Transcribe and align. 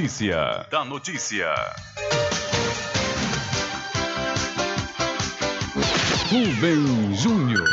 Notícia 0.00 0.66
da 0.70 0.82
notícia. 0.82 1.54
Rubem 6.30 7.14
Júnior. 7.14 7.68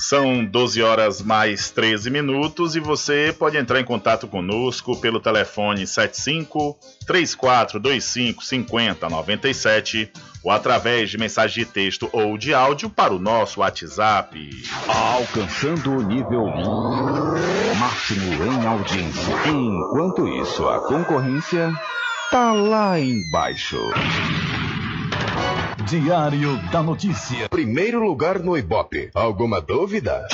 São 0.00 0.44
12 0.44 0.82
horas 0.82 1.22
mais 1.22 1.70
13 1.70 2.10
minutos 2.10 2.76
e 2.76 2.80
você 2.80 3.34
pode 3.38 3.56
entrar 3.56 3.80
em 3.80 3.84
contato 3.86 4.28
conosco 4.28 5.00
pelo 5.00 5.18
telefone 5.18 5.86
75 5.86 6.78
3425 7.06 8.44
5097 8.44 10.12
ou 10.44 10.50
através 10.50 11.08
de 11.08 11.16
mensagem 11.16 11.64
de 11.64 11.70
texto 11.70 12.06
ou 12.12 12.36
de 12.36 12.52
áudio 12.52 12.90
para 12.90 13.14
o 13.14 13.18
nosso 13.18 13.60
WhatsApp. 13.60 14.50
Alcançando 14.86 15.92
o 15.92 16.02
nível 16.02 16.44
máximo 17.90 18.44
em 18.44 18.66
audiência. 18.66 19.34
Enquanto 19.48 20.28
isso, 20.28 20.68
a 20.68 20.78
concorrência 20.80 21.72
tá 22.30 22.52
lá 22.52 23.00
embaixo. 23.00 23.80
Diário 25.88 26.56
da 26.70 26.84
Notícia. 26.84 27.48
Primeiro 27.48 28.04
lugar 28.04 28.38
no 28.38 28.56
Ibope. 28.56 29.10
Alguma 29.12 29.60
dúvida? 29.60 30.24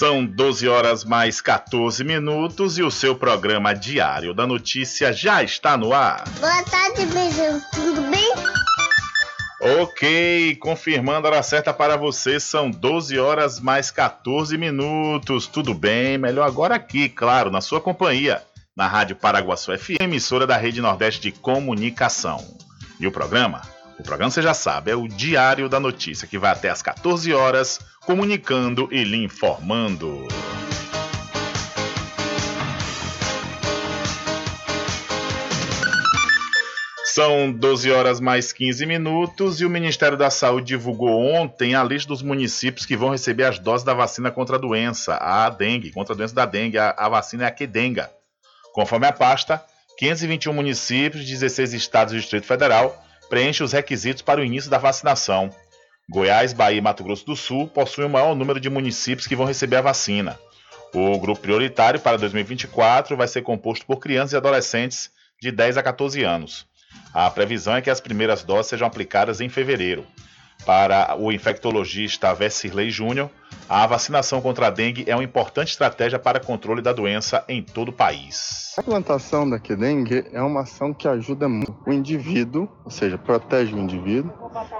São 0.00 0.24
12 0.24 0.66
horas 0.66 1.04
mais 1.04 1.42
14 1.42 2.02
minutos 2.04 2.78
e 2.78 2.82
o 2.82 2.90
seu 2.90 3.14
programa 3.14 3.74
Diário 3.74 4.32
da 4.32 4.46
Notícia 4.46 5.12
já 5.12 5.42
está 5.42 5.76
no 5.76 5.92
ar. 5.92 6.24
Boa 6.40 6.62
tarde, 6.62 7.04
beijão. 7.04 7.60
Tudo 7.70 8.00
bem? 8.10 8.32
Ok, 9.82 10.56
confirmando 10.56 11.26
a 11.26 11.30
hora 11.32 11.42
certa 11.42 11.74
para 11.74 11.98
você, 11.98 12.40
são 12.40 12.70
12 12.70 13.18
horas 13.18 13.60
mais 13.60 13.90
14 13.90 14.56
minutos. 14.56 15.46
Tudo 15.46 15.74
bem? 15.74 16.16
Melhor 16.16 16.46
agora 16.46 16.76
aqui, 16.76 17.06
claro, 17.06 17.50
na 17.50 17.60
sua 17.60 17.78
companhia, 17.78 18.42
na 18.74 18.86
Rádio 18.86 19.16
Paraguaçu 19.16 19.76
FM, 19.76 20.00
emissora 20.00 20.46
da 20.46 20.56
Rede 20.56 20.80
Nordeste 20.80 21.20
de 21.20 21.30
Comunicação. 21.30 22.42
E 22.98 23.06
o 23.06 23.12
programa? 23.12 23.60
O 24.00 24.02
programa 24.02 24.30
você 24.30 24.40
já 24.40 24.54
sabe, 24.54 24.90
é 24.90 24.96
o 24.96 25.06
Diário 25.06 25.68
da 25.68 25.78
Notícia, 25.78 26.26
que 26.26 26.38
vai 26.38 26.50
até 26.50 26.70
às 26.70 26.80
14 26.80 27.34
horas, 27.34 27.78
comunicando 28.06 28.88
e 28.90 29.04
lhe 29.04 29.22
informando. 29.22 30.26
São 37.04 37.52
12 37.52 37.92
horas 37.92 38.20
mais 38.20 38.54
15 38.54 38.86
minutos 38.86 39.60
e 39.60 39.66
o 39.66 39.70
Ministério 39.70 40.16
da 40.16 40.30
Saúde 40.30 40.68
divulgou 40.68 41.20
ontem 41.20 41.74
a 41.74 41.84
lista 41.84 42.08
dos 42.08 42.22
municípios 42.22 42.86
que 42.86 42.96
vão 42.96 43.10
receber 43.10 43.44
as 43.44 43.58
doses 43.58 43.84
da 43.84 43.92
vacina 43.92 44.30
contra 44.30 44.56
a 44.56 44.58
doença, 44.58 45.16
a 45.16 45.50
dengue, 45.50 45.92
contra 45.92 46.14
a 46.14 46.16
doença 46.16 46.34
da 46.34 46.46
dengue. 46.46 46.78
A, 46.78 46.94
a 46.96 47.06
vacina 47.10 47.44
é 47.44 47.48
a 47.48 47.50
Quedenga. 47.50 48.10
Conforme 48.72 49.06
a 49.06 49.12
pasta, 49.12 49.62
521 49.98 50.54
municípios, 50.54 51.26
16 51.26 51.74
estados 51.74 52.14
e 52.14 52.16
Distrito 52.16 52.46
Federal 52.46 53.09
preenchem 53.30 53.64
os 53.64 53.72
requisitos 53.72 54.20
para 54.22 54.40
o 54.40 54.44
início 54.44 54.68
da 54.68 54.76
vacinação. 54.76 55.48
Goiás, 56.10 56.52
Bahia 56.52 56.78
e 56.78 56.80
Mato 56.80 57.04
Grosso 57.04 57.24
do 57.24 57.36
Sul 57.36 57.68
possuem 57.68 58.08
o 58.08 58.10
maior 58.10 58.34
número 58.34 58.58
de 58.58 58.68
municípios 58.68 59.28
que 59.28 59.36
vão 59.36 59.46
receber 59.46 59.76
a 59.76 59.82
vacina. 59.82 60.36
O 60.92 61.16
grupo 61.18 61.40
prioritário 61.40 62.00
para 62.00 62.18
2024 62.18 63.16
vai 63.16 63.28
ser 63.28 63.42
composto 63.42 63.86
por 63.86 64.00
crianças 64.00 64.32
e 64.32 64.36
adolescentes 64.36 65.12
de 65.40 65.52
10 65.52 65.76
a 65.76 65.82
14 65.82 66.24
anos. 66.24 66.66
A 67.14 67.30
previsão 67.30 67.76
é 67.76 67.80
que 67.80 67.88
as 67.88 68.00
primeiras 68.00 68.42
doses 68.42 68.66
sejam 68.66 68.88
aplicadas 68.88 69.40
em 69.40 69.48
fevereiro. 69.48 70.04
Para 70.64 71.16
o 71.18 71.32
infectologista 71.32 72.34
Vessirley 72.34 72.90
Júnior, 72.90 73.30
a 73.68 73.86
vacinação 73.86 74.40
contra 74.40 74.66
a 74.66 74.70
dengue 74.70 75.04
é 75.06 75.14
uma 75.14 75.24
importante 75.24 75.68
estratégia 75.68 76.18
para 76.18 76.40
controle 76.40 76.82
da 76.82 76.92
doença 76.92 77.44
em 77.48 77.62
todo 77.62 77.88
o 77.88 77.92
país. 77.92 78.74
A 78.76 78.80
implantação 78.80 79.48
da 79.48 79.58
dengue 79.58 80.24
é 80.32 80.42
uma 80.42 80.62
ação 80.62 80.92
que 80.92 81.08
ajuda 81.08 81.48
muito 81.48 81.74
o 81.86 81.92
indivíduo, 81.92 82.68
ou 82.84 82.90
seja, 82.90 83.16
protege 83.16 83.74
o 83.74 83.78
indivíduo 83.78 84.32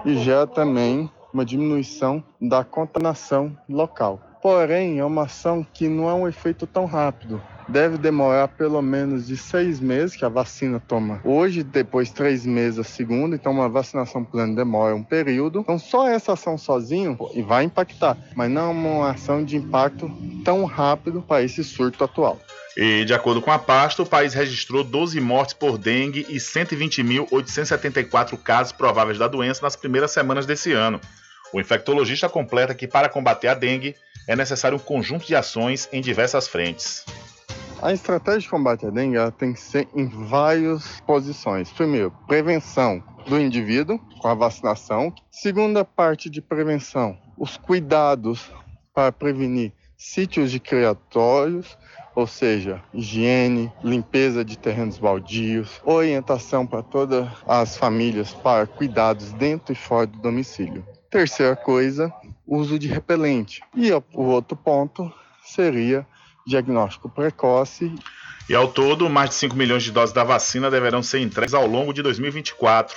e 0.04 0.16
gera 0.16 0.46
também 0.46 1.10
uma 1.32 1.44
diminuição 1.44 2.22
da 2.40 2.64
contaminação 2.64 3.56
local. 3.68 4.20
Porém, 4.42 4.98
é 4.98 5.04
uma 5.04 5.24
ação 5.24 5.64
que 5.72 5.88
não 5.88 6.08
é 6.08 6.14
um 6.14 6.26
efeito 6.26 6.66
tão 6.66 6.86
rápido 6.86 7.40
deve 7.68 7.98
demorar 7.98 8.48
pelo 8.48 8.80
menos 8.82 9.26
de 9.26 9.36
seis 9.36 9.80
meses, 9.80 10.16
que 10.16 10.24
a 10.24 10.28
vacina 10.28 10.80
toma 10.80 11.20
hoje, 11.24 11.62
depois 11.62 12.10
três 12.10 12.46
meses 12.46 12.78
a 12.78 12.84
segunda, 12.84 13.36
então 13.36 13.52
uma 13.52 13.68
vacinação 13.68 14.24
plena 14.24 14.54
demora 14.54 14.94
um 14.94 15.02
período. 15.02 15.60
Então 15.60 15.78
só 15.78 16.08
essa 16.08 16.32
ação 16.32 16.58
sozinho 16.58 17.18
vai 17.46 17.64
impactar, 17.64 18.16
mas 18.34 18.50
não 18.50 18.62
é 18.62 18.72
uma 18.72 19.10
ação 19.10 19.44
de 19.44 19.56
impacto 19.56 20.10
tão 20.44 20.64
rápido 20.64 21.22
para 21.22 21.42
esse 21.42 21.62
surto 21.62 22.04
atual. 22.04 22.38
E 22.76 23.04
de 23.04 23.12
acordo 23.12 23.42
com 23.42 23.50
a 23.50 23.58
pasta, 23.58 24.02
o 24.02 24.06
país 24.06 24.32
registrou 24.32 24.84
12 24.84 25.20
mortes 25.20 25.54
por 25.54 25.76
dengue 25.76 26.24
e 26.28 26.36
120.874 26.36 28.38
casos 28.38 28.72
prováveis 28.72 29.18
da 29.18 29.26
doença 29.26 29.62
nas 29.62 29.76
primeiras 29.76 30.12
semanas 30.12 30.46
desse 30.46 30.72
ano. 30.72 31.00
O 31.52 31.60
infectologista 31.60 32.28
completa 32.28 32.74
que 32.74 32.86
para 32.86 33.08
combater 33.08 33.48
a 33.48 33.54
dengue 33.54 33.96
é 34.26 34.36
necessário 34.36 34.76
um 34.76 34.80
conjunto 34.80 35.26
de 35.26 35.34
ações 35.34 35.88
em 35.92 36.00
diversas 36.00 36.46
frentes. 36.46 37.04
A 37.82 37.94
estratégia 37.94 38.40
de 38.40 38.48
combate 38.50 38.84
à 38.84 38.90
dengue 38.90 39.16
tem 39.38 39.54
que 39.54 39.60
ser 39.60 39.88
em 39.94 40.06
várias 40.06 41.00
posições. 41.00 41.72
Primeiro, 41.72 42.12
prevenção 42.26 43.02
do 43.26 43.40
indivíduo 43.40 43.98
com 44.18 44.28
a 44.28 44.34
vacinação. 44.34 45.14
Segunda 45.30 45.82
parte 45.82 46.28
de 46.28 46.42
prevenção, 46.42 47.16
os 47.38 47.56
cuidados 47.56 48.50
para 48.92 49.10
prevenir 49.10 49.72
sítios 49.96 50.50
de 50.50 50.60
criatórios, 50.60 51.78
ou 52.14 52.26
seja, 52.26 52.82
higiene, 52.92 53.72
limpeza 53.82 54.44
de 54.44 54.58
terrenos 54.58 54.98
baldios, 54.98 55.80
orientação 55.82 56.66
para 56.66 56.82
todas 56.82 57.28
as 57.48 57.78
famílias 57.78 58.34
para 58.34 58.66
cuidados 58.66 59.32
dentro 59.32 59.72
e 59.72 59.76
fora 59.76 60.06
do 60.06 60.18
domicílio. 60.18 60.84
Terceira 61.08 61.56
coisa, 61.56 62.12
uso 62.46 62.78
de 62.78 62.88
repelente. 62.88 63.62
E 63.74 63.90
o 63.90 64.22
outro 64.22 64.54
ponto 64.54 65.10
seria 65.42 66.06
diagnóstico 66.46 67.08
precoce. 67.08 67.94
E 68.48 68.54
ao 68.54 68.68
todo, 68.68 69.08
mais 69.08 69.30
de 69.30 69.36
5 69.36 69.56
milhões 69.56 69.82
de 69.82 69.92
doses 69.92 70.14
da 70.14 70.24
vacina 70.24 70.70
deverão 70.70 71.02
ser 71.02 71.20
entregues 71.20 71.54
ao 71.54 71.66
longo 71.66 71.92
de 71.92 72.02
2024. 72.02 72.96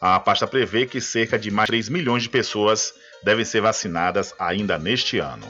A 0.00 0.18
pasta 0.20 0.46
prevê 0.46 0.86
que 0.86 1.00
cerca 1.00 1.38
de 1.38 1.50
mais 1.50 1.66
de 1.66 1.72
3 1.72 1.88
milhões 1.88 2.22
de 2.22 2.28
pessoas 2.28 2.94
devem 3.22 3.44
ser 3.44 3.60
vacinadas 3.60 4.34
ainda 4.38 4.78
neste 4.78 5.18
ano. 5.18 5.46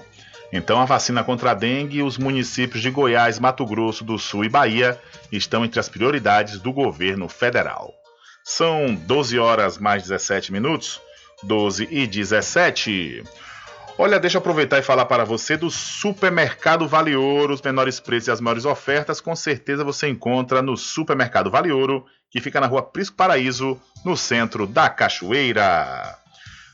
Então, 0.53 0.81
a 0.81 0.85
vacina 0.85 1.25
contra 1.25 1.51
a 1.51 1.55
dengue, 1.55 2.03
os 2.03 2.17
municípios 2.17 2.81
de 2.81 2.91
Goiás, 2.91 3.39
Mato 3.39 3.67
Grosso 3.67 4.05
do 4.05 4.19
Sul 4.19 4.45
e 4.45 4.49
Bahia 4.49 5.01
estão 5.33 5.65
entre 5.65 5.81
as 5.81 5.89
prioridades 5.89 6.61
do 6.61 6.73
governo 6.73 7.29
federal. 7.29 7.93
São 8.45 8.95
12 8.95 9.39
horas 9.39 9.79
mais 9.79 10.03
17 10.03 10.53
minutos. 10.53 11.01
12 11.43 11.89
e 11.91 12.07
17. 12.07 13.25
Olha, 13.97 14.19
deixa 14.19 14.37
eu 14.37 14.41
aproveitar 14.41 14.81
e 14.81 14.83
falar 14.83 15.05
para 15.05 15.25
você 15.25 15.57
do 15.57 15.71
Supermercado 15.71 16.89
Vale 16.89 17.15
Ouro. 17.15 17.55
Os 17.55 17.63
menores 17.63 18.01
preços 18.01 18.27
e 18.27 18.31
as 18.33 18.41
maiores 18.41 18.65
ofertas, 18.65 19.21
com 19.21 19.37
certeza 19.37 19.85
você 19.85 20.09
encontra 20.09 20.61
no 20.61 20.77
Supermercado 20.77 21.49
Vale 21.49 21.71
Ouro, 21.71 22.05
que 22.29 22.41
fica 22.41 22.61
na 22.61 22.67
rua 22.67 22.83
Prisco 22.83 23.17
Paraíso, 23.17 23.81
no 24.05 24.17
centro 24.17 24.67
da 24.67 24.91
Cachoeira. 24.91 26.19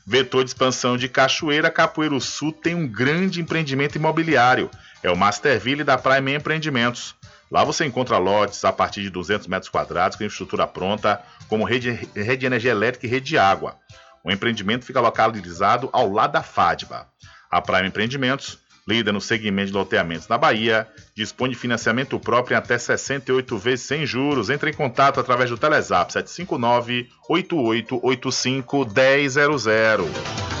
Vetor 0.03 0.43
de 0.43 0.49
expansão 0.49 0.97
de 0.97 1.07
Cachoeira, 1.07 1.69
Capoeiro 1.69 2.19
Sul 2.19 2.51
tem 2.51 2.73
um 2.73 2.87
grande 2.87 3.39
empreendimento 3.39 3.95
imobiliário. 3.95 4.67
É 5.03 5.11
o 5.11 5.15
Masterville 5.15 5.83
da 5.83 5.99
Prime 5.99 6.33
Empreendimentos. 6.33 7.15
Lá 7.51 7.63
você 7.63 7.85
encontra 7.85 8.17
lotes 8.17 8.65
a 8.65 8.73
partir 8.73 9.03
de 9.03 9.11
200 9.11 9.45
metros 9.45 9.69
quadrados 9.69 10.17
com 10.17 10.23
infraestrutura 10.23 10.65
pronta, 10.65 11.21
como 11.47 11.65
rede, 11.65 11.91
rede 12.15 12.37
de 12.37 12.45
energia 12.47 12.71
elétrica 12.71 13.05
e 13.05 13.09
rede 13.09 13.27
de 13.27 13.37
água. 13.37 13.75
O 14.23 14.31
empreendimento 14.31 14.85
fica 14.85 14.99
localizado 14.99 15.87
ao 15.93 16.11
lado 16.11 16.33
da 16.33 16.41
FADBA. 16.41 17.10
A 17.51 17.61
Prime 17.61 17.89
Empreendimentos, 17.89 18.57
líder 18.87 19.11
no 19.11 19.21
segmento 19.21 19.67
de 19.67 19.77
loteamentos 19.77 20.27
na 20.27 20.37
Bahia, 20.37 20.87
dispõe 21.13 21.49
de 21.49 21.55
financiamento 21.55 22.19
próprio 22.19 22.55
em 22.55 22.57
até 22.57 22.77
68 22.77 23.57
vezes 23.57 23.85
sem 23.85 24.05
juros. 24.05 24.49
Entre 24.49 24.71
em 24.71 24.73
contato 24.73 25.19
através 25.19 25.49
do 25.49 25.57
Telezap 25.57 26.11
759 26.13 27.09
8885 27.29 28.85
1000. 28.85 30.60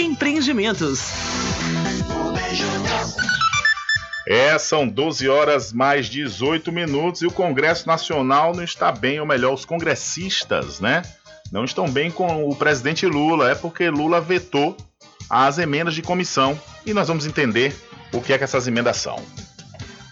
Empreendimentos. 0.01 1.11
É, 4.27 4.57
são 4.57 4.87
12 4.87 5.29
horas 5.29 5.71
mais 5.71 6.07
18 6.07 6.71
minutos 6.71 7.21
e 7.21 7.27
o 7.27 7.31
Congresso 7.31 7.85
Nacional 7.85 8.55
não 8.55 8.63
está 8.63 8.91
bem, 8.91 9.19
ou 9.19 9.27
melhor, 9.27 9.53
os 9.53 9.63
congressistas, 9.63 10.79
né? 10.79 11.03
Não 11.51 11.63
estão 11.63 11.87
bem 11.87 12.09
com 12.09 12.49
o 12.49 12.55
presidente 12.55 13.05
Lula, 13.05 13.51
é 13.51 13.55
porque 13.55 13.91
Lula 13.91 14.19
vetou 14.19 14.75
as 15.29 15.59
emendas 15.59 15.93
de 15.93 16.01
comissão 16.01 16.59
e 16.83 16.95
nós 16.95 17.07
vamos 17.07 17.27
entender 17.27 17.75
o 18.11 18.21
que 18.21 18.33
é 18.33 18.39
que 18.39 18.43
essas 18.43 18.67
emendas 18.67 18.97
são. 18.97 19.23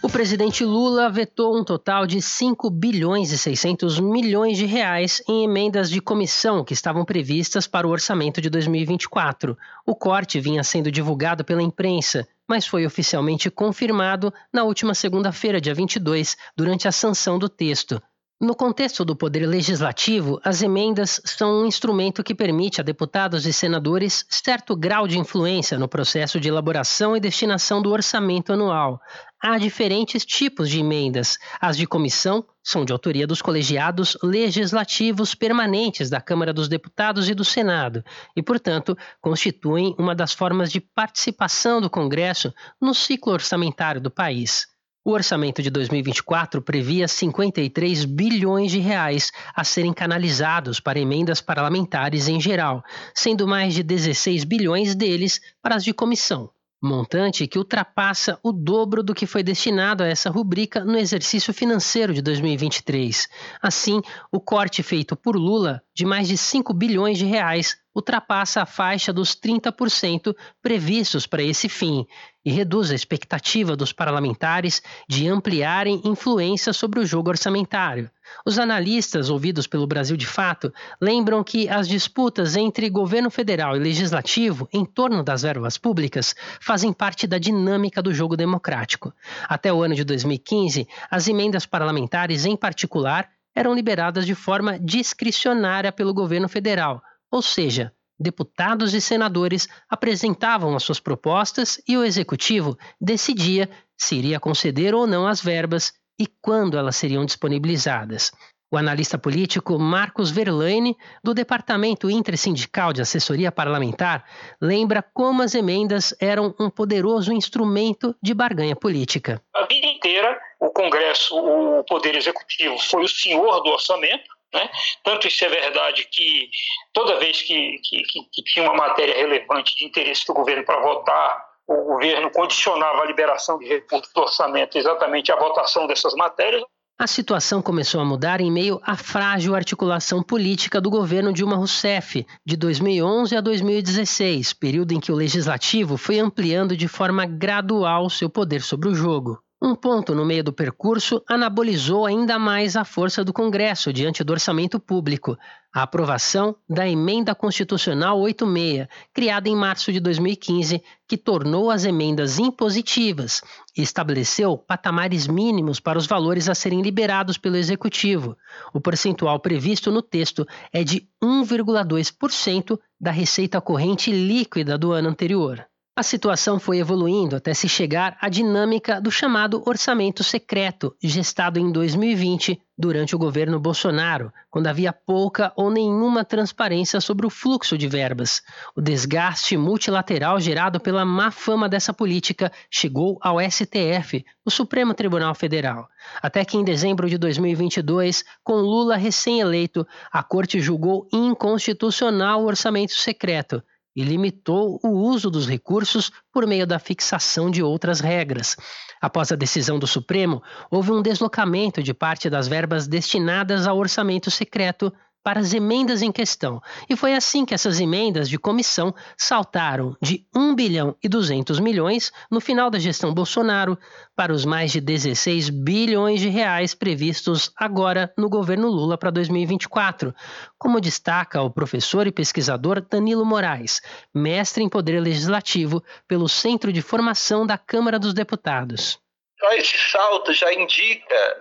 O 0.10 0.12
presidente 0.12 0.66
Lula 0.66 1.08
vetou 1.08 1.56
um 1.56 1.64
total 1.64 2.08
de 2.08 2.20
5 2.20 2.68
bilhões 2.72 3.32
e 3.32 3.38
600 3.38 4.00
milhões 4.00 4.58
de 4.58 4.66
reais 4.66 5.22
em 5.30 5.44
emendas 5.44 5.88
de 5.88 6.02
comissão 6.02 6.64
que 6.64 6.74
estavam 6.74 7.06
previstas 7.06 7.68
para 7.68 7.86
o 7.86 7.92
orçamento 7.92 8.42
de 8.42 8.50
2024. 8.50 9.56
O 9.86 9.94
corte 9.94 10.40
vinha 10.40 10.64
sendo 10.64 10.92
divulgado 10.92 11.46
pela 11.46 11.62
imprensa, 11.62 12.28
mas 12.48 12.66
foi 12.66 12.88
oficialmente 12.88 13.52
confirmado 13.52 14.34
na 14.52 14.64
última 14.64 14.96
segunda-feira, 14.96 15.62
dia 15.62 15.76
22, 15.76 16.36
durante 16.58 16.88
a 16.88 16.92
sanção 16.92 17.38
do 17.38 17.48
texto. 17.48 18.02
No 18.42 18.56
contexto 18.56 19.04
do 19.04 19.18
Poder 19.18 19.46
Legislativo, 19.46 20.40
as 20.46 20.62
emendas 20.62 21.20
são 21.26 21.62
um 21.62 21.66
instrumento 21.66 22.24
que 22.24 22.34
permite 22.34 22.80
a 22.80 22.84
deputados 22.84 23.46
e 23.46 23.52
senadores 23.52 24.26
certo 24.30 24.78
grau 24.78 25.06
de 25.10 25.20
influência 25.20 25.78
no 25.78 25.90
processo 25.90 26.40
de 26.40 26.48
elaboração 26.48 27.18
e 27.18 27.20
destinação 27.20 27.82
do 27.82 27.92
orçamento 27.92 28.54
anual. 28.54 29.02
Há 29.42 29.58
diferentes 29.58 30.26
tipos 30.26 30.70
de 30.70 30.80
emendas. 30.80 31.38
As 31.60 31.76
de 31.76 31.86
comissão 31.86 32.46
são 32.64 32.86
de 32.86 32.94
autoria 32.94 33.28
dos 33.28 33.42
colegiados 33.42 34.18
legislativos 34.24 35.36
permanentes 35.36 36.10
da 36.10 36.22
Câmara 36.22 36.54
dos 36.54 36.70
Deputados 36.70 37.28
e 37.28 37.34
do 37.34 37.44
Senado 37.44 38.06
e, 38.38 38.42
portanto, 38.42 38.98
constituem 39.20 39.94
uma 40.00 40.16
das 40.16 40.32
formas 40.32 40.72
de 40.72 40.80
participação 40.80 41.82
do 41.82 41.90
Congresso 41.90 42.54
no 42.80 42.94
ciclo 42.94 43.34
orçamentário 43.34 44.00
do 44.00 44.10
país. 44.10 44.66
O 45.10 45.12
orçamento 45.12 45.64
de 45.64 45.72
2024 45.72 46.62
previa 46.62 47.08
53 47.08 48.06
bilhões 48.06 48.70
de 48.70 48.78
reais 48.78 49.32
a 49.56 49.64
serem 49.64 49.92
canalizados 49.92 50.80
para 50.80 51.00
emendas 51.00 51.42
parlamentares 51.42 52.28
em 52.28 52.40
geral, 52.40 52.84
sendo 53.16 53.48
mais 53.48 53.74
de 53.74 53.82
16 53.82 54.44
bilhões 54.44 54.94
deles 54.94 55.42
para 55.64 55.74
as 55.74 55.84
de 55.84 55.96
comissão. 55.96 56.52
Montante 56.80 57.48
que 57.48 57.58
ultrapassa 57.58 58.40
o 58.44 58.52
dobro 58.52 59.02
do 59.02 59.16
que 59.16 59.26
foi 59.26 59.42
destinado 59.42 60.04
a 60.04 60.08
essa 60.08 60.30
rubrica 60.30 60.86
no 60.86 60.96
exercício 60.96 61.52
financeiro 61.54 62.14
de 62.14 62.22
2023. 62.22 63.28
Assim, 63.62 64.02
o 64.32 64.40
corte 64.40 64.84
feito 64.84 65.16
por 65.16 65.36
Lula, 65.36 65.82
de 65.94 66.06
mais 66.06 66.28
de 66.28 66.38
5 66.38 66.72
bilhões 66.72 67.18
de 67.18 67.26
reais, 67.26 67.76
ultrapassa 67.94 68.62
a 68.62 68.66
faixa 68.66 69.12
dos 69.12 69.36
30% 69.36 70.36
previstos 70.62 71.26
para 71.26 71.44
esse 71.44 71.68
fim 71.68 72.06
e 72.44 72.52
reduz 72.52 72.92
a 72.92 72.96
expectativa 72.96 73.76
dos 73.76 73.92
parlamentares 73.92 74.82
de 75.08 75.28
ampliarem 75.28 76.02
influência 76.06 76.72
sobre 76.74 77.00
o 77.00 77.06
jogo 77.06 77.30
orçamentário. 77.30 78.10
Os 78.46 78.60
analistas 78.60 79.30
ouvidos 79.30 79.68
pelo 79.68 79.88
Brasil 79.88 80.16
de 80.16 80.26
Fato 80.26 80.74
lembram 81.02 81.44
que 81.44 81.68
as 81.68 81.88
disputas 81.88 82.56
entre 82.56 82.90
governo 82.90 83.30
federal 83.30 83.76
e 83.76 83.80
legislativo 83.80 84.68
em 84.72 84.86
torno 84.86 85.24
das 85.24 85.42
verbas 85.42 85.78
públicas 85.78 86.36
fazem 86.62 86.94
parte 86.94 87.28
da 87.28 87.38
dinâmica 87.38 88.02
do 88.02 88.14
jogo 88.14 88.38
democrático. 88.38 89.14
Até 89.48 89.74
o 89.74 89.84
ano 89.84 89.96
de 89.96 90.04
2015, 90.04 90.88
as 91.10 91.28
emendas 91.28 91.66
parlamentares, 91.66 92.46
em 92.46 92.56
particular, 92.56 93.30
eram 93.56 93.74
liberadas 93.74 94.26
de 94.26 94.36
forma 94.36 94.80
discricionária 94.80 95.92
pelo 95.92 96.14
governo 96.14 96.48
federal, 96.48 97.02
ou 97.32 97.42
seja, 97.42 97.92
deputados 98.20 98.94
e 98.94 99.02
senadores 99.02 99.68
apresentavam 99.90 100.76
as 100.76 100.84
suas 100.84 101.00
propostas 101.00 101.82
e 101.88 101.98
o 101.98 102.04
executivo 102.04 102.78
decidia 103.00 103.70
se 103.98 104.16
iria 104.16 104.40
conceder 104.40 104.94
ou 104.94 105.08
não 105.08 105.28
as 105.28 105.42
verbas 105.42 105.94
e 106.20 106.28
quando 106.42 106.78
elas 106.78 106.98
seriam 106.98 107.26
disponibilizadas. 107.26 108.32
O 108.72 108.78
analista 108.78 109.18
político 109.18 109.80
Marcos 109.80 110.30
Verlaine, 110.30 110.96
do 111.24 111.34
Departamento 111.34 112.08
Intersindical 112.08 112.94
de 112.94 113.02
Assessoria 113.02 113.52
Parlamentar, 113.52 114.24
lembra 114.62 115.02
como 115.02 115.42
as 115.42 115.56
emendas 115.56 116.14
eram 116.22 116.54
um 116.60 116.70
poderoso 116.70 117.34
instrumento 117.34 118.16
de 118.22 118.32
barganha 118.32 118.76
política. 118.76 119.42
A 119.56 119.66
vida 119.66 119.88
inteira, 119.88 120.40
o 120.60 120.70
Congresso, 120.70 121.36
o 121.36 121.84
Poder 121.84 122.16
Executivo, 122.16 122.78
foi 122.78 123.04
o 123.04 123.08
senhor 123.08 123.60
do 123.62 123.72
orçamento, 123.72 124.30
né? 124.54 124.70
Tanto 125.04 125.28
isso 125.28 125.46
é 125.46 125.50
verdade 125.50 126.08
que 126.12 126.50
toda 126.94 127.20
vez 127.20 127.42
que, 127.42 127.78
que, 127.84 128.04
que 128.32 128.44
tinha 128.44 128.66
uma 128.66 128.88
matéria 128.88 129.16
relevante 129.16 129.76
de 129.76 129.86
interesse 129.86 130.26
do 130.26 130.34
governo 130.34 130.64
para 130.64 130.82
votar, 130.82 131.50
o 131.68 131.76
governo 131.94 132.32
condicionava 132.32 133.04
a 133.04 133.06
liberação 133.06 133.60
de 133.60 133.68
recursos 133.68 134.12
do 134.14 134.22
orçamento 134.22 134.78
exatamente 134.78 135.32
à 135.32 135.36
votação 135.36 135.86
dessas 135.86 136.16
matérias. 136.16 136.64
A 136.98 137.08
situação 137.08 137.62
começou 137.62 138.02
a 138.02 138.06
mudar 138.06 138.42
em 138.42 138.52
meio 138.52 138.82
à 138.84 138.98
frágil 138.98 139.56
articulação 139.56 140.22
política 140.22 140.82
do 140.82 140.90
governo 140.90 141.32
Dilma 141.32 141.56
Rousseff, 141.56 142.26
de 142.46 142.58
2011 142.58 143.38
a 143.38 143.40
2016, 143.40 144.52
período 144.52 144.92
em 144.92 145.00
que 145.00 145.10
o 145.10 145.16
legislativo 145.16 145.96
foi 145.96 146.20
ampliando 146.20 146.76
de 146.76 146.90
forma 146.90 147.26
gradual 147.26 148.10
seu 148.10 148.30
poder 148.30 148.62
sobre 148.62 148.90
o 148.90 148.94
jogo. 148.94 149.40
Um 149.62 149.76
ponto 149.76 150.16
no 150.16 150.26
meio 150.26 150.42
do 150.42 150.54
percurso 150.54 151.22
anabolizou 151.28 152.06
ainda 152.06 152.40
mais 152.40 152.78
a 152.78 152.86
força 152.86 153.26
do 153.26 153.34
Congresso 153.34 153.92
diante 153.92 154.24
do 154.24 154.32
orçamento 154.32 154.80
público, 154.80 155.38
a 155.74 155.84
aprovação 155.84 156.56
da 156.68 156.88
Emenda 156.88 157.36
Constitucional 157.36 158.18
86, 158.22 158.88
criada 159.14 159.50
em 159.50 159.56
março 159.58 159.92
de 159.92 160.00
2015, 160.00 160.82
que 161.06 161.18
tornou 161.18 161.70
as 161.70 161.84
emendas 161.84 162.40
impositivas 162.40 163.42
e 163.76 163.82
estabeleceu 163.82 164.58
patamares 164.58 165.28
mínimos 165.28 165.78
para 165.78 166.00
os 166.00 166.08
valores 166.08 166.48
a 166.48 166.56
serem 166.56 166.82
liberados 166.82 167.38
pelo 167.38 167.58
Executivo. 167.58 168.38
O 168.74 168.80
percentual 168.80 169.42
previsto 169.42 169.92
no 169.92 170.02
texto 170.02 170.48
é 170.72 170.86
de 170.86 171.06
1,2% 171.22 172.80
da 172.98 173.12
receita 173.12 173.60
corrente 173.60 174.10
líquida 174.10 174.78
do 174.78 174.94
ano 174.94 175.10
anterior. 175.10 175.69
A 176.00 176.04
situação 176.04 176.62
foi 176.62 176.78
evoluindo 176.80 177.36
até 177.36 177.54
se 177.54 177.68
chegar 177.68 178.16
à 178.22 178.30
dinâmica 178.30 179.02
do 179.02 179.12
chamado 179.12 179.62
orçamento 179.68 180.24
secreto, 180.24 180.96
gestado 181.04 181.60
em 181.60 181.70
2020 181.74 182.58
durante 182.78 183.14
o 183.14 183.20
governo 183.20 183.60
Bolsonaro, 183.60 184.32
quando 184.50 184.68
havia 184.68 184.94
pouca 184.94 185.52
ou 185.58 185.70
nenhuma 185.70 186.24
transparência 186.24 187.02
sobre 187.02 187.28
o 187.28 187.30
fluxo 187.30 187.78
de 187.78 187.86
verbas. 187.86 188.42
O 188.78 188.82
desgaste 188.82 189.58
multilateral 189.58 190.40
gerado 190.40 190.80
pela 190.80 191.04
má 191.04 191.32
fama 191.32 191.68
dessa 191.68 191.92
política 191.92 192.50
chegou 192.72 193.20
ao 193.22 193.36
STF, 193.42 194.24
o 194.46 194.50
Supremo 194.50 194.94
Tribunal 194.94 195.36
Federal. 195.36 195.90
Até 196.22 196.46
que 196.46 196.56
em 196.56 196.64
dezembro 196.64 197.10
de 197.10 197.18
2022, 197.18 198.24
com 198.42 198.54
Lula 198.54 198.96
recém-eleito, 198.96 199.86
a 200.10 200.24
corte 200.24 200.62
julgou 200.62 201.10
inconstitucional 201.12 202.42
o 202.42 202.46
orçamento 202.46 202.94
secreto 202.94 203.62
e 203.96 204.04
limitou 204.04 204.80
o 204.84 204.90
uso 204.90 205.30
dos 205.30 205.48
recursos 205.48 206.12
por 206.32 206.46
meio 206.46 206.66
da 206.66 206.80
fixação 206.80 207.50
de 207.50 207.64
outras 207.64 208.00
regras. 208.00 208.56
Após 209.02 209.32
a 209.32 209.36
decisão 209.36 209.80
do 209.80 209.88
Supremo, 209.88 210.42
houve 210.70 210.92
um 210.92 211.02
deslocamento 211.02 211.82
de 211.82 211.94
parte 211.94 212.30
das 212.30 212.48
verbas 212.48 212.88
destinadas 212.88 213.68
ao 213.68 213.78
orçamento 213.78 214.30
secreto 214.30 214.94
para 215.24 215.40
as 215.40 215.54
emendas 215.54 216.02
em 216.02 216.12
questão. 216.12 216.62
E 216.90 216.96
foi 216.96 217.14
assim 217.14 217.46
que 217.46 217.54
essas 217.54 217.80
emendas 217.80 218.30
de 218.30 218.38
comissão 218.38 218.94
saltaram 219.18 219.96
de 220.02 220.26
1 220.36 220.56
bilhão 220.56 220.96
e 221.04 221.10
200 221.10 221.60
milhões 221.60 222.12
no 222.32 222.40
final 222.40 222.70
da 222.70 222.80
gestão 222.80 223.14
Bolsonaro 223.14 223.78
para 224.16 224.34
os 224.34 224.46
mais 224.46 224.72
de 224.72 224.82
16 224.82 225.50
bilhões 225.50 226.20
de 226.20 226.30
reais 226.30 226.74
previstos 226.74 227.52
agora 227.56 228.14
no 228.18 228.30
governo 228.30 228.70
Lula 228.70 228.98
para 228.98 229.12
2024, 229.12 230.14
como 230.58 230.82
destaca 230.82 231.42
o 231.42 231.50
professor 231.50 232.08
e 232.08 232.12
pesquisador 232.12 232.82
Danilo 232.82 233.26
Moraes, 233.26 233.82
mestre 234.14 234.64
em 234.64 234.70
poder 234.70 235.00
legislativo 235.00 235.84
pelo 236.08 236.28
Centro 236.28 236.72
de 236.72 236.82
Formação 236.82 237.46
da 237.46 237.58
Câmara 237.58 238.00
dos 238.00 238.14
Deputados. 238.14 239.00
Então, 239.40 239.54
esse 239.54 239.78
salto 239.90 240.34
já 240.34 240.52
indica, 240.52 241.38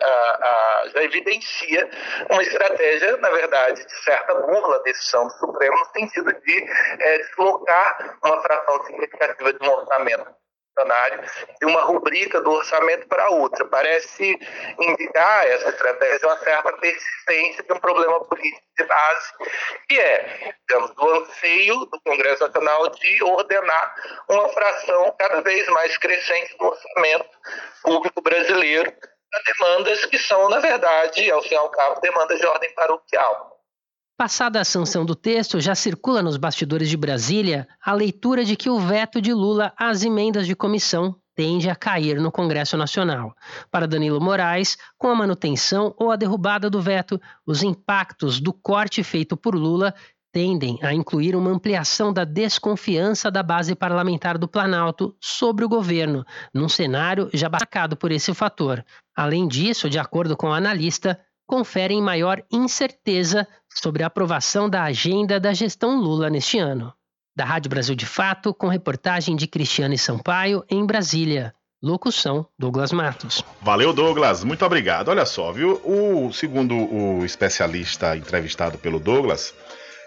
já 0.95 1.03
evidencia 1.03 1.91
uma 2.31 2.41
estratégia, 2.43 3.17
na 3.17 3.29
verdade, 3.31 3.85
de 3.85 4.05
certa 4.05 4.37
burla 4.37 4.81
decisão 4.85 5.27
do 5.27 5.33
Supremo, 5.33 5.77
no 5.77 5.87
sentido 5.87 6.33
de 6.33 6.65
é, 7.01 7.19
deslocar 7.19 8.17
uma 8.23 8.41
fração 8.41 8.85
significativa 8.87 9.53
de 9.53 9.69
um 9.69 9.73
orçamento 9.73 10.38
de 11.59 11.67
uma 11.67 11.83
rubrica 11.83 12.41
do 12.41 12.51
orçamento 12.51 13.07
para 13.09 13.31
outra. 13.31 13.65
Parece 13.67 14.39
indicar 14.79 15.47
essa 15.47 15.69
estratégia 15.69 16.29
uma 16.29 16.39
certa 16.39 16.73
persistência 16.75 17.63
de 17.63 17.73
um 17.73 17.81
problema 17.81 18.25
político 18.25 18.63
de 18.77 18.85
base, 18.85 19.33
que 19.89 19.99
é, 19.99 20.55
digamos, 20.69 20.93
o 20.97 21.11
anseio 21.11 21.85
do 21.87 22.01
Congresso 22.03 22.47
Nacional 22.47 22.89
de 22.91 23.25
ordenar 23.25 23.95
uma 24.29 24.49
fração 24.51 25.15
cada 25.19 25.41
vez 25.41 25.67
mais 25.69 25.97
crescente 25.99 26.57
do 26.59 26.67
orçamento 26.67 27.29
público 27.83 28.23
brasileiro 28.23 28.93
para 29.31 29.43
demandas 29.53 30.05
que 30.07 30.19
são, 30.19 30.49
na 30.49 30.61
verdade, 30.61 31.31
ao 31.31 31.43
fim 31.43 31.55
e 31.55 31.57
ao 31.57 31.69
cabo, 31.71 32.01
demandas 32.01 32.39
de 32.39 32.47
ordem 32.47 32.73
paroquial. 32.75 33.58
Passada 34.19 34.61
a 34.61 34.65
sanção 34.65 35.07
do 35.07 35.15
texto, 35.15 35.61
já 35.61 35.77
circula 35.77 36.21
nos 36.21 36.37
bastidores 36.37 36.91
de 36.91 36.97
Brasília 36.97 37.69
a 37.81 37.93
leitura 37.93 38.45
de 38.45 38.57
que 38.57 38.69
o 38.69 38.81
veto 38.81 39.23
de 39.23 39.33
Lula 39.33 39.73
às 39.77 40.03
emendas 40.03 40.45
de 40.45 40.57
comissão 40.57 41.15
tende 41.37 41.71
a 41.71 41.77
cair 41.77 42.21
no 42.21 42.33
Congresso 42.33 42.77
Nacional. 42.77 43.33
Para 43.71 43.87
Danilo 43.87 44.21
Moraes, 44.21 44.77
com 44.99 45.07
a 45.07 45.15
manutenção 45.15 45.95
ou 45.97 46.11
a 46.11 46.17
derrubada 46.17 46.69
do 46.69 46.83
veto, 46.83 47.21
os 47.47 47.63
impactos 47.63 48.41
do 48.41 48.53
corte 48.53 49.05
feito 49.05 49.37
por 49.37 49.55
Lula 49.55 49.95
tendem 50.33 50.81
a 50.83 50.93
incluir 50.93 51.37
uma 51.37 51.51
ampliação 51.51 52.13
da 52.13 52.25
desconfiança 52.25 53.31
da 53.31 53.45
base 53.45 53.77
parlamentar 53.77 54.37
do 54.37 54.49
Planalto 54.49 55.15
sobre 55.21 55.65
o 55.65 55.69
governo, 55.69 56.27
num 56.53 56.69
cenário 56.69 57.31
já 57.33 57.49
marcado 57.49 57.97
por 57.97 58.11
esse 58.11 58.35
fator. 58.35 58.85
Além 59.15 59.47
disso, 59.47 59.89
de 59.89 59.97
acordo 59.97 60.37
com 60.37 60.49
o 60.49 60.53
analista, 60.53 61.21
conferem 61.49 62.03
maior 62.03 62.45
incerteza 62.53 63.49
sobre 63.83 64.03
a 64.03 64.07
aprovação 64.07 64.69
da 64.69 64.83
agenda 64.83 65.39
da 65.39 65.53
gestão 65.53 66.01
Lula 66.01 66.29
neste 66.29 66.59
ano. 66.59 66.93
Da 67.37 67.45
Rádio 67.45 67.71
Brasil 67.71 67.95
de 67.95 68.07
Fato, 68.07 68.53
com 68.53 68.67
reportagem 68.67 69.37
de 69.37 69.47
Cristiane 69.47 69.97
Sampaio, 69.97 70.65
em 70.69 70.85
Brasília. 70.85 71.55
Locução: 71.81 72.45
Douglas 72.59 72.91
Matos. 72.91 73.45
Valeu, 73.63 73.93
Douglas. 73.93 74.43
Muito 74.43 74.65
obrigado. 74.65 75.09
Olha 75.09 75.25
só, 75.25 75.53
viu? 75.53 75.81
O 75.85 76.33
segundo 76.33 76.75
o 76.75 77.25
especialista 77.25 78.17
entrevistado 78.17 78.77
pelo 78.79 78.99
Douglas, 78.99 79.55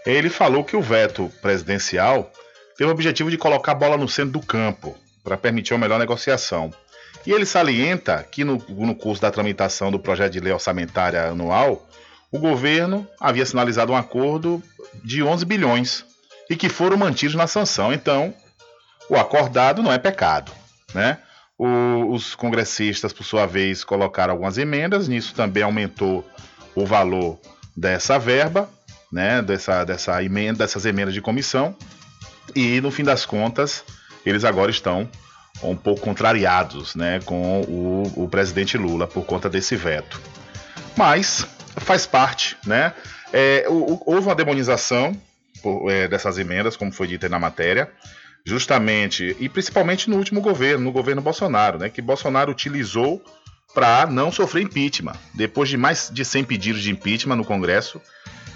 ele 0.05 0.29
falou 0.29 0.65
que 0.65 0.75
o 0.75 0.81
veto 0.81 1.31
presidencial 1.41 2.29
tem 2.77 2.85
o 2.85 2.91
objetivo 2.91 3.31
de 3.31 3.37
colocar 3.37 3.71
a 3.71 3.75
bola 3.75 3.95
no 3.95 4.09
centro 4.09 4.33
do 4.33 4.45
campo 4.45 4.97
para 5.23 5.37
permitir 5.37 5.73
uma 5.73 5.79
melhor 5.79 5.99
negociação. 5.99 6.73
E 7.25 7.31
ele 7.31 7.45
salienta 7.45 8.25
que 8.29 8.43
no, 8.43 8.57
no 8.67 8.95
curso 8.95 9.21
da 9.21 9.31
tramitação 9.31 9.91
do 9.91 9.99
projeto 9.99 10.33
de 10.33 10.39
lei 10.41 10.51
orçamentária 10.51 11.29
anual, 11.29 11.87
o 12.31 12.39
governo 12.39 13.07
havia 13.19 13.45
sinalizado 13.45 13.91
um 13.91 13.95
acordo 13.95 14.63
de 15.03 15.21
11 15.21 15.45
bilhões 15.45 16.05
e 16.49 16.55
que 16.55 16.69
foram 16.69 16.97
mantidos 16.97 17.35
na 17.35 17.45
sanção. 17.45 17.91
Então, 17.91 18.33
o 19.09 19.15
acordado 19.15 19.83
não 19.83 19.91
é 19.91 19.97
pecado, 19.97 20.51
né? 20.93 21.17
O, 21.57 22.11
os 22.11 22.33
congressistas, 22.33 23.13
por 23.13 23.23
sua 23.23 23.45
vez, 23.45 23.83
colocaram 23.83 24.33
algumas 24.33 24.57
emendas, 24.57 25.07
nisso 25.07 25.35
também 25.35 25.61
aumentou 25.61 26.27
o 26.73 26.85
valor 26.85 27.39
dessa 27.75 28.17
verba, 28.17 28.69
né? 29.11 29.41
Dessa, 29.41 29.83
dessa 29.83 30.23
emenda, 30.23 30.59
dessas 30.59 30.85
emendas 30.85 31.13
de 31.13 31.21
comissão. 31.21 31.75
E 32.55 32.81
no 32.81 32.91
fim 32.91 33.03
das 33.03 33.25
contas, 33.25 33.83
eles 34.25 34.43
agora 34.43 34.71
estão 34.71 35.09
um 35.61 35.75
pouco 35.75 36.01
contrariados 36.01 36.95
né, 36.95 37.19
com 37.23 37.61
o, 37.61 38.23
o 38.23 38.27
presidente 38.27 38.77
Lula 38.77 39.07
por 39.07 39.25
conta 39.25 39.49
desse 39.49 39.75
veto. 39.75 40.19
Mas 40.97 41.45
faz 41.77 42.05
parte, 42.05 42.57
né? 42.65 42.93
É, 43.33 43.65
houve 43.67 44.27
uma 44.27 44.35
demonização 44.35 45.15
é, 45.89 46.07
dessas 46.07 46.37
emendas, 46.37 46.75
como 46.75 46.91
foi 46.91 47.07
dito 47.07 47.25
aí 47.25 47.29
na 47.29 47.39
matéria, 47.39 47.89
justamente 48.45 49.35
e 49.39 49.47
principalmente 49.47 50.09
no 50.09 50.17
último 50.17 50.41
governo, 50.41 50.83
no 50.83 50.91
governo 50.91 51.21
Bolsonaro, 51.21 51.79
né? 51.79 51.89
Que 51.89 52.01
Bolsonaro 52.01 52.51
utilizou 52.51 53.23
para 53.73 54.05
não 54.05 54.31
sofrer 54.31 54.63
impeachment. 54.63 55.15
Depois 55.33 55.69
de 55.69 55.77
mais 55.77 56.09
de 56.11 56.25
100 56.25 56.43
pedidos 56.43 56.81
de 56.81 56.91
impeachment 56.91 57.37
no 57.37 57.45
Congresso, 57.45 58.01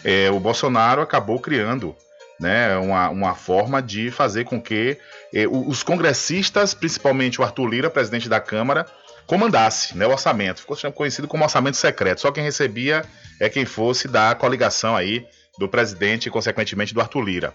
é, 0.04 0.30
o 0.30 0.40
Bolsonaro 0.40 1.02
acabou 1.02 1.40
criando 1.40 1.96
né, 2.40 2.76
uma, 2.78 3.10
uma 3.10 3.36
forma 3.36 3.82
de 3.82 4.12
fazer 4.12 4.44
com 4.44 4.62
que 4.62 4.98
eh, 5.34 5.48
os 5.48 5.84
congressistas, 5.84 6.74
principalmente 6.74 7.40
o 7.40 7.44
Arthur 7.44 7.68
Lira, 7.68 7.90
presidente 7.90 8.28
da 8.28 8.40
Câmara, 8.40 8.86
comandasse 9.26 9.98
né, 9.98 10.06
o 10.06 10.12
orçamento. 10.12 10.62
Ficou 10.62 10.78
conhecido 10.92 11.28
como 11.28 11.44
orçamento 11.44 11.78
secreto. 11.78 12.22
Só 12.22 12.32
quem 12.32 12.44
recebia 12.44 13.04
é 13.40 13.50
quem 13.50 13.66
fosse 13.66 14.08
da 14.08 14.36
coligação 14.36 14.96
aí 14.96 15.26
do 15.58 15.68
presidente 15.68 16.28
e, 16.28 16.32
consequentemente, 16.32 16.94
do 16.94 17.02
Arthur 17.02 17.22
Lira. 17.22 17.54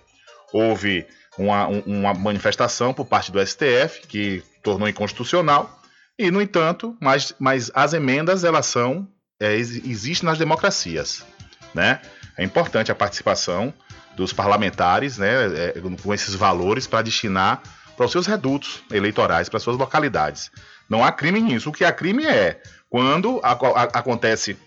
Houve 0.53 1.07
uma, 1.39 1.67
uma 1.67 2.15
manifestação 2.15 2.93
por 2.93 3.07
parte 3.07 3.31
do 3.31 3.45
STF 3.45 4.07
que 4.09 4.43
tornou 4.63 4.89
inconstitucional 4.89 5.81
e, 6.19 6.31
no 6.31 6.41
entanto, 6.41 6.97
mas, 7.01 7.35
mas 7.39 7.71
as 7.75 7.93
emendas 7.93 8.45
elas 8.45 8.67
são 8.67 9.09
é, 9.41 9.55
existem 9.55 10.29
nas 10.29 10.39
democracias, 10.39 11.25
né? 11.75 12.01
É 12.37 12.45
importante 12.45 12.93
a 12.93 12.95
participação 12.95 13.73
dos 14.15 14.33
parlamentares, 14.33 15.17
né, 15.17 15.47
é, 15.57 15.75
com 16.03 16.13
esses 16.13 16.35
valores 16.35 16.87
para 16.87 17.01
destinar 17.01 17.63
para 17.97 18.07
os 18.07 18.13
seus 18.13 18.27
redutos 18.27 18.83
eleitorais, 18.91 19.49
para 19.49 19.57
as 19.59 19.63
suas 19.63 19.77
localidades. 19.77 20.51
Não 20.91 21.05
há 21.05 21.13
crime 21.13 21.41
nisso. 21.41 21.71
O 21.71 21.73
que 21.73 21.85
há 21.85 21.93
crime 21.93 22.27
é 22.27 22.61
quando 22.91 23.41
a, 23.45 23.53
a, 23.53 23.83
acontece 24.01 24.59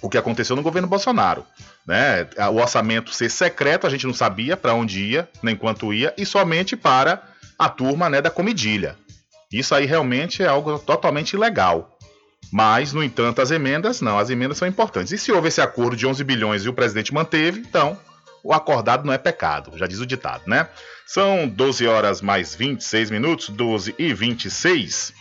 o 0.00 0.08
que 0.08 0.16
aconteceu 0.16 0.56
no 0.56 0.62
governo 0.62 0.88
Bolsonaro. 0.88 1.44
Né? 1.86 2.26
O 2.50 2.56
orçamento 2.56 3.12
ser 3.12 3.30
secreto, 3.30 3.86
a 3.86 3.90
gente 3.90 4.06
não 4.06 4.14
sabia 4.14 4.56
para 4.56 4.74
onde 4.74 5.00
ia, 5.00 5.28
nem 5.42 5.54
quanto 5.54 5.92
ia, 5.92 6.14
e 6.16 6.24
somente 6.24 6.76
para 6.76 7.22
a 7.58 7.68
turma 7.68 8.08
né, 8.08 8.22
da 8.22 8.30
comidilha. 8.30 8.96
Isso 9.52 9.74
aí 9.74 9.86
realmente 9.86 10.42
é 10.42 10.46
algo 10.46 10.78
totalmente 10.78 11.34
ilegal. 11.34 11.98
Mas, 12.50 12.92
no 12.92 13.02
entanto, 13.02 13.42
as 13.42 13.50
emendas, 13.50 14.00
não, 14.00 14.18
as 14.18 14.30
emendas 14.30 14.56
são 14.56 14.66
importantes. 14.66 15.12
E 15.12 15.18
se 15.18 15.32
houve 15.32 15.48
esse 15.48 15.60
acordo 15.60 15.96
de 15.96 16.06
11 16.06 16.22
bilhões 16.24 16.64
e 16.64 16.68
o 16.68 16.72
presidente 16.72 17.12
manteve, 17.12 17.60
então 17.60 17.98
o 18.42 18.52
acordado 18.52 19.04
não 19.04 19.12
é 19.12 19.18
pecado, 19.18 19.76
já 19.76 19.86
diz 19.86 19.98
o 19.98 20.06
ditado, 20.06 20.44
né? 20.46 20.68
São 21.06 21.48
12 21.48 21.86
horas 21.86 22.22
mais 22.22 22.54
26 22.54 23.10
minutos, 23.10 23.48
12 23.48 23.94
e 23.98 24.14
26. 24.14 25.12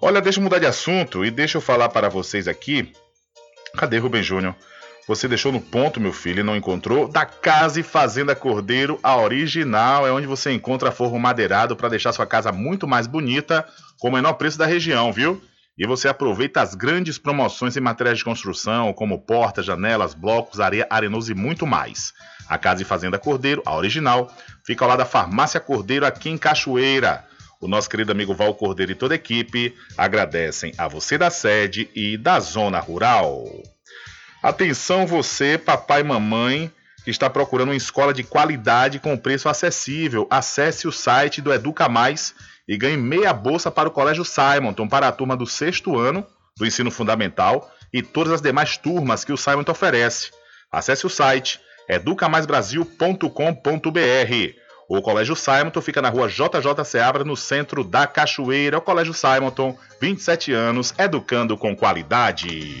Olha, 0.00 0.20
deixa 0.20 0.38
eu 0.38 0.44
mudar 0.44 0.58
de 0.58 0.66
assunto 0.66 1.24
e 1.24 1.30
deixa 1.30 1.56
eu 1.56 1.62
falar 1.62 1.88
para 1.88 2.08
vocês 2.08 2.46
aqui. 2.46 2.92
Cadê 3.76 3.98
Rubem 3.98 4.22
Júnior? 4.22 4.54
Você 5.06 5.28
deixou 5.28 5.52
no 5.52 5.60
ponto, 5.60 6.00
meu 6.00 6.12
filho, 6.12 6.40
e 6.40 6.42
não 6.42 6.56
encontrou? 6.56 7.08
Da 7.08 7.26
Casa 7.26 7.78
e 7.78 7.82
Fazenda 7.82 8.34
Cordeiro, 8.34 8.98
a 9.02 9.16
original, 9.16 10.06
é 10.06 10.12
onde 10.12 10.26
você 10.26 10.50
encontra 10.50 10.90
forro 10.90 11.18
madeirado 11.18 11.76
para 11.76 11.90
deixar 11.90 12.12
sua 12.12 12.26
casa 12.26 12.50
muito 12.50 12.86
mais 12.86 13.06
bonita, 13.06 13.66
com 13.98 14.08
o 14.08 14.12
menor 14.12 14.34
preço 14.34 14.56
da 14.56 14.64
região, 14.64 15.12
viu? 15.12 15.42
E 15.76 15.86
você 15.86 16.08
aproveita 16.08 16.62
as 16.62 16.74
grandes 16.74 17.18
promoções 17.18 17.76
em 17.76 17.80
materiais 17.80 18.18
de 18.18 18.24
construção, 18.24 18.94
como 18.94 19.20
portas, 19.20 19.66
janelas, 19.66 20.14
blocos, 20.14 20.60
areia, 20.60 20.86
arenoso 20.88 21.32
e 21.32 21.34
muito 21.34 21.66
mais. 21.66 22.12
A 22.48 22.56
Casa 22.56 22.80
e 22.80 22.84
Fazenda 22.84 23.18
Cordeiro, 23.18 23.62
a 23.66 23.74
original, 23.74 24.32
fica 24.64 24.84
ao 24.84 24.88
lado 24.88 24.98
da 24.98 25.04
Farmácia 25.04 25.60
Cordeiro, 25.60 26.06
aqui 26.06 26.30
em 26.30 26.38
Cachoeira. 26.38 27.26
O 27.64 27.66
nosso 27.66 27.88
querido 27.88 28.12
amigo 28.12 28.34
Val 28.34 28.54
Cordeiro 28.54 28.92
e 28.92 28.94
toda 28.94 29.14
a 29.14 29.16
equipe 29.16 29.74
agradecem 29.96 30.74
a 30.76 30.86
você 30.86 31.16
da 31.16 31.30
sede 31.30 31.88
e 31.94 32.18
da 32.18 32.38
zona 32.38 32.78
rural. 32.78 33.42
Atenção 34.42 35.06
você, 35.06 35.56
papai 35.56 36.02
e 36.02 36.04
mamãe, 36.04 36.70
que 37.02 37.10
está 37.10 37.30
procurando 37.30 37.70
uma 37.70 37.74
escola 37.74 38.12
de 38.12 38.22
qualidade 38.22 38.98
com 38.98 39.16
preço 39.16 39.48
acessível. 39.48 40.26
Acesse 40.28 40.86
o 40.86 40.92
site 40.92 41.40
do 41.40 41.50
Educa 41.50 41.88
Mais 41.88 42.34
e 42.68 42.76
ganhe 42.76 42.98
meia 42.98 43.32
bolsa 43.32 43.70
para 43.70 43.88
o 43.88 43.92
Colégio 43.92 44.26
Simonton 44.26 44.86
para 44.86 45.08
a 45.08 45.12
turma 45.12 45.34
do 45.34 45.46
sexto 45.46 45.98
ano 45.98 46.26
do 46.58 46.66
ensino 46.66 46.90
fundamental 46.90 47.72
e 47.90 48.02
todas 48.02 48.34
as 48.34 48.42
demais 48.42 48.76
turmas 48.76 49.24
que 49.24 49.32
o 49.32 49.38
Simonton 49.38 49.72
oferece. 49.72 50.32
Acesse 50.70 51.06
o 51.06 51.10
site 51.10 51.62
educamaisbrasil.com.br. 51.88 54.63
O 54.88 55.00
Colégio 55.00 55.34
Simonton 55.34 55.80
fica 55.80 56.02
na 56.02 56.10
rua 56.10 56.28
JJ 56.28 56.84
Seabra, 56.84 57.24
no 57.24 57.36
centro 57.36 57.82
da 57.82 58.06
Cachoeira. 58.06 58.78
O 58.78 58.82
Colégio 58.82 59.14
Simonton, 59.14 59.76
27 60.00 60.52
anos, 60.52 60.94
educando 60.98 61.56
com 61.56 61.74
qualidade. 61.74 62.80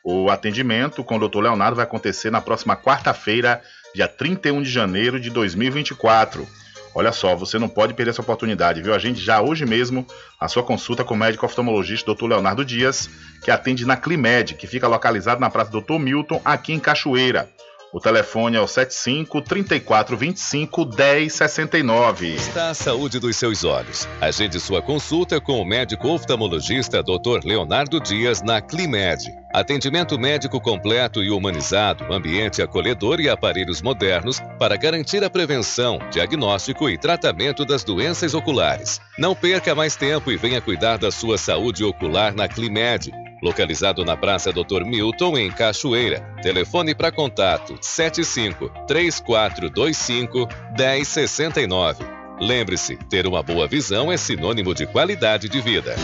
O 0.02 0.30
atendimento 0.30 1.04
com 1.04 1.18
o 1.18 1.28
Dr. 1.28 1.40
Leonardo 1.40 1.76
vai 1.76 1.84
acontecer 1.84 2.30
na 2.30 2.40
próxima 2.40 2.74
quarta-feira, 2.74 3.60
dia 3.94 4.08
31 4.08 4.62
de 4.62 4.70
janeiro 4.70 5.20
de 5.20 5.28
2024. 5.28 6.48
Olha 6.94 7.12
só, 7.12 7.36
você 7.36 7.58
não 7.58 7.68
pode 7.68 7.92
perder 7.92 8.12
essa 8.12 8.22
oportunidade, 8.22 8.80
viu? 8.80 8.94
A 8.94 8.98
gente 8.98 9.20
já 9.20 9.42
hoje 9.42 9.66
mesmo 9.66 10.06
a 10.40 10.48
sua 10.48 10.62
consulta 10.62 11.04
com 11.04 11.12
o 11.12 11.16
médico 11.16 11.44
oftalmologista 11.44 12.14
Dr. 12.14 12.28
Leonardo 12.28 12.64
Dias, 12.64 13.08
que 13.42 13.50
atende 13.50 13.84
na 13.84 13.98
Climed, 13.98 14.54
que 14.54 14.66
fica 14.66 14.88
localizado 14.88 15.42
na 15.42 15.50
Praça 15.50 15.70
Dr. 15.70 15.98
Milton, 15.98 16.40
aqui 16.42 16.72
em 16.72 16.80
Cachoeira. 16.80 17.50
O 17.92 18.00
telefone 18.00 18.56
é 18.56 18.60
o 18.60 18.66
75 18.66 19.42
34 19.42 20.16
25 20.16 20.84
10 20.86 21.30
69. 21.30 22.34
Está 22.36 22.70
a 22.70 22.74
saúde 22.74 23.20
dos 23.20 23.36
seus 23.36 23.64
olhos. 23.64 24.08
Agende 24.18 24.58
sua 24.58 24.80
consulta 24.80 25.38
com 25.38 25.60
o 25.60 25.64
médico 25.64 26.08
oftalmologista 26.08 27.02
Dr. 27.02 27.44
Leonardo 27.44 28.00
Dias 28.00 28.40
na 28.40 28.62
Climed. 28.62 29.30
Atendimento 29.52 30.18
médico 30.18 30.58
completo 30.58 31.22
e 31.22 31.30
humanizado, 31.30 32.10
ambiente 32.10 32.62
acolhedor 32.62 33.20
e 33.20 33.28
aparelhos 33.28 33.82
modernos 33.82 34.40
para 34.58 34.74
garantir 34.74 35.22
a 35.22 35.28
prevenção, 35.28 35.98
diagnóstico 36.10 36.88
e 36.88 36.96
tratamento 36.96 37.62
das 37.62 37.84
doenças 37.84 38.32
oculares. 38.32 39.02
Não 39.18 39.34
perca 39.34 39.74
mais 39.74 39.96
tempo 39.96 40.32
e 40.32 40.38
venha 40.38 40.62
cuidar 40.62 40.96
da 40.96 41.10
sua 41.10 41.36
saúde 41.36 41.84
ocular 41.84 42.34
na 42.34 42.48
Climed 42.48 43.12
localizado 43.42 44.04
na 44.04 44.16
Praça 44.16 44.52
Dr. 44.52 44.84
Milton, 44.84 45.36
em 45.36 45.50
Cachoeira. 45.50 46.20
Telefone 46.40 46.94
para 46.94 47.10
contato 47.10 47.76
75 47.80 48.70
3425 48.86 50.48
1069. 50.78 52.04
Lembre-se, 52.40 52.96
ter 53.10 53.26
uma 53.26 53.42
boa 53.42 53.66
visão 53.66 54.10
é 54.10 54.16
sinônimo 54.16 54.74
de 54.74 54.86
qualidade 54.86 55.48
de 55.48 55.60
vida. 55.60 55.96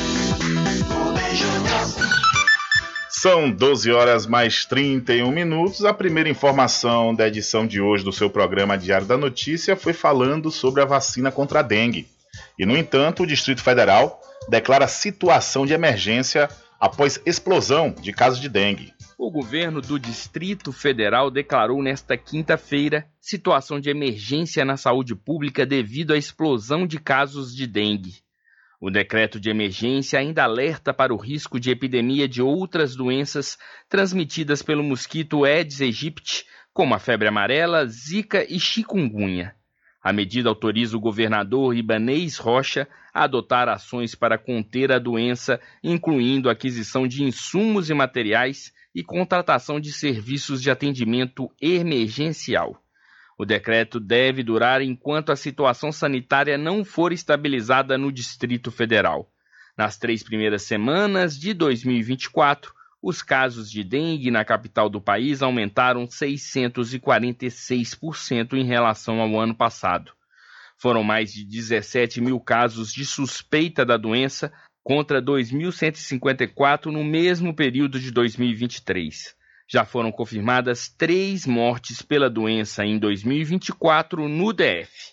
São 3.09 3.50
12 3.50 3.90
horas 3.90 4.26
mais 4.26 4.64
31 4.64 5.33
minutos. 5.33 5.85
A 5.85 5.92
primeira 5.92 6.28
informação 6.28 7.12
da 7.12 7.26
edição 7.26 7.66
de 7.66 7.80
hoje 7.80 8.04
do 8.04 8.12
seu 8.12 8.30
programa 8.30 8.78
Diário 8.78 9.07
da 9.07 9.16
Notícia 9.16 9.75
foi 9.75 9.92
falando 9.92 10.52
sobre 10.52 10.83
a 10.83 10.85
vacina 10.85 11.33
contra 11.33 11.59
a 11.59 11.62
dengue. 11.62 12.07
E, 12.57 12.64
no 12.64 12.77
entanto, 12.77 13.24
o 13.24 13.27
Distrito 13.27 13.61
Federal 13.61 14.20
declara 14.48 14.87
situação 14.87 15.66
de 15.66 15.72
emergência 15.72 16.48
após 16.79 17.21
explosão 17.27 17.91
de 17.91 18.12
casos 18.12 18.41
de 18.41 18.49
dengue. 18.49 18.93
O 19.19 19.31
governo 19.31 19.81
do 19.81 19.99
Distrito 19.99 20.73
Federal 20.73 21.31
declarou 21.31 21.83
nesta 21.83 22.17
quinta-feira 22.17 23.09
situação 23.21 23.81
de 23.81 23.91
emergência 23.91 24.64
na 24.64 24.77
saúde 24.77 25.14
pública 25.14 25.67
devido 25.67 26.12
à 26.12 26.17
explosão 26.17 26.87
de 26.87 26.99
casos 26.99 27.55
de 27.55 27.67
dengue. 27.67 28.23
O 28.81 28.91
decreto 28.91 29.41
de 29.41 29.51
emergência 29.51 30.21
ainda 30.21 30.45
alerta 30.45 30.95
para 30.95 31.12
o 31.12 31.17
risco 31.17 31.59
de 31.59 31.69
epidemia 31.69 32.29
de 32.29 32.41
outras 32.41 32.95
doenças 32.95 33.59
transmitidas 33.88 34.62
pelo 34.62 34.85
mosquito 34.85 35.45
Aedes 35.45 35.81
aegypti, 35.81 36.47
como 36.73 36.95
a 36.95 36.99
febre 37.01 37.27
amarela, 37.27 37.85
zika 37.87 38.47
e 38.49 38.61
chikungunya. 38.61 39.58
A 40.09 40.12
medida 40.14 40.49
autoriza 40.49 40.97
o 40.97 41.01
governador 41.01 41.77
Ibanês 41.77 42.38
Rocha 42.38 42.88
a 43.12 43.25
adotar 43.25 43.68
ações 43.68 44.14
para 44.14 44.38
conter 44.38 44.90
a 44.90 44.99
doença, 44.99 45.61
incluindo 45.85 46.49
aquisição 46.49 47.07
de 47.07 47.23
insumos 47.23 47.90
e 47.90 47.92
materiais 47.92 48.73
e 48.94 49.05
contratação 49.05 49.79
de 49.79 49.92
serviços 49.92 50.62
de 50.62 50.71
atendimento 50.71 51.51
emergencial. 51.61 52.83
O 53.37 53.44
decreto 53.44 54.01
deve 54.01 54.42
durar 54.42 54.81
enquanto 54.81 55.31
a 55.31 55.37
situação 55.37 55.92
sanitária 55.92 56.57
não 56.57 56.87
for 56.87 57.12
estabilizada 57.12 57.99
no 57.99 58.11
Distrito 58.11 58.71
Federal. 58.71 59.31
Nas 59.77 59.99
três 59.99 60.23
primeiras 60.23 60.62
semanas 60.62 61.38
de 61.38 61.53
2024, 61.53 62.73
os 63.02 63.22
casos 63.22 63.70
de 63.70 63.82
dengue 63.84 64.30
na 64.30 64.44
capital 64.44 64.90
do 64.90 65.00
país 65.00 65.42
aumentaram 65.42 66.06
646% 66.06 68.54
em 68.54 68.64
relação 68.64 69.20
ao 69.20 69.38
ano 69.38 69.54
passado. 69.54 70.12
Foram 70.76 71.02
mais 71.02 71.32
de 71.32 71.44
17 71.44 72.20
mil 72.20 72.38
casos 72.40 72.92
de 72.92 73.04
suspeita 73.04 73.84
da 73.84 73.96
doença 73.96 74.52
contra 74.82 75.22
2.154 75.22 76.87
no 76.87 77.04
mesmo 77.04 77.54
período 77.54 78.00
de 78.00 78.11
2023. 78.11 79.37
Já 79.70 79.84
foram 79.84 80.11
confirmadas 80.11 80.88
três 80.88 81.46
mortes 81.46 82.00
pela 82.00 82.30
doença 82.30 82.87
em 82.87 82.98
2024 82.98 84.26
no 84.28 84.52
DF. 84.52 85.12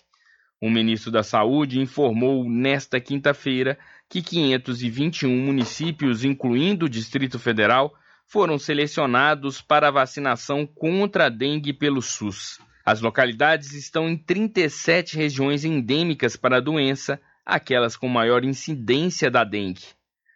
O 0.62 0.70
ministro 0.70 1.10
da 1.10 1.22
Saúde 1.22 1.78
informou 1.78 2.48
nesta 2.48 2.98
quinta-feira 2.98 3.78
que 4.08 4.22
521 4.22 5.30
municípios, 5.30 6.24
incluindo 6.24 6.86
o 6.86 6.88
Distrito 6.88 7.38
Federal, 7.38 7.94
foram 8.26 8.58
selecionados 8.58 9.60
para 9.60 9.90
vacinação 9.90 10.66
contra 10.66 11.26
a 11.26 11.28
dengue 11.28 11.72
pelo 11.72 12.02
SUS. 12.02 12.58
As 12.84 13.00
localidades 13.00 13.72
estão 13.72 14.08
em 14.08 14.16
37 14.16 15.16
regiões 15.16 15.64
endêmicas 15.64 16.36
para 16.36 16.58
a 16.58 16.60
doença, 16.60 17.20
aquelas 17.44 17.96
com 17.96 18.08
maior 18.08 18.44
incidência 18.44 19.30
da 19.30 19.44
dengue. 19.44 19.84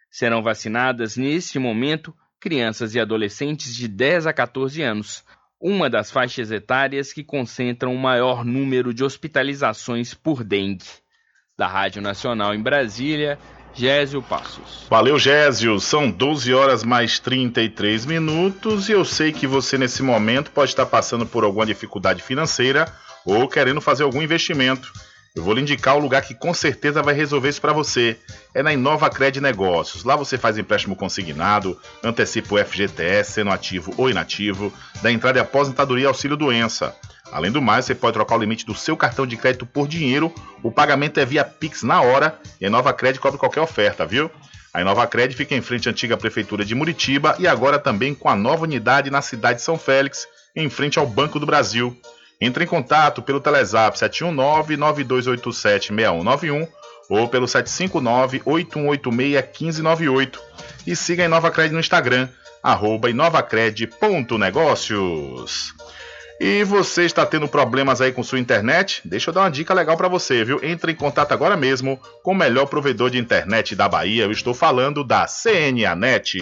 Serão 0.09 0.41
vacinadas 0.43 1.15
neste 1.15 1.57
momento 1.59 2.13
crianças 2.39 2.95
e 2.95 2.99
adolescentes 2.99 3.75
de 3.75 3.87
10 3.87 4.27
a 4.27 4.33
14 4.33 4.81
anos, 4.81 5.23
uma 5.59 5.89
das 5.89 6.09
faixas 6.09 6.51
etárias 6.51 7.13
que 7.13 7.23
concentram 7.23 7.93
o 7.93 7.99
maior 7.99 8.43
número 8.43 8.93
de 8.93 9.03
hospitalizações 9.03 10.13
por 10.13 10.43
dengue. 10.43 10.83
Da 11.57 11.67
Rádio 11.67 12.01
Nacional 12.01 12.55
em 12.55 12.61
Brasília, 12.61 13.37
Gésio 13.73 14.21
Passos. 14.21 14.85
Valeu, 14.89 15.17
Gésio. 15.17 15.79
São 15.79 16.09
12 16.09 16.53
horas 16.53 16.83
mais 16.83 17.19
33 17.19 18.05
minutos 18.05 18.89
e 18.89 18.91
eu 18.91 19.05
sei 19.05 19.31
que 19.31 19.47
você 19.47 19.77
nesse 19.77 20.03
momento 20.03 20.51
pode 20.51 20.71
estar 20.71 20.85
passando 20.85 21.25
por 21.25 21.43
alguma 21.43 21.65
dificuldade 21.65 22.21
financeira 22.21 22.91
ou 23.25 23.47
querendo 23.47 23.81
fazer 23.81 24.03
algum 24.03 24.21
investimento. 24.21 24.91
Eu 25.33 25.43
vou 25.43 25.53
lhe 25.53 25.61
indicar 25.61 25.95
o 25.95 25.99
lugar 25.99 26.23
que 26.23 26.35
com 26.35 26.53
certeza 26.53 27.01
vai 27.01 27.13
resolver 27.13 27.47
isso 27.47 27.61
para 27.61 27.71
você. 27.71 28.17
É 28.53 28.61
na 28.61 28.73
Inova 28.73 29.09
Cred 29.09 29.39
Negócios. 29.39 30.03
Lá 30.03 30.17
você 30.17 30.37
faz 30.37 30.57
empréstimo 30.57 30.93
consignado, 30.93 31.79
antecipa 32.03 32.55
o 32.55 32.57
FGTS, 32.57 33.31
sendo 33.31 33.49
ativo 33.49 33.93
ou 33.97 34.09
inativo, 34.09 34.73
da 35.01 35.09
entrada 35.09 35.39
e 35.39 35.41
aposentadoria 35.41 36.03
e 36.03 36.07
auxílio 36.07 36.35
doença. 36.35 36.93
Além 37.31 37.51
do 37.51 37.61
mais, 37.61 37.85
você 37.85 37.95
pode 37.95 38.13
trocar 38.13 38.35
o 38.35 38.39
limite 38.39 38.65
do 38.65 38.75
seu 38.75 38.97
cartão 38.97 39.25
de 39.25 39.37
crédito 39.37 39.65
por 39.65 39.87
dinheiro. 39.87 40.33
O 40.61 40.69
pagamento 40.71 41.19
é 41.19 41.25
via 41.25 41.45
Pix 41.45 41.83
na 41.83 42.01
hora 42.01 42.37
e 42.59 42.65
a 42.65 42.69
Nova 42.69 42.91
Crédito 42.93 43.21
cobre 43.21 43.39
qualquer 43.39 43.61
oferta, 43.61 44.05
viu? 44.05 44.29
A 44.73 44.81
Inovacred 44.81 45.35
fica 45.35 45.53
em 45.53 45.61
frente 45.61 45.89
à 45.89 45.91
antiga 45.91 46.15
prefeitura 46.15 46.63
de 46.63 46.73
Muritiba 46.73 47.35
e 47.39 47.47
agora 47.47 47.77
também 47.77 48.15
com 48.15 48.29
a 48.29 48.35
nova 48.35 48.63
unidade 48.63 49.09
na 49.09 49.21
cidade 49.21 49.59
de 49.59 49.65
São 49.65 49.77
Félix, 49.77 50.25
em 50.55 50.69
frente 50.69 50.97
ao 50.97 51.05
Banco 51.05 51.37
do 51.39 51.45
Brasil. 51.45 51.93
Entre 52.39 52.63
em 52.63 52.67
contato 52.67 53.21
pelo 53.21 53.41
Telezap 53.41 53.97
719-9287-6191 53.97 56.69
ou 57.09 57.27
pelo 57.27 57.47
759-8186-1598 57.47 60.39
e 60.87 60.95
siga 60.95 61.23
a 61.23 61.25
Inovacred 61.25 61.73
no 61.73 61.79
Instagram, 61.79 62.29
arroba 62.63 63.09
inovacred.negócios. 63.09 65.73
E 66.43 66.63
você 66.63 67.03
está 67.03 67.23
tendo 67.23 67.47
problemas 67.47 68.01
aí 68.01 68.11
com 68.11 68.23
sua 68.23 68.39
internet? 68.39 68.99
Deixa 69.05 69.29
eu 69.29 69.33
dar 69.33 69.41
uma 69.41 69.51
dica 69.51 69.75
legal 69.75 69.95
para 69.95 70.07
você, 70.07 70.43
viu? 70.43 70.59
Entre 70.63 70.91
em 70.91 70.95
contato 70.95 71.33
agora 71.33 71.55
mesmo 71.55 72.01
com 72.23 72.31
o 72.31 72.35
melhor 72.35 72.65
provedor 72.65 73.11
de 73.11 73.19
internet 73.19 73.75
da 73.75 73.87
Bahia. 73.87 74.23
Eu 74.23 74.31
estou 74.31 74.51
falando 74.51 75.03
da 75.03 75.27
CNAnet. 75.27 76.41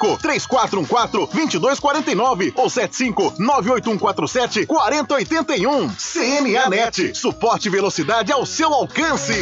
3414 0.17 1.31
2249 1.31 2.53
ou 2.55 2.69
75 2.69 3.35
98147 3.37 4.65
4081. 4.65 5.89
CNA 5.89 6.69
Net. 6.69 7.17
Suporte 7.17 7.67
e 7.67 7.71
velocidade 7.71 8.31
ao 8.31 8.45
seu 8.45 8.73
alcance. 8.73 9.33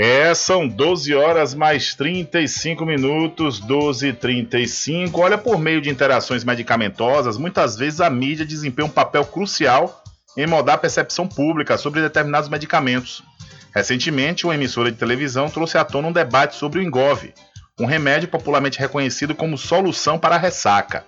É, 0.00 0.32
são 0.32 0.68
12 0.68 1.12
horas 1.12 1.54
mais 1.54 1.92
35 1.92 2.86
minutos, 2.86 3.58
12 3.58 4.06
e 4.06 4.12
35. 4.12 5.20
Olha, 5.20 5.36
por 5.36 5.58
meio 5.58 5.80
de 5.80 5.90
interações 5.90 6.44
medicamentosas, 6.44 7.36
muitas 7.36 7.74
vezes 7.76 8.00
a 8.00 8.08
mídia 8.08 8.46
desempenha 8.46 8.86
um 8.86 8.90
papel 8.90 9.24
crucial 9.24 10.04
em 10.36 10.46
moldar 10.46 10.76
a 10.76 10.78
percepção 10.78 11.26
pública 11.26 11.76
sobre 11.76 12.00
determinados 12.00 12.48
medicamentos. 12.48 13.24
Recentemente, 13.74 14.44
uma 14.44 14.54
emissora 14.54 14.90
de 14.90 14.98
televisão 14.98 15.48
trouxe 15.48 15.78
à 15.78 15.84
tona 15.84 16.08
um 16.08 16.12
debate 16.12 16.56
sobre 16.56 16.78
o 16.78 16.82
Engove, 16.82 17.34
um 17.78 17.86
remédio 17.86 18.28
popularmente 18.28 18.78
reconhecido 18.78 19.34
como 19.34 19.56
solução 19.56 20.18
para 20.18 20.34
a 20.34 20.38
ressaca. 20.38 21.04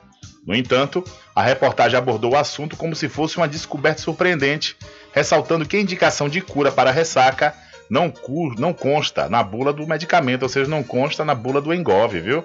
No 0.47 0.55
entanto, 0.55 1.05
a 1.35 1.43
reportagem 1.43 1.99
abordou 1.99 2.33
o 2.33 2.37
assunto 2.37 2.77
como 2.77 2.95
se 2.95 3.09
fosse 3.09 3.37
uma 3.37 3.49
descoberta 3.49 4.01
surpreendente, 4.01 4.77
ressaltando 5.13 5.67
que 5.67 5.77
a 5.77 5.81
indicação 5.81 6.29
de 6.29 6.41
cura 6.41 6.71
para 6.73 6.91
a 6.91 6.93
ressaca 6.93 7.55
não, 7.91 8.13
não 8.57 8.73
consta 8.73 9.29
na 9.29 9.43
bula 9.43 9.73
do 9.73 9.87
medicamento, 9.87 10.45
ou 10.45 10.49
seja, 10.49 10.71
não 10.71 10.83
consta 10.83 11.25
na 11.25 11.35
bula 11.35 11.61
do 11.61 11.75
Engove, 11.75 12.21
viu? 12.21 12.45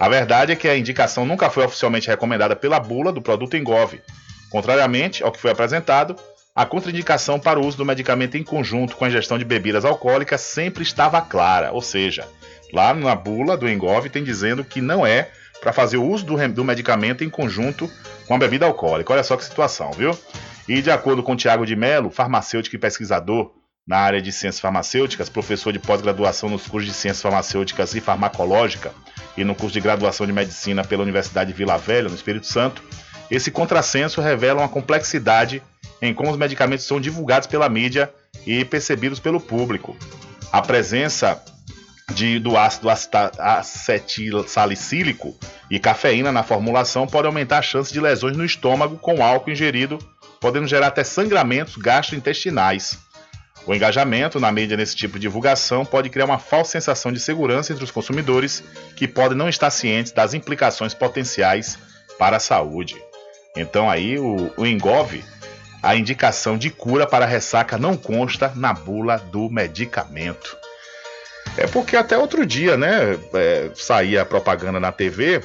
A 0.00 0.08
verdade 0.08 0.52
é 0.52 0.56
que 0.56 0.68
a 0.68 0.76
indicação 0.76 1.26
nunca 1.26 1.50
foi 1.50 1.64
oficialmente 1.64 2.08
recomendada 2.08 2.56
pela 2.56 2.80
bula 2.80 3.12
do 3.12 3.20
produto 3.20 3.56
Engove. 3.56 4.00
Contrariamente 4.50 5.22
ao 5.22 5.30
que 5.30 5.40
foi 5.40 5.50
apresentado, 5.50 6.16
a 6.58 6.66
contraindicação 6.66 7.38
para 7.38 7.60
o 7.60 7.64
uso 7.64 7.76
do 7.76 7.84
medicamento 7.84 8.36
em 8.36 8.42
conjunto 8.42 8.96
com 8.96 9.04
a 9.04 9.08
ingestão 9.08 9.38
de 9.38 9.44
bebidas 9.44 9.84
alcoólicas 9.84 10.40
sempre 10.40 10.82
estava 10.82 11.20
clara, 11.20 11.70
ou 11.70 11.80
seja, 11.80 12.26
lá 12.72 12.92
na 12.92 13.14
bula 13.14 13.56
do 13.56 13.68
Engove 13.68 14.10
tem 14.10 14.24
dizendo 14.24 14.64
que 14.64 14.80
não 14.80 15.06
é 15.06 15.30
para 15.60 15.72
fazer 15.72 15.98
o 15.98 16.04
uso 16.04 16.26
do, 16.26 16.48
do, 16.48 16.64
medicamento 16.64 17.22
em 17.22 17.30
conjunto 17.30 17.88
com 18.26 18.34
a 18.34 18.38
bebida 18.38 18.66
alcoólica. 18.66 19.12
Olha 19.12 19.22
só 19.22 19.36
que 19.36 19.44
situação, 19.44 19.92
viu? 19.92 20.18
E 20.68 20.82
de 20.82 20.90
acordo 20.90 21.22
com 21.22 21.36
Tiago 21.36 21.64
de 21.64 21.76
Mello, 21.76 22.10
farmacêutico 22.10 22.74
e 22.74 22.78
pesquisador 22.78 23.52
na 23.86 23.98
área 23.98 24.20
de 24.20 24.32
ciências 24.32 24.58
farmacêuticas, 24.58 25.28
professor 25.28 25.72
de 25.72 25.78
pós-graduação 25.78 26.48
nos 26.48 26.66
cursos 26.66 26.90
de 26.90 26.96
ciências 26.96 27.22
farmacêuticas 27.22 27.94
e 27.94 28.00
farmacológica 28.00 28.90
e 29.36 29.44
no 29.44 29.54
curso 29.54 29.74
de 29.74 29.80
graduação 29.80 30.26
de 30.26 30.32
medicina 30.32 30.82
pela 30.82 31.04
Universidade 31.04 31.52
de 31.52 31.56
Vila 31.56 31.78
Velha, 31.78 32.08
no 32.08 32.16
Espírito 32.16 32.48
Santo, 32.48 32.82
esse 33.30 33.52
contrassenso 33.52 34.20
revela 34.20 34.62
uma 34.62 34.68
complexidade 34.68 35.62
em 36.00 36.14
como 36.14 36.30
os 36.30 36.36
medicamentos 36.36 36.86
são 36.86 37.00
divulgados 37.00 37.46
pela 37.46 37.68
mídia 37.68 38.12
e 38.46 38.64
percebidos 38.64 39.20
pelo 39.20 39.40
público. 39.40 39.96
A 40.52 40.62
presença 40.62 41.42
de, 42.14 42.38
do 42.38 42.56
ácido 42.56 42.88
acetilsalicílico 43.38 45.36
e 45.70 45.78
cafeína 45.78 46.32
na 46.32 46.42
formulação 46.42 47.06
pode 47.06 47.26
aumentar 47.26 47.58
a 47.58 47.62
chance 47.62 47.92
de 47.92 48.00
lesões 48.00 48.36
no 48.36 48.44
estômago 48.44 48.96
com 48.96 49.22
álcool 49.22 49.50
ingerido, 49.50 49.98
podendo 50.40 50.66
gerar 50.66 50.86
até 50.88 51.04
sangramentos 51.04 51.76
gastrointestinais. 51.76 52.98
O 53.66 53.74
engajamento 53.74 54.40
na 54.40 54.50
mídia 54.50 54.78
nesse 54.78 54.96
tipo 54.96 55.14
de 55.14 55.22
divulgação 55.22 55.84
pode 55.84 56.08
criar 56.08 56.24
uma 56.24 56.38
falsa 56.38 56.72
sensação 56.72 57.12
de 57.12 57.20
segurança 57.20 57.72
entre 57.72 57.84
os 57.84 57.90
consumidores 57.90 58.64
que 58.96 59.06
podem 59.06 59.36
não 59.36 59.48
estar 59.48 59.70
cientes 59.70 60.12
das 60.12 60.32
implicações 60.32 60.94
potenciais 60.94 61.78
para 62.18 62.38
a 62.38 62.40
saúde. 62.40 62.96
Então 63.54 63.90
aí 63.90 64.18
o, 64.18 64.50
o 64.56 64.66
Engove 64.66 65.22
a 65.82 65.96
indicação 65.96 66.58
de 66.58 66.70
cura 66.70 67.06
para 67.06 67.26
ressaca 67.26 67.78
não 67.78 67.96
consta 67.96 68.52
na 68.54 68.72
bula 68.72 69.18
do 69.18 69.48
medicamento. 69.48 70.56
É 71.56 71.66
porque 71.66 71.96
até 71.96 72.16
outro 72.16 72.44
dia, 72.46 72.76
né, 72.76 73.18
é, 73.34 73.70
saía 73.74 74.24
propaganda 74.24 74.78
na 74.78 74.92
TV 74.92 75.42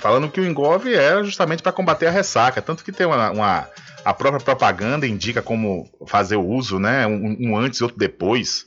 falando 0.00 0.28
que 0.28 0.40
o 0.40 0.44
Engove 0.44 0.94
é 0.94 1.22
justamente 1.22 1.62
para 1.62 1.72
combater 1.72 2.06
a 2.06 2.10
ressaca, 2.10 2.60
tanto 2.60 2.84
que 2.84 2.92
tem 2.92 3.06
uma, 3.06 3.30
uma, 3.30 3.68
a 4.04 4.12
própria 4.12 4.42
propaganda 4.42 5.06
indica 5.06 5.40
como 5.40 5.88
fazer 6.06 6.36
o 6.36 6.46
uso, 6.46 6.78
né, 6.78 7.06
um, 7.06 7.36
um 7.40 7.56
antes 7.56 7.80
e 7.80 7.82
outro 7.84 7.98
depois. 7.98 8.66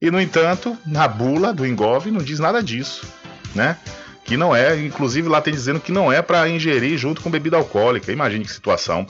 E 0.00 0.10
no 0.10 0.20
entanto, 0.20 0.76
na 0.86 1.08
bula 1.08 1.52
do 1.52 1.66
Engove 1.66 2.10
não 2.10 2.22
diz 2.22 2.38
nada 2.38 2.62
disso, 2.62 3.06
né? 3.54 3.76
Que 4.24 4.36
não 4.36 4.54
é, 4.54 4.78
inclusive 4.78 5.28
lá 5.28 5.40
tem 5.40 5.52
dizendo 5.52 5.80
que 5.80 5.90
não 5.90 6.12
é 6.12 6.22
para 6.22 6.48
ingerir 6.48 6.96
junto 6.98 7.20
com 7.20 7.30
bebida 7.30 7.56
alcoólica. 7.56 8.12
Imagine 8.12 8.44
que 8.44 8.52
situação. 8.52 9.06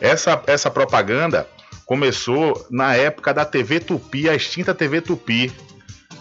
Essa, 0.00 0.42
essa 0.46 0.70
propaganda 0.70 1.46
começou 1.84 2.66
na 2.70 2.94
época 2.94 3.32
da 3.32 3.44
TV 3.44 3.80
Tupi, 3.80 4.28
a 4.28 4.34
extinta 4.34 4.74
TV 4.74 5.00
Tupi, 5.00 5.52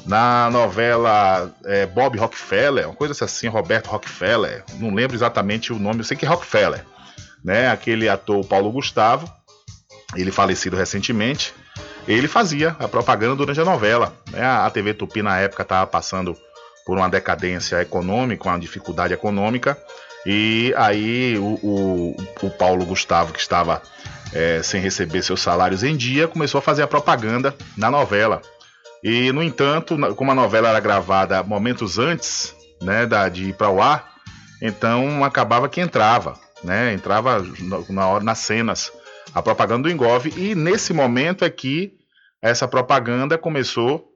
na 0.05 0.49
novela 0.51 1.53
é, 1.63 1.85
Bob 1.85 2.17
Rockefeller, 2.17 2.87
uma 2.87 2.95
coisa 2.95 3.23
assim, 3.23 3.47
Roberto 3.47 3.87
Rockefeller, 3.87 4.63
não 4.73 4.93
lembro 4.93 5.15
exatamente 5.15 5.71
o 5.71 5.79
nome, 5.79 5.99
eu 5.99 6.03
sei 6.03 6.17
que 6.17 6.25
é 6.25 6.27
Rockefeller, 6.27 6.85
né? 7.43 7.69
Aquele 7.69 8.09
ator 8.09 8.45
Paulo 8.45 8.71
Gustavo, 8.71 9.31
ele 10.15 10.31
falecido 10.31 10.75
recentemente, 10.75 11.53
ele 12.07 12.27
fazia 12.27 12.75
a 12.79 12.87
propaganda 12.87 13.35
durante 13.35 13.59
a 13.59 13.65
novela. 13.65 14.13
Né? 14.31 14.43
A 14.45 14.69
TV 14.69 14.93
Tupi 14.93 15.21
na 15.21 15.39
época 15.39 15.63
estava 15.63 15.87
passando 15.87 16.35
por 16.85 16.97
uma 16.97 17.09
decadência 17.09 17.81
econômica, 17.81 18.49
uma 18.49 18.59
dificuldade 18.59 19.13
econômica, 19.13 19.77
e 20.25 20.73
aí 20.77 21.37
o, 21.37 21.59
o, 21.61 22.15
o 22.41 22.49
Paulo 22.49 22.85
Gustavo, 22.85 23.33
que 23.33 23.39
estava 23.39 23.81
é, 24.33 24.61
sem 24.63 24.81
receber 24.81 25.21
seus 25.21 25.41
salários 25.41 25.83
em 25.83 25.95
dia, 25.95 26.27
começou 26.27 26.59
a 26.59 26.61
fazer 26.61 26.81
a 26.81 26.87
propaganda 26.87 27.55
na 27.77 27.91
novela. 27.91 28.41
E, 29.03 29.31
no 29.33 29.43
entanto, 29.43 29.97
como 30.15 30.31
a 30.31 30.35
novela 30.35 30.69
era 30.69 30.79
gravada 30.79 31.43
momentos 31.43 31.99
antes 31.99 32.55
né, 32.81 33.05
da, 33.05 33.27
de 33.27 33.49
ir 33.49 33.53
para 33.53 33.69
o 33.69 33.81
ar, 33.81 34.13
então 34.61 35.23
acabava 35.25 35.67
que 35.67 35.81
entrava, 35.81 36.39
né, 36.63 36.93
entrava 36.93 37.45
na 37.89 38.07
hora 38.07 38.23
nas 38.23 38.39
cenas 38.39 38.91
a 39.35 39.41
propaganda 39.41 39.83
do 39.83 39.91
Engove. 39.91 40.33
E 40.37 40.55
nesse 40.55 40.93
momento 40.93 41.43
é 41.43 41.49
que 41.49 41.93
essa 42.41 42.65
propaganda 42.67 43.37
começou 43.37 44.09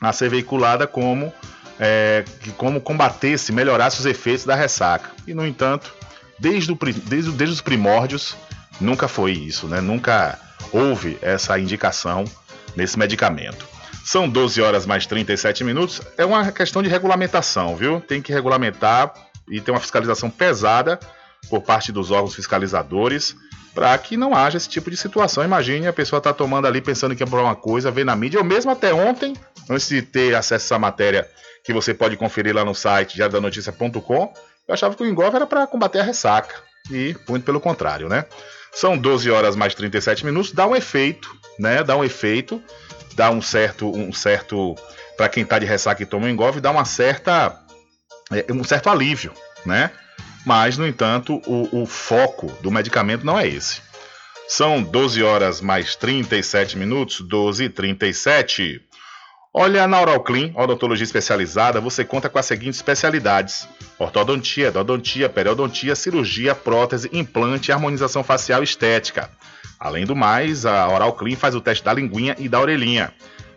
a 0.00 0.12
ser 0.12 0.30
veiculada 0.30 0.86
como 0.86 1.32
é, 1.78 2.24
que 2.40 2.50
como 2.52 2.80
combatesse, 2.80 3.52
melhorasse 3.52 4.00
os 4.00 4.06
efeitos 4.06 4.44
da 4.44 4.54
ressaca. 4.54 5.10
E, 5.26 5.34
no 5.34 5.46
entanto, 5.46 5.92
desde, 6.38 6.72
o, 6.72 6.74
desde, 6.76 7.30
desde 7.30 7.54
os 7.54 7.60
primórdios, 7.60 8.36
nunca 8.80 9.08
foi 9.08 9.32
isso, 9.32 9.66
né? 9.66 9.80
Nunca 9.80 10.38
houve 10.72 11.18
essa 11.22 11.58
indicação 11.58 12.24
nesse 12.76 12.98
medicamento. 12.98 13.66
São 14.04 14.28
12 14.28 14.60
horas 14.60 14.84
mais 14.84 15.06
37 15.06 15.64
minutos. 15.64 16.02
É 16.18 16.24
uma 16.24 16.52
questão 16.52 16.82
de 16.82 16.88
regulamentação, 16.88 17.74
viu? 17.74 18.00
Tem 18.00 18.20
que 18.20 18.32
regulamentar 18.32 19.14
e 19.48 19.60
ter 19.60 19.70
uma 19.70 19.80
fiscalização 19.80 20.28
pesada 20.28 20.98
por 21.48 21.62
parte 21.62 21.90
dos 21.90 22.10
órgãos 22.10 22.34
fiscalizadores 22.34 23.34
para 23.74 23.96
que 23.98 24.16
não 24.16 24.34
haja 24.34 24.56
esse 24.56 24.68
tipo 24.68 24.90
de 24.90 24.96
situação. 24.96 25.42
Imagine 25.42 25.88
a 25.88 25.92
pessoa 25.92 26.20
tá 26.20 26.32
tomando 26.32 26.66
ali 26.66 26.80
pensando 26.80 27.16
que 27.16 27.22
é 27.22 27.26
por 27.26 27.40
uma 27.40 27.56
coisa, 27.56 27.90
vê 27.90 28.04
na 28.04 28.14
mídia. 28.14 28.38
Eu 28.38 28.44
mesmo 28.44 28.70
até 28.70 28.94
ontem, 28.94 29.34
antes 29.68 29.88
de 29.88 30.00
ter 30.00 30.34
acesso 30.34 30.52
a 30.52 30.56
essa 30.56 30.78
matéria 30.78 31.28
que 31.64 31.72
você 31.72 31.94
pode 31.94 32.16
conferir 32.16 32.54
lá 32.54 32.64
no 32.64 32.74
site 32.74 33.16
diariodanoticia.com, 33.16 34.34
eu 34.68 34.74
achava 34.74 34.94
que 34.94 35.02
o 35.02 35.06
Engolf 35.06 35.34
era 35.34 35.46
para 35.46 35.66
combater 35.66 36.00
a 36.00 36.02
ressaca. 36.02 36.54
E 36.90 37.16
muito 37.28 37.44
pelo 37.44 37.60
contrário, 37.60 38.08
né? 38.08 38.26
São 38.72 38.98
12 38.98 39.30
horas 39.30 39.56
mais 39.56 39.74
37 39.74 40.26
minutos, 40.26 40.52
dá 40.52 40.66
um 40.66 40.76
efeito, 40.76 41.34
né? 41.58 41.82
Dá 41.82 41.96
um 41.96 42.04
efeito, 42.04 42.62
dá 43.14 43.30
um 43.30 43.40
certo, 43.40 43.90
um 43.90 44.12
certo 44.12 44.74
para 45.16 45.28
quem 45.28 45.44
está 45.44 45.58
de 45.58 45.64
ressaca 45.64 46.02
e 46.02 46.06
toma 46.06 46.26
um 46.26 46.28
engolve, 46.28 46.60
dá 46.60 46.70
uma 46.70 46.84
certa 46.84 47.58
é, 48.32 48.52
um 48.52 48.64
certo 48.64 48.90
alívio, 48.90 49.32
né? 49.64 49.90
Mas, 50.44 50.76
no 50.76 50.86
entanto, 50.86 51.40
o, 51.46 51.82
o 51.82 51.86
foco 51.86 52.48
do 52.60 52.70
medicamento 52.70 53.24
não 53.24 53.38
é 53.38 53.48
esse. 53.48 53.80
São 54.46 54.82
12 54.82 55.22
horas 55.22 55.60
mais 55.60 55.96
37 55.96 56.76
minutos, 56.76 57.20
12 57.20 57.64
e 57.64 57.68
37. 57.70 58.83
Olha, 59.56 59.86
na 59.86 60.00
Oral 60.00 60.18
Clean, 60.18 60.50
odontologia 60.52 61.04
especializada, 61.04 61.80
você 61.80 62.04
conta 62.04 62.28
com 62.28 62.40
as 62.40 62.44
seguintes 62.44 62.80
especialidades: 62.80 63.68
ortodontia, 63.96 64.66
endodontia, 64.66 65.28
periodontia, 65.28 65.94
cirurgia, 65.94 66.56
prótese, 66.56 67.08
implante, 67.12 67.70
harmonização 67.70 68.24
facial 68.24 68.64
estética. 68.64 69.30
Além 69.78 70.04
do 70.04 70.16
mais, 70.16 70.66
a 70.66 70.88
Oral 70.88 71.12
Clean 71.12 71.36
faz 71.36 71.54
o 71.54 71.60
teste 71.60 71.84
da 71.84 71.92
linguinha 71.92 72.34
e 72.36 72.48
da 72.48 72.60
orelhinha. 72.60 73.12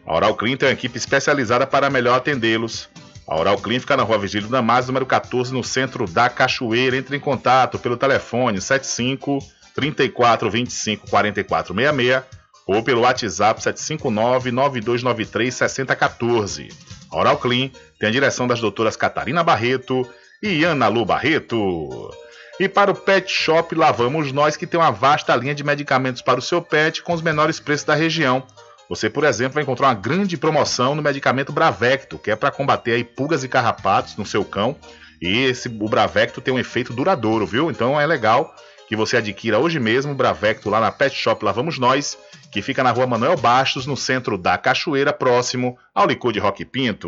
A 0.06 0.16
Oral 0.16 0.36
Clean 0.36 0.56
tem 0.56 0.70
uma 0.70 0.74
equipe 0.74 1.00
especializada 1.00 1.66
para 1.66 1.90
melhor 1.90 2.18
atendê-los. 2.18 2.88
A 3.28 3.36
Oral 3.36 3.58
Clean 3.58 3.80
fica 3.80 3.98
na 3.98 4.04
rua 4.04 4.20
Vigílio 4.20 4.50
Damasio, 4.50 4.90
número 4.90 5.06
14, 5.08 5.52
no 5.52 5.64
centro 5.64 6.06
da 6.06 6.30
Cachoeira. 6.30 6.96
Entre 6.96 7.18
em 7.18 7.20
contato 7.20 7.80
pelo 7.80 7.98
telefone 7.98 8.62
75 8.62 9.40
34 9.74 10.48
25 10.48 11.10
44 11.10 11.74
66 11.74 12.24
ou 12.68 12.84
pelo 12.84 13.02
WhatsApp 13.02 13.64
759 13.64 14.52
9293 14.52 15.56
6014. 15.56 16.70
A 17.10 17.18
Oral 17.18 17.38
Clean 17.38 17.70
tem 17.98 18.10
a 18.10 18.12
direção 18.12 18.46
das 18.46 18.60
doutoras 18.60 18.98
Catarina 18.98 19.44
Barreto 19.44 20.08
e 20.44 20.66
Ana 20.66 20.88
Lu 20.90 21.06
Barreto. 21.06 22.12
E 22.60 22.68
para 22.68 22.92
o 22.92 22.96
Pet 22.96 23.32
Shop 23.32 23.74
Lavamos 23.74 24.32
Nós, 24.32 24.58
que 24.58 24.68
tem 24.68 24.80
uma 24.80 24.92
vasta 24.92 25.36
linha 25.36 25.56
de 25.56 25.64
medicamentos 25.64 26.22
para 26.22 26.40
o 26.40 26.42
seu 26.44 26.62
pet 26.62 27.02
com 27.04 27.14
os 27.14 27.22
menores 27.22 27.60
preços 27.60 27.86
da 27.86 27.96
região. 27.96 28.44
Você, 28.90 29.10
por 29.10 29.24
exemplo, 29.24 29.56
vai 29.56 29.64
encontrar 29.64 29.88
uma 29.88 29.94
grande 29.94 30.38
promoção 30.38 30.96
no 30.96 31.02
medicamento 31.02 31.52
Bravecto, 31.52 32.18
que 32.18 32.32
é 32.32 32.36
para 32.36 32.52
combater 32.52 32.94
aí 32.94 33.04
pulgas 33.04 33.44
e 33.44 33.48
carrapatos 33.48 34.16
no 34.18 34.26
seu 34.26 34.44
cão. 34.44 34.76
E 35.22 35.44
esse 35.44 35.68
o 35.68 35.90
Bravecto 35.90 36.42
tem 36.42 36.54
um 36.54 36.60
efeito 36.60 36.94
duradouro, 36.94 37.46
viu? 37.46 37.70
Então 37.70 38.00
é 38.00 38.06
legal 38.06 38.54
que 38.88 38.96
você 38.96 39.18
adquira 39.18 39.60
hoje 39.60 39.80
mesmo 39.80 40.14
o 40.14 40.16
Bravecto 40.16 40.70
lá 40.70 40.80
na 40.80 40.92
Pet 40.92 41.16
Shop 41.16 41.44
Lá 41.44 41.52
Vamos 41.52 41.78
Nós, 41.78 42.18
que 42.52 42.62
fica 42.62 42.84
na 42.84 42.92
rua 42.92 43.08
Manuel 43.08 43.38
Bastos, 43.38 43.86
no 43.86 43.98
centro 43.98 44.38
da 44.38 44.58
Cachoeira, 44.58 45.14
próximo 45.14 45.78
ao 45.94 46.08
licor 46.08 46.32
de 46.32 46.40
Rock 46.40 46.66
Pinto. 46.66 47.08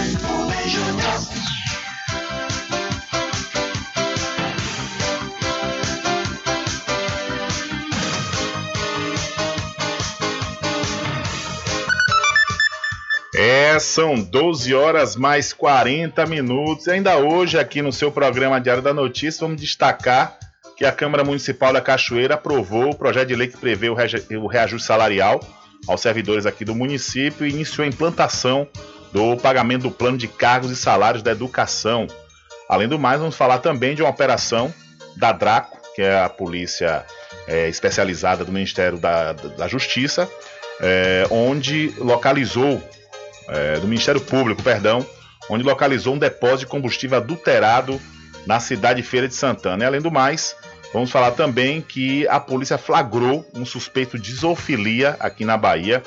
É, 13.43 13.79
são 13.79 14.21
12 14.21 14.73
horas 14.75 15.15
mais 15.15 15.51
40 15.51 16.25
minutos. 16.27 16.87
Ainda 16.87 17.17
hoje, 17.17 17.57
aqui 17.57 17.81
no 17.81 17.91
seu 17.91 18.11
programa 18.11 18.61
Diário 18.61 18.83
da 18.83 18.93
Notícia, 18.93 19.41
vamos 19.41 19.59
destacar 19.59 20.37
que 20.77 20.85
a 20.85 20.91
Câmara 20.91 21.23
Municipal 21.23 21.73
da 21.73 21.81
Cachoeira 21.81 22.35
aprovou 22.35 22.91
o 22.91 22.95
projeto 22.95 23.29
de 23.29 23.35
lei 23.35 23.47
que 23.47 23.57
prevê 23.57 23.89
o 23.89 24.47
reajuste 24.47 24.85
salarial 24.85 25.39
aos 25.87 26.01
servidores 26.01 26.45
aqui 26.45 26.63
do 26.63 26.75
município 26.75 27.45
e 27.45 27.49
iniciou 27.49 27.85
a 27.85 27.87
implantação 27.87 28.67
do 29.11 29.35
pagamento 29.37 29.83
do 29.83 29.91
plano 29.91 30.17
de 30.17 30.27
cargos 30.27 30.71
e 30.71 30.75
salários 30.75 31.23
da 31.23 31.31
educação. 31.31 32.07
Além 32.69 32.87
do 32.87 32.97
mais, 32.97 33.19
vamos 33.19 33.35
falar 33.35 33.59
também 33.59 33.95
de 33.95 34.01
uma 34.01 34.09
operação 34.09 34.73
da 35.17 35.31
DRACO, 35.31 35.77
que 35.95 36.01
é 36.01 36.21
a 36.21 36.29
polícia 36.29 37.05
é, 37.47 37.67
especializada 37.67 38.45
do 38.45 38.51
Ministério 38.51 38.97
da, 38.97 39.33
da 39.33 39.67
Justiça, 39.67 40.29
é, 40.79 41.27
onde 41.29 41.93
localizou 41.97 42.81
é, 43.47 43.79
do 43.79 43.87
Ministério 43.87 44.21
Público, 44.21 44.63
perdão, 44.63 45.05
onde 45.49 45.63
localizou 45.63 46.15
um 46.15 46.17
depósito 46.17 46.59
de 46.59 46.65
combustível 46.67 47.17
adulterado 47.17 47.99
na 48.45 48.59
cidade 48.59 49.03
Feira 49.03 49.27
de 49.27 49.35
Santana. 49.35 49.83
E 49.83 49.87
além 49.87 50.01
do 50.01 50.11
mais, 50.11 50.55
vamos 50.93 51.11
falar 51.11 51.31
também 51.31 51.81
que 51.81 52.27
a 52.27 52.39
polícia 52.39 52.77
flagrou 52.77 53.45
um 53.53 53.65
suspeito 53.65 54.17
de 54.17 54.33
zoofilia 54.33 55.17
aqui 55.19 55.45
na 55.45 55.57
Bahia. 55.57 56.01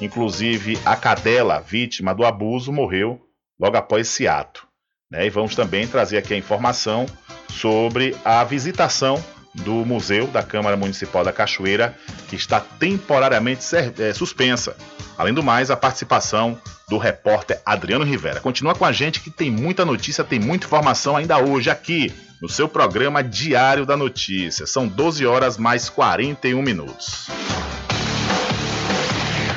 Inclusive, 0.00 0.78
a 0.84 0.96
cadela, 0.96 1.60
vítima 1.60 2.14
do 2.14 2.24
abuso, 2.24 2.72
morreu 2.72 3.20
logo 3.58 3.76
após 3.76 4.06
esse 4.06 4.28
ato. 4.28 4.66
Né? 5.10 5.26
E 5.26 5.30
vamos 5.30 5.54
também 5.54 5.86
trazer 5.86 6.18
aqui 6.18 6.34
a 6.34 6.36
informação 6.36 7.06
sobre 7.48 8.14
a 8.24 8.44
visitação 8.44 9.22
do 9.54 9.72
Museu 9.86 10.26
da 10.26 10.42
Câmara 10.42 10.76
Municipal 10.76 11.24
da 11.24 11.32
Cachoeira, 11.32 11.96
que 12.28 12.36
está 12.36 12.60
temporariamente 12.60 13.64
é, 13.98 14.12
suspensa. 14.12 14.76
Além 15.16 15.32
do 15.32 15.42
mais, 15.42 15.70
a 15.70 15.76
participação 15.76 16.60
do 16.88 16.98
repórter 16.98 17.60
Adriano 17.64 18.04
Rivera. 18.04 18.40
Continua 18.40 18.74
com 18.74 18.84
a 18.84 18.92
gente 18.92 19.20
que 19.20 19.30
tem 19.30 19.50
muita 19.50 19.84
notícia, 19.84 20.22
tem 20.22 20.38
muita 20.38 20.66
informação 20.66 21.16
ainda 21.16 21.38
hoje 21.38 21.70
aqui 21.70 22.12
no 22.40 22.48
seu 22.48 22.68
programa 22.68 23.24
Diário 23.24 23.86
da 23.86 23.96
Notícia. 23.96 24.66
São 24.66 24.86
12 24.86 25.24
horas 25.26 25.56
mais 25.56 25.88
41 25.88 26.60
minutos. 26.60 27.28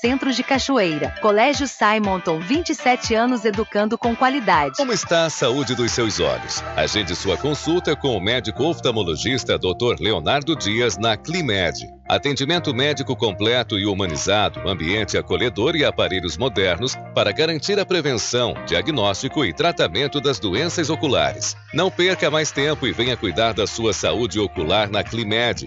Centro 0.00 0.32
de 0.32 0.42
Cachoeira. 0.42 1.14
Colégio 1.20 1.66
Simonton, 1.66 2.40
27 2.40 3.14
anos 3.14 3.44
educando 3.44 3.98
com 3.98 4.16
qualidade. 4.16 4.76
Como 4.76 4.92
está 4.92 5.26
a 5.26 5.30
saúde 5.30 5.74
dos 5.74 5.92
seus 5.92 6.20
olhos? 6.20 6.62
Agende 6.76 7.14
sua 7.14 7.36
consulta 7.36 7.94
com 7.94 8.16
o 8.16 8.20
médico 8.20 8.64
oftalmologista 8.64 9.58
Dr. 9.58 10.00
Leonardo 10.00 10.56
Dias 10.56 10.96
na 10.96 11.16
Climed. 11.16 11.92
Atendimento 12.08 12.74
médico 12.74 13.16
completo 13.16 13.78
e 13.78 13.86
humanizado, 13.86 14.68
ambiente 14.68 15.16
acolhedor 15.16 15.74
e 15.74 15.84
aparelhos 15.84 16.36
modernos 16.36 16.96
para 17.14 17.32
garantir 17.32 17.78
a 17.78 17.86
prevenção, 17.86 18.54
diagnóstico 18.66 19.44
e 19.44 19.54
tratamento 19.54 20.20
das 20.20 20.38
doenças 20.38 20.90
oculares. 20.90 21.56
Não 21.72 21.90
perca 21.90 22.30
mais 22.30 22.50
tempo 22.52 22.86
e 22.86 22.92
venha 22.92 23.16
cuidar 23.16 23.54
da 23.54 23.66
sua 23.66 23.92
saúde 23.92 24.38
ocular 24.38 24.90
na 24.90 25.02
Climed 25.02 25.66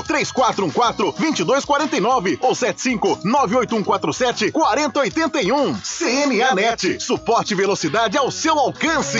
3414 0.00 1.18
2249 1.18 2.38
ou 2.40 2.54
75 2.54 3.18
98147 3.24 4.52
4081. 4.52 5.74
CNAnet, 5.82 7.00
suporte 7.00 7.52
e 7.52 7.56
velocidade 7.56 8.16
ao 8.16 8.30
seu 8.30 8.58
alcance. 8.58 9.18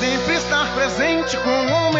Sempre 0.00 0.34
estar 0.34 0.74
presente 0.74 1.36
com 1.36 1.50
o 1.50 1.72
homem 1.72 1.99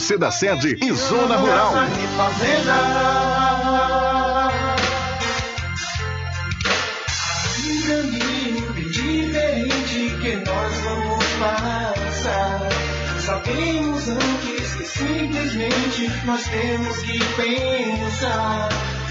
da 0.00 0.30
sede 0.30 0.78
e 0.80 0.92
Zona 0.94 1.36
Rural. 1.36 1.74
Um 7.66 7.82
caminho 7.86 8.72
diferente 8.72 10.16
que 10.22 10.36
nós 10.36 10.80
vamos 10.84 11.24
passar. 11.38 12.60
Sabemos 13.20 14.08
antes 14.08 14.74
que 14.74 14.84
simplesmente 14.84 16.10
nós 16.24 16.44
temos 16.44 16.96
que 17.00 17.18
pensar 17.36 18.70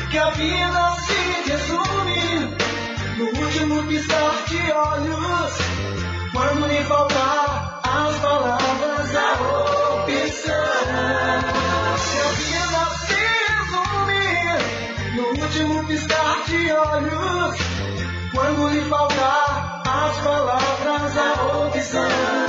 que 0.10 0.18
a 0.18 0.32
vida 0.32 0.96
se 1.06 1.52
resume 1.52 2.58
no 3.20 3.26
último 3.46 3.84
piscar 3.84 4.44
de 4.48 4.72
olhos. 4.72 5.54
Quando 6.34 6.66
lhe 6.68 6.84
faltar 6.84 7.80
as 7.84 8.18
palavras, 8.18 9.16
a 9.16 9.89
a 10.10 11.92
vida 12.38 12.82
se 13.06 13.20
resume 13.50 14.26
no 15.16 15.24
último 15.44 15.88
piscar 15.88 16.44
de 16.46 16.72
olhos. 16.72 17.58
Quando 18.34 18.70
lhe 18.70 18.82
faltar 18.90 19.84
as 19.86 20.18
palavras, 20.22 21.18
a 21.18 21.68
opção. 21.68 22.49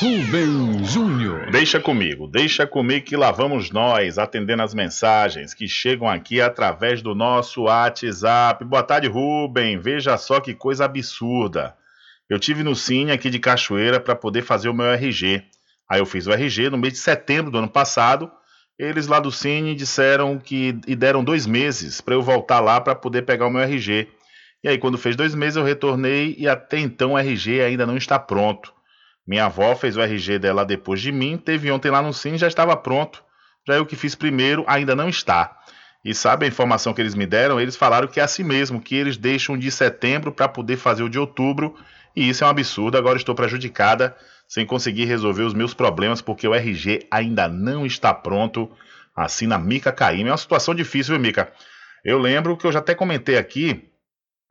Rubem 0.00 0.84
Júnior. 0.84 1.48
Deixa 1.52 1.78
comigo, 1.78 2.26
deixa 2.26 2.66
comigo 2.66 3.06
que 3.06 3.16
lá 3.16 3.30
vamos 3.30 3.70
nós, 3.70 4.18
atendendo 4.18 4.64
as 4.64 4.74
mensagens 4.74 5.54
que 5.54 5.68
chegam 5.68 6.08
aqui 6.08 6.40
através 6.40 7.00
do 7.00 7.14
nosso 7.14 7.62
WhatsApp. 7.62 8.64
Boa 8.64 8.82
tarde, 8.82 9.06
Rubem. 9.06 9.78
Veja 9.78 10.18
só 10.18 10.40
que 10.40 10.54
coisa 10.54 10.86
absurda. 10.86 11.76
Eu 12.28 12.40
tive 12.40 12.64
no 12.64 12.74
Cine 12.74 13.12
aqui 13.12 13.30
de 13.30 13.38
Cachoeira 13.38 14.00
para 14.00 14.16
poder 14.16 14.42
fazer 14.42 14.68
o 14.68 14.74
meu 14.74 14.86
RG. 14.86 15.44
Aí 15.88 16.00
eu 16.00 16.06
fiz 16.06 16.26
o 16.26 16.32
RG 16.32 16.68
no 16.68 16.78
mês 16.78 16.94
de 16.94 16.98
setembro 16.98 17.52
do 17.52 17.58
ano 17.58 17.68
passado. 17.68 18.28
Eles 18.80 19.06
lá 19.06 19.20
do 19.20 19.30
Cine 19.30 19.74
disseram 19.74 20.38
que 20.38 20.74
e 20.86 20.96
deram 20.96 21.22
dois 21.22 21.46
meses 21.46 22.00
para 22.00 22.14
eu 22.14 22.22
voltar 22.22 22.60
lá 22.60 22.80
para 22.80 22.94
poder 22.94 23.20
pegar 23.26 23.46
o 23.46 23.50
meu 23.50 23.60
RG. 23.60 24.08
E 24.64 24.68
aí, 24.70 24.78
quando 24.78 24.96
fez 24.96 25.14
dois 25.14 25.34
meses, 25.34 25.56
eu 25.56 25.62
retornei 25.62 26.34
e 26.38 26.48
até 26.48 26.78
então 26.78 27.12
o 27.12 27.18
RG 27.18 27.60
ainda 27.60 27.84
não 27.84 27.98
está 27.98 28.18
pronto. 28.18 28.72
Minha 29.26 29.44
avó 29.44 29.76
fez 29.76 29.98
o 29.98 30.00
RG 30.00 30.38
dela 30.38 30.64
depois 30.64 31.02
de 31.02 31.12
mim, 31.12 31.36
teve 31.36 31.70
ontem 31.70 31.90
lá 31.90 32.00
no 32.00 32.14
Cine 32.14 32.38
já 32.38 32.48
estava 32.48 32.74
pronto. 32.74 33.22
Já 33.68 33.74
eu 33.74 33.84
que 33.84 33.94
fiz 33.94 34.14
primeiro, 34.14 34.64
ainda 34.66 34.96
não 34.96 35.10
está. 35.10 35.58
E 36.02 36.14
sabe 36.14 36.46
a 36.46 36.48
informação 36.48 36.94
que 36.94 37.02
eles 37.02 37.14
me 37.14 37.26
deram? 37.26 37.60
Eles 37.60 37.76
falaram 37.76 38.08
que 38.08 38.18
é 38.18 38.22
assim 38.22 38.42
mesmo, 38.42 38.80
que 38.80 38.94
eles 38.94 39.18
deixam 39.18 39.58
de 39.58 39.70
setembro 39.70 40.32
para 40.32 40.48
poder 40.48 40.78
fazer 40.78 41.02
o 41.02 41.10
de 41.10 41.18
outubro. 41.18 41.76
E 42.16 42.30
isso 42.30 42.42
é 42.42 42.46
um 42.46 42.50
absurdo. 42.50 42.96
Agora 42.96 43.18
estou 43.18 43.34
prejudicada 43.34 44.16
sem 44.50 44.66
conseguir 44.66 45.04
resolver 45.04 45.44
os 45.44 45.54
meus 45.54 45.72
problemas 45.72 46.20
porque 46.20 46.48
o 46.48 46.52
RG 46.52 47.06
ainda 47.08 47.46
não 47.46 47.86
está 47.86 48.12
pronto. 48.12 48.68
Assim 49.14 49.46
na 49.46 49.56
Mica 49.56 49.92
Caíme. 49.92 50.28
É 50.28 50.32
uma 50.32 50.36
situação 50.36 50.74
difícil, 50.74 51.14
viu, 51.14 51.22
Mica? 51.22 51.52
Eu 52.04 52.18
lembro 52.18 52.56
que 52.56 52.66
eu 52.66 52.72
já 52.72 52.80
até 52.80 52.92
comentei 52.92 53.38
aqui, 53.38 53.88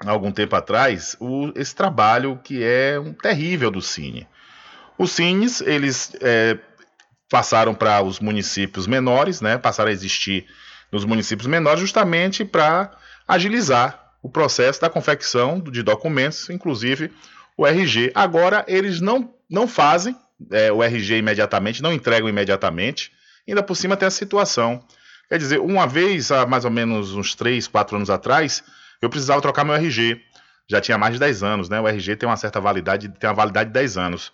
há 0.06 0.12
algum 0.12 0.32
tempo 0.32 0.56
atrás, 0.56 1.18
o, 1.20 1.52
esse 1.54 1.76
trabalho 1.76 2.40
que 2.42 2.64
é 2.64 2.98
um 2.98 3.12
terrível 3.12 3.70
do 3.70 3.82
Cine. 3.82 4.26
Os 4.98 5.12
cines, 5.12 5.60
eles 5.60 6.16
é, 6.22 6.58
passaram 7.30 7.76
para 7.76 8.02
os 8.02 8.22
municípios 8.22 8.88
menores, 8.88 9.42
né? 9.42 9.58
Passaram 9.58 9.90
a 9.90 9.94
existir 9.94 10.46
nos 10.92 11.04
municípios 11.04 11.48
menores 11.48 11.82
justamente 11.82 12.46
para 12.46 12.92
agilizar 13.28 14.14
o 14.22 14.30
processo 14.30 14.80
da 14.80 14.90
confecção 14.90 15.60
de 15.60 15.84
documentos, 15.84 16.50
inclusive 16.50 17.12
o 17.58 17.68
RG. 17.68 18.12
Agora 18.16 18.64
eles 18.68 19.02
não, 19.02 19.34
não 19.50 19.68
fazem 19.68 20.16
é, 20.52 20.72
o 20.72 20.84
RG 20.84 21.18
imediatamente, 21.18 21.82
não 21.82 21.94
entregam 21.94 22.30
imediatamente. 22.30 23.12
Ainda 23.48 23.64
por 23.64 23.76
cima 23.76 23.98
tem 23.98 24.08
a 24.08 24.12
situação. 24.12 24.84
Quer 25.28 25.38
dizer, 25.38 25.60
uma 25.60 25.88
vez, 25.88 26.32
há 26.32 26.46
mais 26.46 26.66
ou 26.66 26.72
menos 26.72 27.14
uns 27.14 27.36
3, 27.36 27.68
4 27.68 27.96
anos 27.96 28.10
atrás, 28.10 28.64
eu 29.02 29.10
precisava 29.10 29.42
trocar 29.42 29.64
meu 29.64 29.76
RG. 29.76 30.22
Já 30.70 30.80
tinha 30.80 30.98
mais 30.98 31.14
de 31.14 31.20
10 31.20 31.44
anos, 31.44 31.70
né? 31.70 31.80
O 31.80 31.88
RG 31.88 32.16
tem 32.16 32.30
uma 32.30 32.38
certa 32.38 32.60
validade, 32.62 33.10
tem 33.10 33.30
uma 33.30 33.36
validade 33.36 33.70
de 33.70 33.74
10 33.74 33.98
anos 33.98 34.32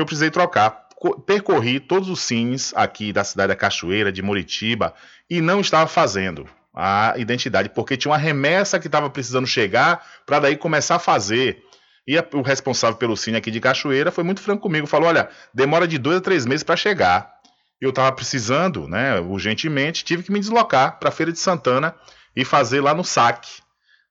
eu 0.00 0.06
precisei 0.06 0.30
trocar. 0.30 0.86
Percorri 1.26 1.78
todos 1.78 2.08
os 2.08 2.20
cines 2.20 2.72
aqui 2.74 3.12
da 3.12 3.22
cidade 3.22 3.48
da 3.48 3.56
Cachoeira, 3.56 4.10
de 4.10 4.22
Moritiba, 4.22 4.94
e 5.30 5.40
não 5.40 5.60
estava 5.60 5.86
fazendo 5.86 6.48
a 6.74 7.14
identidade, 7.16 7.68
porque 7.70 7.96
tinha 7.96 8.10
uma 8.10 8.18
remessa 8.18 8.78
que 8.78 8.86
estava 8.86 9.10
precisando 9.10 9.46
chegar 9.46 10.04
para 10.26 10.40
daí 10.40 10.56
começar 10.56 10.96
a 10.96 11.00
fazer. 11.00 11.64
E 12.08 12.16
a, 12.16 12.26
o 12.32 12.40
responsável 12.40 12.96
pelo 12.96 13.18
cine 13.18 13.36
aqui 13.36 13.50
de 13.50 13.60
Cachoeira 13.60 14.10
foi 14.10 14.24
muito 14.24 14.40
franco 14.40 14.62
comigo, 14.62 14.86
falou: 14.86 15.08
olha, 15.08 15.28
demora 15.52 15.86
de 15.86 15.98
dois 15.98 16.16
a 16.16 16.20
três 16.22 16.46
meses 16.46 16.64
para 16.64 16.74
chegar. 16.74 17.30
Eu 17.78 17.90
estava 17.90 18.10
precisando, 18.10 18.88
né, 18.88 19.20
urgentemente, 19.20 20.02
tive 20.02 20.22
que 20.22 20.32
me 20.32 20.40
deslocar 20.40 20.98
para 20.98 21.10
a 21.10 21.12
Feira 21.12 21.30
de 21.30 21.38
Santana 21.38 21.94
e 22.34 22.46
fazer 22.46 22.80
lá 22.80 22.94
no 22.94 23.04
saque. 23.04 23.60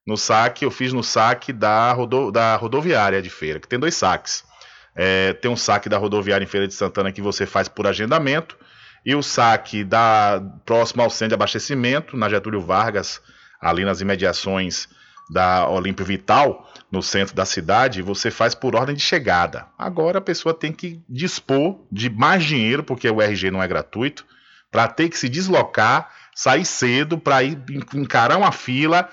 No 0.06 0.16
saque, 0.16 0.64
eu 0.64 0.70
fiz 0.70 0.94
no 0.94 1.04
saque 1.04 1.52
da, 1.52 1.92
rodo, 1.92 2.32
da 2.32 2.56
rodoviária 2.56 3.22
de 3.22 3.30
feira, 3.30 3.60
que 3.60 3.68
tem 3.68 3.80
dois 3.80 3.96
saques. 3.96 4.46
É, 4.96 5.34
tem 5.34 5.50
um 5.50 5.58
saque 5.58 5.90
da 5.90 5.98
rodoviária 5.98 6.46
em 6.46 6.48
Feira 6.48 6.68
de 6.68 6.76
Santana 6.76 7.12
que 7.12 7.22
você 7.22 7.46
faz 7.46 7.68
por 7.68 7.88
agendamento. 7.88 8.56
E 9.06 9.16
o 9.16 9.24
saque 9.24 9.84
da 9.84 10.42
próximo 10.66 11.02
ao 11.02 11.10
centro 11.10 11.30
de 11.30 11.34
abastecimento, 11.34 12.16
na 12.16 12.30
Getúlio 12.30 12.62
Vargas, 12.62 13.20
ali 13.60 13.84
nas 13.84 14.02
imediações 14.02 14.88
da 15.30 15.68
Olímpio 15.68 16.06
Vital, 16.06 16.72
no 16.92 17.02
centro 17.02 17.36
da 17.36 17.46
cidade, 17.46 18.02
você 18.02 18.32
faz 18.32 18.56
por 18.56 18.76
ordem 18.76 18.96
de 18.96 19.02
chegada. 19.02 19.68
Agora 19.78 20.20
a 20.20 20.22
pessoa 20.22 20.54
tem 20.54 20.72
que 20.72 21.02
dispor 21.10 21.86
de 21.92 22.10
mais 22.10 22.44
dinheiro, 22.44 22.84
porque 22.84 23.10
o 23.10 23.22
RG 23.22 23.52
não 23.52 23.62
é 23.62 23.68
gratuito, 23.68 24.26
para 24.72 24.88
ter 24.88 25.10
que 25.10 25.18
se 25.18 25.28
deslocar, 25.28 26.12
sair 26.36 26.66
cedo 26.66 27.18
para 27.18 27.44
ir 27.44 27.58
encarar 27.94 28.38
uma 28.38 28.52
fila 28.52 29.10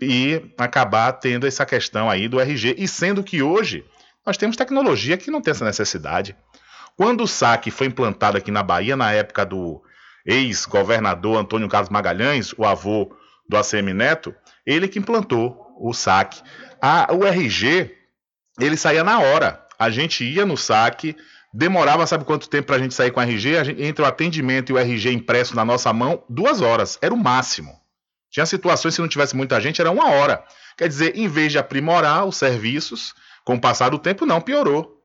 e 0.00 0.52
acabar 0.56 1.12
tendo 1.12 1.46
essa 1.46 1.66
questão 1.66 2.08
aí 2.08 2.28
do 2.28 2.40
RG. 2.40 2.76
E 2.78 2.86
sendo 2.86 3.22
que 3.22 3.42
hoje 3.42 3.84
nós 4.24 4.36
temos 4.36 4.56
tecnologia 4.56 5.16
que 5.16 5.30
não 5.30 5.40
tem 5.40 5.50
essa 5.50 5.64
necessidade. 5.64 6.36
Quando 6.96 7.24
o 7.24 7.28
saque 7.28 7.70
foi 7.70 7.86
implantado 7.86 8.36
aqui 8.38 8.50
na 8.50 8.62
Bahia, 8.62 8.96
na 8.96 9.12
época 9.12 9.44
do 9.44 9.82
ex-governador 10.26 11.38
Antônio 11.38 11.68
Carlos 11.68 11.90
Magalhães, 11.90 12.52
o 12.56 12.64
avô 12.64 13.16
do 13.48 13.56
ACM 13.56 13.94
Neto, 13.94 14.34
ele 14.66 14.86
que 14.86 14.98
implantou 14.98 15.56
o 15.80 15.92
saque. 15.92 16.42
A, 16.80 17.12
o 17.12 17.24
RG, 17.24 17.94
ele 18.58 18.76
saía 18.76 19.04
na 19.04 19.20
hora. 19.20 19.66
A 19.78 19.90
gente 19.90 20.24
ia 20.24 20.44
no 20.44 20.56
saque, 20.56 21.16
demorava, 21.52 22.06
sabe 22.06 22.24
quanto 22.24 22.48
tempo 22.48 22.66
para 22.66 22.76
a 22.76 22.78
gente 22.78 22.94
sair 22.94 23.10
com 23.10 23.20
o 23.20 23.22
RG? 23.22 23.64
Gente, 23.64 23.82
entre 23.82 24.02
o 24.02 24.06
atendimento 24.06 24.70
e 24.70 24.72
o 24.72 24.78
RG 24.78 25.12
impresso 25.12 25.54
na 25.54 25.64
nossa 25.64 25.92
mão, 25.92 26.22
duas 26.28 26.60
horas. 26.60 26.98
Era 27.00 27.14
o 27.14 27.16
máximo. 27.16 27.78
Tinha 28.30 28.44
situações, 28.46 28.94
se 28.94 29.00
não 29.00 29.08
tivesse 29.08 29.34
muita 29.36 29.60
gente, 29.60 29.80
era 29.80 29.90
uma 29.90 30.10
hora. 30.10 30.44
Quer 30.76 30.88
dizer, 30.88 31.16
em 31.16 31.28
vez 31.28 31.52
de 31.52 31.58
aprimorar 31.58 32.24
os 32.24 32.36
serviços, 32.36 33.14
com 33.44 33.54
o 33.54 33.60
passar 33.60 33.90
do 33.90 33.98
tempo, 33.98 34.26
não, 34.26 34.40
piorou. 34.40 35.02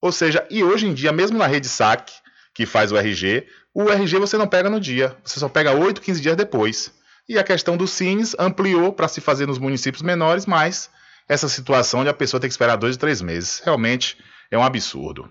Ou 0.00 0.10
seja, 0.10 0.46
e 0.50 0.64
hoje 0.64 0.86
em 0.86 0.94
dia, 0.94 1.12
mesmo 1.12 1.38
na 1.38 1.46
rede 1.46 1.68
SAC, 1.68 2.10
que 2.54 2.64
faz 2.64 2.92
o 2.92 2.96
RG, 2.96 3.46
o 3.74 3.90
RG 3.90 4.18
você 4.18 4.38
não 4.38 4.46
pega 4.46 4.70
no 4.70 4.80
dia, 4.80 5.16
você 5.24 5.40
só 5.40 5.48
pega 5.48 5.72
8, 5.72 6.00
15 6.00 6.20
dias 6.20 6.36
depois. 6.36 6.92
E 7.28 7.38
a 7.38 7.44
questão 7.44 7.76
dos 7.76 7.90
CINES 7.90 8.36
ampliou 8.38 8.92
para 8.92 9.08
se 9.08 9.20
fazer 9.20 9.46
nos 9.46 9.58
municípios 9.58 10.02
menores, 10.02 10.46
mas 10.46 10.90
essa 11.28 11.48
situação 11.48 12.02
de 12.02 12.10
a 12.10 12.14
pessoa 12.14 12.40
ter 12.40 12.48
que 12.48 12.52
esperar 12.52 12.76
dois, 12.76 12.96
três 12.96 13.20
meses, 13.22 13.60
realmente 13.64 14.16
é 14.50 14.58
um 14.58 14.62
absurdo. 14.62 15.30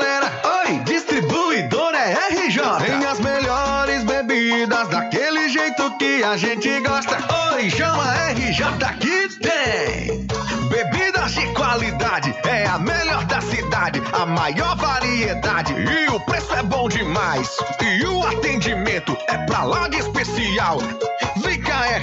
Bebidas 4.61 4.87
daquele 4.89 5.49
jeito 5.49 5.97
que 5.97 6.23
a 6.23 6.37
gente 6.37 6.81
gosta. 6.81 7.17
Oi, 7.53 7.69
chama 7.69 8.03
RJ 8.31 8.63
que 8.99 9.39
tem. 9.39 10.27
Bebidas 10.69 11.33
de 11.33 11.47
qualidade, 11.53 12.35
é 12.43 12.67
a 12.67 12.77
melhor 12.77 13.25
da 13.25 13.41
cidade, 13.41 14.01
a 14.13 14.25
maior 14.25 14.75
variedade 14.75 15.73
e 15.73 16.09
o 16.09 16.19
preço 16.19 16.53
é 16.53 16.61
bom 16.61 16.87
demais. 16.87 17.49
E 17.81 18.05
o 18.05 18.23
atendimento 18.23 19.17
é 19.27 19.37
pra 19.45 19.63
lá 19.63 19.87
de 19.87 19.97
especial. 19.97 20.77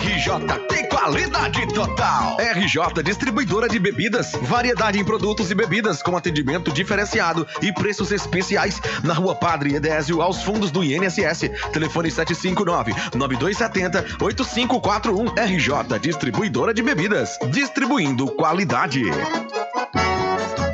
RJ, 0.09 0.59
tem 0.69 0.89
qualidade 0.89 1.67
total. 1.75 2.39
RJ 2.41 3.03
Distribuidora 3.05 3.69
de 3.69 3.79
Bebidas, 3.79 4.33
variedade 4.41 4.99
em 4.99 5.05
produtos 5.05 5.51
e 5.51 5.55
bebidas 5.55 6.03
com 6.03 6.17
atendimento 6.17 6.73
diferenciado 6.73 7.47
e 7.61 7.71
preços 7.71 8.11
especiais 8.11 8.81
na 9.05 9.13
Rua 9.13 9.35
Padre 9.35 9.75
Edésio, 9.75 10.23
aos 10.23 10.43
fundos 10.43 10.71
do 10.71 10.83
INSS. 10.83 11.51
Telefone 11.75 12.11
759 12.11 12.95
9270 13.15 14.25
8541 14.25 15.35
RJ 15.45 15.99
Distribuidora 16.01 16.73
de 16.73 16.83
Bebidas, 16.83 17.39
distribuindo 17.51 18.29
qualidade. 18.29 19.03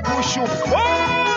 Puxa 0.04 0.42
o 0.42 1.23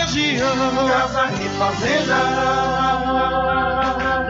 Casa 0.11 1.31
e 1.41 1.47
Fazenda. 1.57 2.17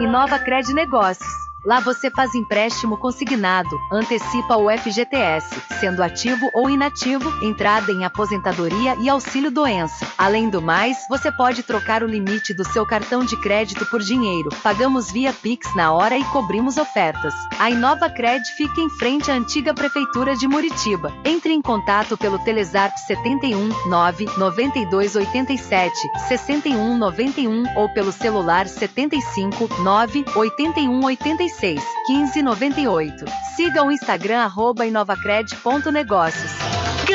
Inova 0.00 0.38
Cred 0.38 0.72
Negócios. 0.72 1.42
Lá 1.64 1.78
você 1.78 2.10
faz 2.10 2.34
empréstimo 2.34 2.96
consignado, 2.96 3.80
antecipa 3.92 4.56
o 4.56 4.68
FGTS, 4.68 5.62
sendo 5.78 6.02
ativo 6.02 6.50
ou 6.52 6.68
inativo, 6.68 7.32
entrada 7.40 7.92
em 7.92 8.04
aposentadoria 8.04 8.96
e 9.00 9.08
auxílio 9.08 9.48
doença. 9.48 10.04
Além 10.18 10.50
do 10.50 10.60
mais, 10.60 10.98
você 11.08 11.30
pode 11.30 11.62
trocar 11.62 12.02
o 12.02 12.06
limite 12.06 12.52
do 12.52 12.64
seu 12.64 12.84
cartão 12.84 13.24
de 13.24 13.36
crédito 13.36 13.86
por 13.86 14.00
dinheiro. 14.00 14.48
Pagamos 14.60 15.12
via 15.12 15.32
Pix 15.32 15.72
na 15.76 15.92
hora 15.92 16.18
e 16.18 16.24
cobrimos 16.24 16.78
ofertas. 16.78 17.32
A 17.60 17.70
Inova 17.70 18.10
Cred 18.10 18.42
fica 18.56 18.80
em 18.80 18.90
frente 18.90 19.30
à 19.30 19.34
antiga 19.34 19.72
prefeitura 19.72 20.34
de 20.34 20.48
Muritiba. 20.48 21.12
Entre 21.24 21.52
em 21.52 21.62
contato 21.62 22.18
pelo 22.18 22.40
Telezap 22.40 22.98
71 23.06 23.68
9 23.88 24.26
92 24.36 25.14
87 25.14 25.56
61 26.28 26.98
91 26.98 27.64
ou 27.76 27.88
pelo 27.88 28.12
celular 28.12 28.68
75 28.68 29.68
9 29.82 30.24
81 30.36 31.02
86 31.02 31.82
15 32.06 32.42
98. 32.42 33.24
Siga 33.56 33.82
o 33.82 33.90
Instagram 33.90 34.40
arroba 34.40 34.86
inovacred.negócios. 34.86 36.71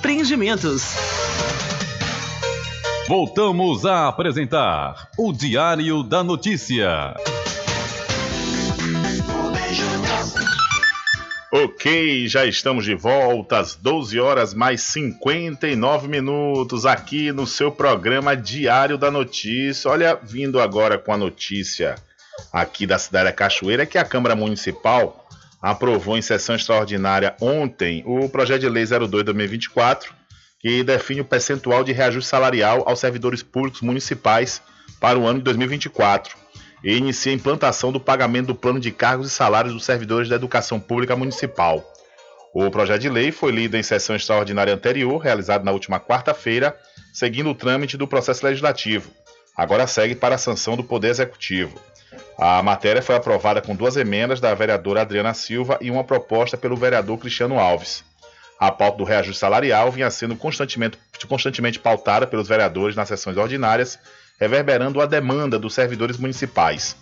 Empreendimentos. 0.00 0.94
Voltamos 3.06 3.84
a 3.84 4.08
apresentar 4.08 5.10
o 5.18 5.30
Diário 5.30 6.02
da 6.02 6.24
Notícia. 6.24 7.14
Ok, 11.52 12.26
já 12.28 12.46
estamos 12.46 12.86
de 12.86 12.94
volta 12.94 13.58
às 13.58 13.74
12 13.74 14.18
horas 14.18 14.54
mais 14.54 14.80
59 14.84 16.08
minutos 16.08 16.86
aqui 16.86 17.30
no 17.30 17.46
seu 17.46 17.70
programa 17.70 18.34
Diário 18.34 18.96
da 18.96 19.10
Notícia. 19.10 19.90
Olha, 19.90 20.18
vindo 20.22 20.62
agora 20.62 20.96
com 20.96 21.12
a 21.12 21.18
notícia 21.18 21.96
aqui 22.50 22.86
da 22.86 22.98
cidade 22.98 23.26
da 23.26 23.32
Cachoeira 23.32 23.84
que 23.84 23.98
a 23.98 24.04
Câmara 24.04 24.34
Municipal 24.34 25.19
aprovou 25.60 26.16
em 26.16 26.22
sessão 26.22 26.54
extraordinária 26.54 27.36
ontem 27.40 28.02
o 28.06 28.28
projeto 28.28 28.60
de 28.60 28.68
lei 28.68 28.84
02/2024 28.84 30.12
que 30.58 30.82
define 30.82 31.22
o 31.22 31.24
percentual 31.24 31.82
de 31.82 31.92
reajuste 31.92 32.28
salarial 32.28 32.84
aos 32.86 33.00
servidores 33.00 33.42
públicos 33.42 33.80
municipais 33.80 34.62
para 35.00 35.18
o 35.18 35.26
ano 35.26 35.38
de 35.38 35.44
2024 35.44 36.36
e 36.84 36.96
inicia 36.96 37.32
a 37.32 37.34
implantação 37.34 37.92
do 37.92 38.00
pagamento 38.00 38.48
do 38.48 38.54
plano 38.54 38.80
de 38.80 38.90
cargos 38.90 39.26
e 39.28 39.30
salários 39.30 39.72
dos 39.72 39.84
servidores 39.84 40.28
da 40.28 40.36
educação 40.36 40.80
pública 40.80 41.16
municipal. 41.16 41.84
O 42.52 42.70
projeto 42.70 43.02
de 43.02 43.08
lei 43.08 43.30
foi 43.30 43.52
lido 43.52 43.76
em 43.76 43.82
sessão 43.82 44.16
extraordinária 44.16 44.74
anterior, 44.74 45.18
realizada 45.18 45.62
na 45.62 45.70
última 45.70 46.00
quarta-feira, 46.00 46.76
seguindo 47.12 47.50
o 47.50 47.54
trâmite 47.54 47.96
do 47.96 48.08
processo 48.08 48.44
legislativo. 48.44 49.10
Agora 49.56 49.86
segue 49.86 50.14
para 50.14 50.34
a 50.34 50.38
sanção 50.38 50.76
do 50.76 50.84
Poder 50.84 51.08
Executivo. 51.08 51.78
A 52.38 52.62
matéria 52.62 53.02
foi 53.02 53.14
aprovada 53.14 53.60
com 53.60 53.74
duas 53.74 53.96
emendas 53.96 54.40
da 54.40 54.54
vereadora 54.54 55.02
Adriana 55.02 55.34
Silva 55.34 55.78
e 55.80 55.90
uma 55.90 56.04
proposta 56.04 56.56
pelo 56.56 56.76
vereador 56.76 57.18
Cristiano 57.18 57.58
Alves. 57.58 58.04
A 58.58 58.70
pauta 58.70 58.98
do 58.98 59.04
reajuste 59.04 59.40
salarial 59.40 59.90
vinha 59.90 60.10
sendo 60.10 60.36
constantemente, 60.36 60.98
constantemente 61.28 61.78
pautada 61.78 62.26
pelos 62.26 62.48
vereadores 62.48 62.96
nas 62.96 63.08
sessões 63.08 63.36
ordinárias 63.36 63.98
reverberando 64.40 65.02
a 65.02 65.06
demanda 65.06 65.58
dos 65.58 65.74
servidores 65.74 66.16
municipais. 66.16 66.96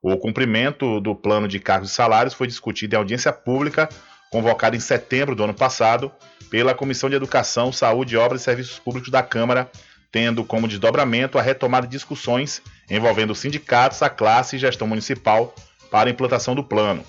O 0.00 0.16
cumprimento 0.16 1.00
do 1.00 1.14
plano 1.14 1.46
de 1.46 1.60
cargos 1.60 1.90
e 1.90 1.94
salários 1.94 2.32
foi 2.32 2.46
discutido 2.46 2.94
em 2.94 2.98
audiência 2.98 3.32
pública, 3.32 3.88
convocada 4.30 4.74
em 4.74 4.80
setembro 4.80 5.36
do 5.36 5.44
ano 5.44 5.52
passado, 5.52 6.10
pela 6.50 6.74
Comissão 6.74 7.10
de 7.10 7.16
Educação, 7.16 7.70
Saúde, 7.70 8.16
Obras 8.16 8.40
e 8.40 8.44
Serviços 8.44 8.78
Públicos 8.78 9.10
da 9.10 9.22
Câmara, 9.22 9.70
tendo 10.10 10.44
como 10.44 10.68
desdobramento 10.68 11.38
a 11.38 11.42
retomada 11.42 11.86
de 11.86 11.92
discussões 11.92 12.62
envolvendo 12.90 13.34
sindicatos, 13.34 14.02
a 14.02 14.08
classe 14.08 14.56
e 14.56 14.58
gestão 14.58 14.86
municipal 14.86 15.54
para 15.90 16.08
a 16.08 16.12
implantação 16.12 16.54
do 16.54 16.64
plano. 16.64 17.04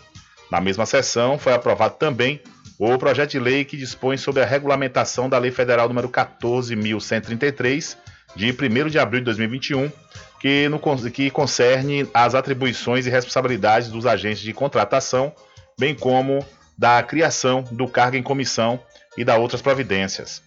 Na 0.52 0.60
mesma 0.60 0.86
sessão, 0.86 1.38
foi 1.38 1.54
aprovado 1.54 1.96
também 1.96 2.42
o 2.78 2.98
projeto 2.98 3.32
de 3.32 3.40
lei 3.40 3.66
que 3.66 3.78
dispõe 3.78 4.18
sobre 4.18 4.42
a 4.42 4.46
regulamentação 4.46 5.30
da 5.30 5.38
Lei 5.38 5.52
Federal 5.52 5.88
número 5.88 6.10
14.133, 6.10 7.98
de 8.36 8.52
1 8.52 8.90
de 8.90 8.98
abril 8.98 9.20
de 9.20 9.26
2021, 9.26 9.92
que, 10.40 10.70
no, 10.70 10.80
que 11.12 11.30
concerne 11.30 12.08
as 12.14 12.34
atribuições 12.36 13.06
e 13.06 13.10
responsabilidades 13.10 13.90
dos 13.90 14.06
agentes 14.06 14.42
de 14.42 14.54
contratação, 14.54 15.34
bem 15.78 15.94
como 15.94 16.46
da 16.78 17.04
criação 17.04 17.64
do 17.72 17.88
cargo 17.88 18.16
em 18.16 18.24
comissão 18.24 18.80
e 19.18 19.26
da 19.26 19.36
outras 19.36 19.62
providências. 19.62 20.42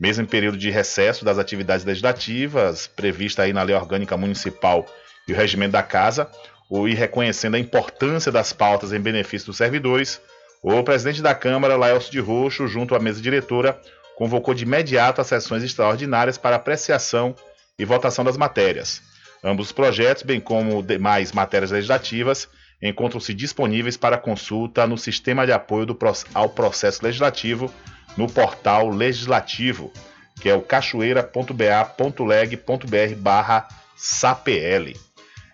Mesmo 0.00 0.22
em 0.22 0.26
período 0.26 0.56
de 0.56 0.70
recesso 0.70 1.24
das 1.24 1.38
atividades 1.38 1.84
legislativas, 1.84 2.86
prevista 2.86 3.42
aí 3.42 3.52
na 3.52 3.62
Lei 3.62 3.74
Orgânica 3.74 4.16
Municipal 4.16 4.86
e 5.26 5.32
o 5.32 5.36
Regimento 5.36 5.72
da 5.72 5.82
Casa, 5.82 6.30
o 6.70 6.86
e 6.86 6.94
reconhecendo 6.94 7.56
a 7.56 7.58
importância 7.58 8.30
das 8.30 8.52
pautas 8.52 8.92
em 8.92 9.00
benefício 9.00 9.46
dos 9.46 9.56
servidores, 9.56 10.20
o 10.62 10.82
presidente 10.82 11.22
da 11.22 11.34
Câmara, 11.34 11.76
Laelcio 11.76 12.12
de 12.12 12.20
Roxo, 12.20 12.66
junto 12.66 12.94
à 12.94 12.98
mesa 12.98 13.20
diretora, 13.20 13.80
convocou 14.16 14.54
de 14.54 14.64
imediato 14.64 15.20
as 15.20 15.26
sessões 15.28 15.62
extraordinárias 15.62 16.36
para 16.36 16.56
apreciação 16.56 17.34
e 17.78 17.84
votação 17.84 18.24
das 18.24 18.36
matérias. 18.36 19.00
Ambos 19.42 19.66
os 19.66 19.72
projetos, 19.72 20.24
bem 20.24 20.40
como 20.40 20.82
demais 20.82 21.32
matérias 21.32 21.70
legislativas, 21.70 22.48
encontram-se 22.82 23.32
disponíveis 23.32 23.96
para 23.96 24.18
consulta 24.18 24.86
no 24.86 24.98
Sistema 24.98 25.46
de 25.46 25.52
Apoio 25.52 25.96
ao 26.34 26.48
Processo 26.48 27.04
Legislativo, 27.04 27.72
no 28.18 28.26
portal 28.26 28.90
Legislativo, 28.90 29.92
que 30.40 30.48
é 30.48 30.54
o 30.54 30.60
cachoeira.ba.leg.br 30.60 33.14
barra 33.16 33.68
SAPL. 33.96 34.98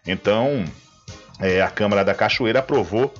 Então, 0.06 0.64
é, 1.38 1.60
a 1.60 1.68
Câmara 1.68 2.02
da 2.02 2.14
Cachoeira 2.14 2.60
aprovou 2.60 3.12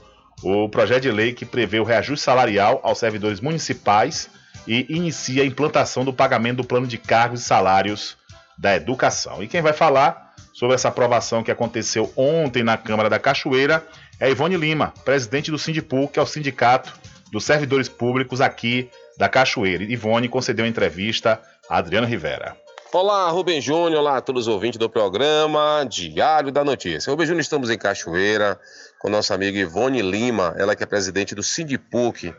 o 0.43 0.67
projeto 0.71 1.03
de 1.03 1.11
lei 1.11 1.35
que 1.35 1.45
prevê 1.45 1.79
o 1.79 1.85
reajuste 1.85 2.25
salarial 2.25 2.81
aos 2.83 2.99
servidores 2.99 3.41
municipais 3.41 4.31
e 4.67 4.87
inicia 4.89 5.43
a 5.43 5.47
implantação 5.47 6.07
do 6.07 6.13
pagamento 6.13 6.57
do 6.57 6.65
plano 6.65 6.87
de 6.87 6.97
cargos 6.97 7.43
e 7.43 7.45
salários 7.45 8.17
da 8.57 8.75
educação. 8.75 9.43
E 9.43 9.47
quem 9.47 9.61
vai 9.61 9.75
falar 9.75 10.33
sobre 10.55 10.75
essa 10.75 10.89
aprovação 10.89 11.43
que 11.43 11.51
aconteceu 11.51 12.11
ontem 12.17 12.63
na 12.63 12.79
Câmara 12.79 13.11
da 13.11 13.19
Cachoeira 13.19 13.87
é 14.19 14.31
Ivone 14.31 14.57
Lima, 14.57 14.95
presidente 15.05 15.51
do 15.51 15.59
Sindipu, 15.59 16.09
que 16.09 16.19
é 16.19 16.23
o 16.23 16.27
sindicato 16.27 16.95
dos 17.31 17.45
servidores 17.45 17.91
públicos 17.91 18.41
aqui 18.41 18.89
da 19.17 19.29
Cachoeira. 19.29 19.85
Ivone 19.85 20.29
concedeu 20.29 20.67
entrevista 20.67 21.41
a 21.69 21.79
Adriano 21.79 22.07
Rivera. 22.07 22.57
Olá, 22.93 23.29
Rubem 23.29 23.61
Júnior, 23.61 24.01
olá 24.01 24.19
a 24.19 24.21
todos 24.21 24.47
os 24.47 24.49
ouvintes 24.49 24.79
do 24.79 24.89
programa 24.89 25.85
Diário 25.89 26.53
da 26.53 26.62
Notícia. 26.62 27.11
Rubem 27.11 27.27
Júnior, 27.27 27.41
estamos 27.41 27.69
em 27.69 27.77
Cachoeira 27.77 28.59
com 29.01 29.09
nossa 29.09 29.35
amiga 29.35 29.59
Ivone 29.59 30.01
Lima, 30.01 30.55
ela 30.57 30.77
que 30.77 30.85
é 30.85 30.87
presidente 30.87 31.35
do 31.35 31.43
Sindipuc, 31.43 32.33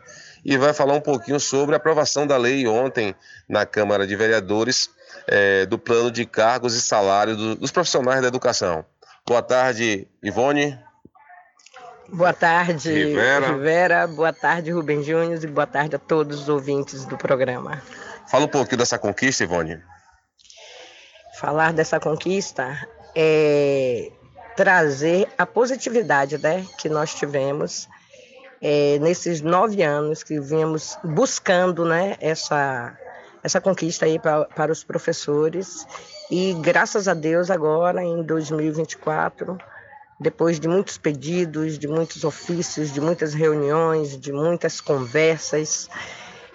e 0.44 0.56
vai 0.56 0.72
falar 0.72 0.94
um 0.94 1.00
pouquinho 1.00 1.38
sobre 1.38 1.74
a 1.74 1.76
aprovação 1.76 2.26
da 2.26 2.38
lei 2.38 2.66
ontem 2.66 3.14
na 3.46 3.66
Câmara 3.66 4.06
de 4.06 4.16
Vereadores 4.16 4.88
é, 5.26 5.66
do 5.66 5.78
plano 5.78 6.10
de 6.10 6.24
cargos 6.24 6.74
e 6.74 6.80
salários 6.80 7.36
do, 7.36 7.54
dos 7.56 7.70
profissionais 7.70 8.22
da 8.22 8.28
educação. 8.28 8.84
Boa 9.26 9.42
tarde, 9.42 10.08
Ivone. 10.22 10.78
Boa 12.08 12.32
tarde, 12.32 12.92
Rivera. 12.92 13.48
Rivera. 13.48 14.06
Boa 14.06 14.32
tarde, 14.32 14.70
Rubem 14.70 15.02
Júnior. 15.02 15.42
E 15.42 15.46
boa 15.46 15.66
tarde 15.66 15.96
a 15.96 15.98
todos 15.98 16.42
os 16.42 16.48
ouvintes 16.48 17.04
do 17.04 17.16
programa. 17.16 17.82
Fala 18.28 18.44
um 18.44 18.48
pouquinho 18.48 18.78
dessa 18.78 18.98
conquista, 18.98 19.44
Ivone. 19.44 19.80
Falar 21.38 21.72
dessa 21.72 22.00
conquista 22.00 22.78
é 23.14 24.10
trazer 24.56 25.28
a 25.36 25.44
positividade 25.44 26.38
né, 26.38 26.64
que 26.78 26.88
nós 26.88 27.14
tivemos 27.14 27.86
é, 28.62 28.98
nesses 29.00 29.42
nove 29.42 29.82
anos 29.82 30.22
que 30.22 30.40
viemos 30.40 30.98
buscando 31.04 31.84
né, 31.84 32.16
essa, 32.20 32.96
essa 33.44 33.60
conquista 33.60 34.06
aí 34.06 34.18
pra, 34.18 34.46
para 34.46 34.72
os 34.72 34.82
professores. 34.82 35.86
E 36.30 36.54
graças 36.54 37.06
a 37.06 37.14
Deus, 37.14 37.50
agora 37.50 38.02
em 38.02 38.22
2024, 38.22 39.58
depois 40.18 40.58
de 40.58 40.66
muitos 40.66 40.96
pedidos, 40.96 41.78
de 41.78 41.86
muitos 41.86 42.24
ofícios, 42.24 42.92
de 42.92 43.00
muitas 43.00 43.34
reuniões, 43.34 44.18
de 44.18 44.32
muitas 44.32 44.80
conversas, 44.80 45.88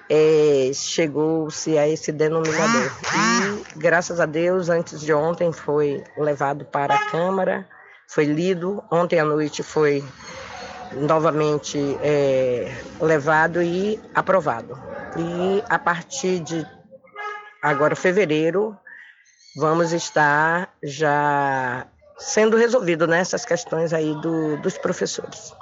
é, 0.09 0.71
chegou-se 0.73 1.77
a 1.77 1.87
esse 1.87 2.11
denominador. 2.11 2.91
E 3.13 3.77
graças 3.77 4.19
a 4.19 4.25
Deus, 4.25 4.67
antes 4.67 4.99
de 4.99 5.13
ontem 5.13 5.51
foi 5.51 6.03
levado 6.17 6.65
para 6.65 6.95
a 6.95 7.05
Câmara, 7.09 7.67
foi 8.07 8.25
lido, 8.25 8.83
ontem 8.91 9.19
à 9.19 9.23
noite 9.23 9.63
foi 9.63 10.03
novamente 10.93 11.77
é, 12.01 12.75
levado 12.99 13.61
e 13.61 13.99
aprovado. 14.13 14.77
E 15.15 15.63
a 15.69 15.79
partir 15.79 16.39
de 16.39 16.65
agora, 17.61 17.95
fevereiro, 17.95 18.75
vamos 19.55 19.93
estar 19.93 20.73
já 20.83 21.87
sendo 22.21 22.55
resolvido 22.55 23.07
nessas 23.07 23.41
né, 23.41 23.47
questões 23.47 23.93
aí 23.93 24.13
do, 24.21 24.57
dos 24.57 24.77
professores. 24.77 25.53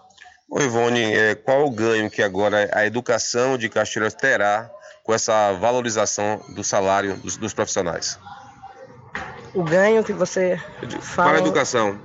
Ô 0.50 0.60
Ivone, 0.60 1.14
é, 1.14 1.36
qual 1.36 1.66
o 1.66 1.72
ganho 1.72 2.10
que 2.10 2.22
agora 2.22 2.70
a 2.74 2.86
educação 2.86 3.58
de 3.58 3.70
Caxias 3.70 4.14
terá 4.14 4.70
com 5.04 5.14
essa 5.14 5.54
valorização 5.54 6.42
do 6.50 6.64
salário 6.64 7.16
dos, 7.18 7.38
dos 7.38 7.54
profissionais? 7.54 8.20
O 9.54 9.64
ganho 9.64 10.04
que 10.04 10.14
você 10.14 10.60
fala... 11.02 11.30
Para 11.30 11.38
a 11.40 11.42
educação 11.42 12.00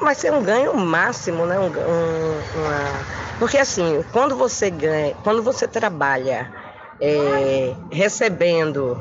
vai 0.00 0.14
ser 0.14 0.32
um 0.32 0.42
ganho 0.42 0.74
máximo, 0.74 1.46
né? 1.46 1.58
Um, 1.58 1.66
um, 1.66 1.68
uma... 1.68 3.38
Porque 3.38 3.58
assim, 3.58 4.04
quando 4.12 4.34
você 4.34 4.70
ganha, 4.70 5.14
quando 5.22 5.42
você 5.42 5.68
trabalha 5.68 6.50
é, 7.00 7.74
recebendo 7.90 9.00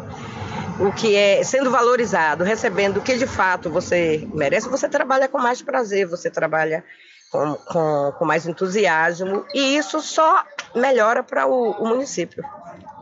o 0.80 0.91
que 0.93 1.15
é 1.15 1.43
sendo 1.43 1.69
valorizado, 1.69 2.43
recebendo 2.43 2.97
o 2.97 3.01
que 3.01 3.17
de 3.17 3.27
fato 3.27 3.69
você 3.69 4.27
merece, 4.34 4.69
você 4.69 4.88
trabalha 4.88 5.27
com 5.27 5.38
mais 5.38 5.61
prazer, 5.61 6.07
você 6.07 6.30
trabalha 6.30 6.84
com, 7.30 7.55
com, 7.55 8.13
com 8.17 8.25
mais 8.25 8.47
entusiasmo 8.47 9.45
e 9.53 9.75
isso 9.75 10.01
só 10.01 10.43
melhora 10.73 11.21
para 11.21 11.45
o, 11.47 11.71
o, 11.71 11.88
município. 11.88 12.43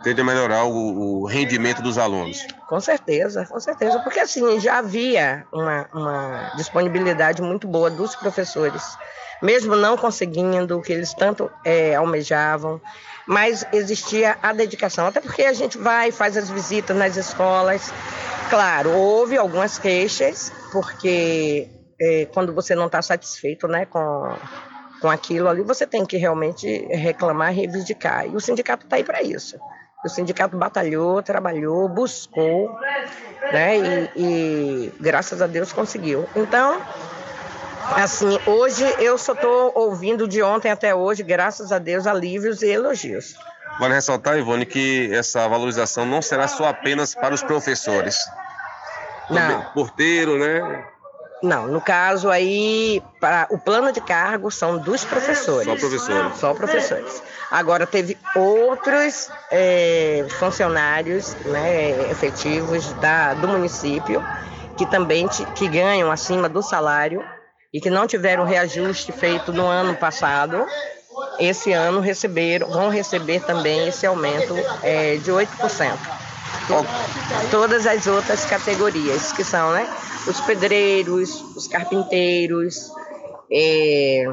Tende 0.03 0.21
a 0.21 0.23
melhorar 0.23 0.65
o, 0.65 1.21
o, 1.21 1.25
rendimento 1.25 1.81
dos 1.81 1.97
alunos. 1.97 2.45
Com 2.67 2.79
certeza, 2.79 3.45
com 3.45 3.59
certeza, 3.59 3.99
porque 3.99 4.19
assim 4.19 4.59
já 4.59 4.79
havia 4.79 5.45
uma, 5.51 5.87
uma 5.93 6.53
disponibilidade 6.55 7.41
muito 7.41 7.67
boa 7.67 7.89
dos 7.89 8.15
professores, 8.15 8.83
mesmo 9.41 9.75
não 9.75 9.97
conseguindo 9.97 10.77
o 10.77 10.81
que 10.81 10.93
eles 10.93 11.13
tanto 11.13 11.49
é, 11.63 11.95
almejavam, 11.95 12.81
mas 13.27 13.65
existia 13.73 14.37
a 14.41 14.53
dedicação, 14.53 15.05
até 15.05 15.19
porque 15.19 15.43
a 15.43 15.53
gente 15.53 15.77
vai, 15.77 16.11
faz 16.11 16.37
as 16.37 16.49
visitas 16.49 16.95
nas 16.95 17.17
escolas. 17.17 17.93
Claro, 18.49 18.91
houve 18.91 19.37
algumas 19.37 19.77
queixas, 19.77 20.51
porque 20.71 21.67
é, 21.99 22.25
quando 22.33 22.53
você 22.53 22.73
não 22.73 22.85
está 22.85 23.01
satisfeito 23.01 23.67
né, 23.67 23.85
com, 23.85 24.33
com 25.01 25.09
aquilo 25.09 25.49
ali, 25.49 25.61
você 25.61 25.85
tem 25.85 26.05
que 26.05 26.15
realmente 26.15 26.87
reclamar, 26.89 27.53
reivindicar. 27.53 28.25
E 28.25 28.35
o 28.35 28.39
sindicato 28.39 28.85
está 28.85 28.95
aí 28.95 29.03
para 29.03 29.21
isso. 29.21 29.57
O 30.05 30.09
sindicato 30.09 30.55
batalhou, 30.55 31.21
trabalhou, 31.21 31.89
buscou, 31.89 32.71
né? 33.51 33.77
E, 33.77 34.11
e 34.15 34.93
graças 35.01 35.41
a 35.41 35.47
Deus 35.47 35.73
conseguiu. 35.73 36.29
Então, 36.35 36.79
assim, 37.95 38.39
hoje 38.45 38.83
eu 38.99 39.17
só 39.17 39.33
estou 39.33 39.71
ouvindo 39.75 40.27
de 40.27 40.41
ontem 40.41 40.71
até 40.71 40.93
hoje, 40.93 41.23
graças 41.23 41.71
a 41.71 41.79
Deus, 41.79 42.07
alívios 42.07 42.61
e 42.61 42.67
elogios. 42.67 43.35
Vale 43.79 43.93
ressaltar, 43.93 44.37
Ivone, 44.37 44.65
que 44.65 45.09
essa 45.13 45.47
valorização 45.47 46.05
não 46.05 46.21
será 46.21 46.47
só 46.47 46.67
apenas 46.67 47.13
para 47.13 47.33
os 47.33 47.43
professores. 47.43 48.17
Não. 49.29 49.61
Porteiro, 49.73 50.37
né? 50.39 50.85
Não, 51.43 51.67
no 51.67 51.79
caso 51.79 52.31
aí, 52.31 53.01
para 53.19 53.47
o 53.51 53.59
plano 53.59 53.91
de 53.91 54.01
cargo 54.01 54.49
são 54.49 54.79
dos 54.79 55.05
professores. 55.05 55.67
Só 55.67 55.75
professores. 55.75 56.37
Só 56.37 56.53
professores. 56.53 57.23
Agora 57.51 57.85
teve 57.85 58.17
outros 58.35 59.29
é, 59.51 60.25
funcionários 60.39 61.35
né, 61.45 62.09
efetivos 62.09 62.91
da, 62.93 63.35
do 63.35 63.47
município 63.47 64.23
que 64.75 64.85
também 64.87 65.27
te, 65.27 65.45
que 65.47 65.67
ganham 65.67 66.11
acima 66.11 66.49
do 66.49 66.63
salário 66.63 67.23
e 67.73 67.81
que 67.81 67.89
não 67.89 68.07
tiveram 68.07 68.45
reajuste 68.45 69.11
feito 69.11 69.51
no 69.51 69.65
ano 69.65 69.95
passado. 69.95 70.65
Esse 71.39 71.73
ano 71.73 71.99
receberam, 71.99 72.69
vão 72.69 72.89
receber 72.89 73.41
também 73.41 73.87
esse 73.87 74.05
aumento 74.05 74.55
é, 74.83 75.17
de 75.17 75.31
8%. 75.31 75.97
Todas 77.49 77.87
as 77.87 78.07
outras 78.07 78.45
categorias 78.45 79.31
que 79.31 79.43
são, 79.43 79.71
né? 79.71 79.87
os 80.27 80.41
pedreiros, 80.41 81.41
os 81.55 81.67
carpinteiros, 81.67 82.91
é, 83.51 84.25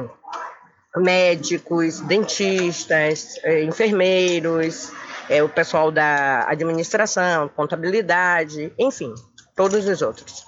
médicos, 0.97 2.01
dentistas, 2.01 3.39
é, 3.43 3.63
enfermeiros, 3.63 4.91
é, 5.29 5.41
o 5.41 5.49
pessoal 5.49 5.91
da 5.91 6.47
administração, 6.49 7.49
contabilidade, 7.49 8.73
enfim, 8.77 9.13
todos 9.55 9.87
os 9.87 10.01
outros. 10.01 10.45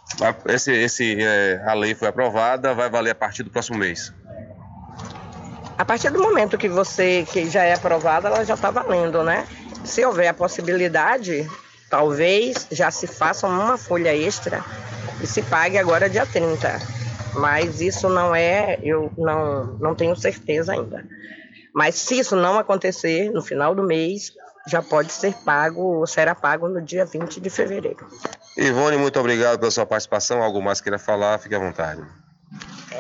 Esse, 0.48 0.72
esse, 0.72 1.18
é, 1.20 1.64
a 1.66 1.74
lei 1.74 1.96
foi 1.96 2.08
aprovada, 2.08 2.74
vai 2.74 2.90
valer 2.90 3.12
a 3.12 3.16
partir 3.16 3.44
do 3.44 3.50
próximo 3.50 3.78
mês? 3.78 4.14
A 5.78 5.86
partir 5.86 6.10
do 6.10 6.20
momento 6.20 6.58
que 6.58 6.68
você 6.68 7.26
que 7.32 7.50
já 7.50 7.64
é 7.64 7.74
aprovada, 7.74 8.28
ela 8.28 8.44
já 8.44 8.56
está 8.56 8.72
valendo, 8.72 9.24
né? 9.24 9.48
Se 9.86 10.04
houver 10.04 10.28
a 10.28 10.34
possibilidade, 10.34 11.48
talvez 11.90 12.68
já 12.72 12.92
se 12.92 13.08
faça 13.08 13.48
uma 13.48 13.78
folha 13.78 14.16
extra 14.16 14.64
e 15.22 15.28
se 15.28 15.42
pague 15.44 15.78
agora 15.78 16.10
dia 16.10 16.26
30. 16.26 16.80
Mas 17.36 17.80
isso 17.80 18.10
não 18.10 18.36
é, 18.36 18.80
eu 18.82 19.12
não, 19.18 19.78
não 19.80 19.96
tenho 19.96 20.16
certeza 20.16 20.74
ainda. 20.74 21.06
Mas 21.74 21.96
se 21.96 22.20
isso 22.20 22.36
não 22.36 22.58
acontecer 22.58 23.30
no 23.32 23.44
final 23.44 23.76
do 23.76 23.84
mês, 23.84 24.34
já 24.68 24.82
pode 24.82 25.12
ser 25.12 25.34
pago 25.46 25.82
ou 25.82 26.08
será 26.08 26.34
pago 26.34 26.68
no 26.68 26.82
dia 26.82 27.06
20 27.06 27.40
de 27.40 27.50
fevereiro. 27.52 28.06
Ivone, 28.58 28.98
muito 28.98 29.20
obrigado 29.20 29.60
pela 29.60 29.72
sua 29.72 29.86
participação. 29.86 30.42
Algo 30.42 30.62
mais 30.62 30.82
queira 30.82 30.98
falar, 30.98 31.38
fique 31.38 31.56
à 31.56 31.60
vontade. 31.60 32.02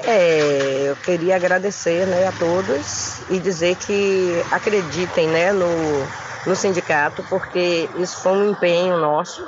É, 0.06 0.90
eu 0.90 0.96
queria 0.98 1.36
agradecer 1.36 2.06
né, 2.06 2.28
a 2.28 2.32
todos 2.34 3.20
e 3.30 3.40
dizer 3.40 3.76
que 3.76 4.44
acreditem 4.52 5.28
né, 5.28 5.52
no, 5.52 5.68
no 6.46 6.56
sindicato, 6.56 7.24
porque 7.30 7.90
isso 7.98 8.22
foi 8.22 8.34
um 8.34 8.52
empenho 8.52 8.98
nosso 8.98 9.44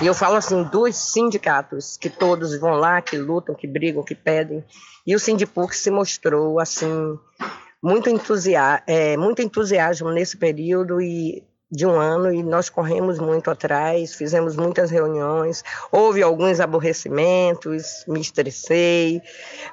e 0.00 0.06
eu 0.06 0.14
falo 0.14 0.36
assim, 0.36 0.64
dos 0.64 0.96
sindicatos, 0.96 1.96
que 1.96 2.10
todos 2.10 2.58
vão 2.58 2.72
lá, 2.74 3.00
que 3.00 3.16
lutam, 3.16 3.54
que 3.54 3.66
brigam, 3.66 4.02
que 4.02 4.14
pedem. 4.14 4.64
E 5.06 5.14
o 5.14 5.20
Sindipuc 5.20 5.74
se 5.74 5.90
mostrou, 5.90 6.58
assim, 6.58 7.18
muito, 7.80 8.10
entusia 8.10 8.82
é, 8.86 9.16
muito 9.16 9.40
entusiasmo 9.40 10.10
nesse 10.10 10.36
período 10.36 11.00
e 11.00 11.44
de 11.74 11.84
um 11.84 11.98
ano 11.98 12.32
e 12.32 12.40
nós 12.40 12.68
corremos 12.70 13.18
muito 13.18 13.50
atrás, 13.50 14.14
fizemos 14.14 14.54
muitas 14.54 14.92
reuniões, 14.92 15.64
houve 15.90 16.22
alguns 16.22 16.60
aborrecimentos, 16.60 18.04
me 18.06 18.20
estressei, 18.20 19.20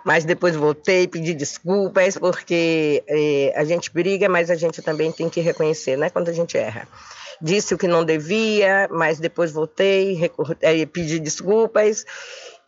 mas 0.03 0.25
depois 0.25 0.55
voltei, 0.55 1.07
pedi 1.07 1.35
desculpas, 1.35 2.17
porque 2.17 3.03
é, 3.07 3.53
a 3.55 3.63
gente 3.63 3.93
briga, 3.93 4.27
mas 4.27 4.49
a 4.49 4.55
gente 4.55 4.81
também 4.81 5.11
tem 5.11 5.29
que 5.29 5.41
reconhecer, 5.41 5.95
né, 5.95 6.09
quando 6.09 6.29
a 6.29 6.33
gente 6.33 6.57
erra 6.57 6.87
disse 7.43 7.73
o 7.73 7.77
que 7.77 7.87
não 7.87 8.05
devia, 8.05 8.87
mas 8.91 9.19
depois 9.19 9.51
voltei, 9.51 10.31
é, 10.61 10.85
pedi 10.85 11.19
desculpas 11.19 12.05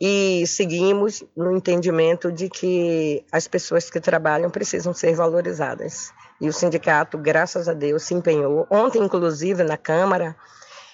e 0.00 0.44
seguimos 0.48 1.22
no 1.36 1.56
entendimento 1.56 2.32
de 2.32 2.50
que 2.50 3.24
as 3.30 3.46
pessoas 3.46 3.88
que 3.88 4.00
trabalham 4.00 4.50
precisam 4.50 4.92
ser 4.92 5.14
valorizadas. 5.14 6.12
E 6.40 6.48
o 6.48 6.52
sindicato, 6.52 7.16
graças 7.16 7.68
a 7.68 7.72
Deus, 7.72 8.02
se 8.02 8.14
empenhou. 8.14 8.66
Ontem, 8.70 9.02
inclusive, 9.02 9.62
na 9.62 9.76
Câmara, 9.76 10.36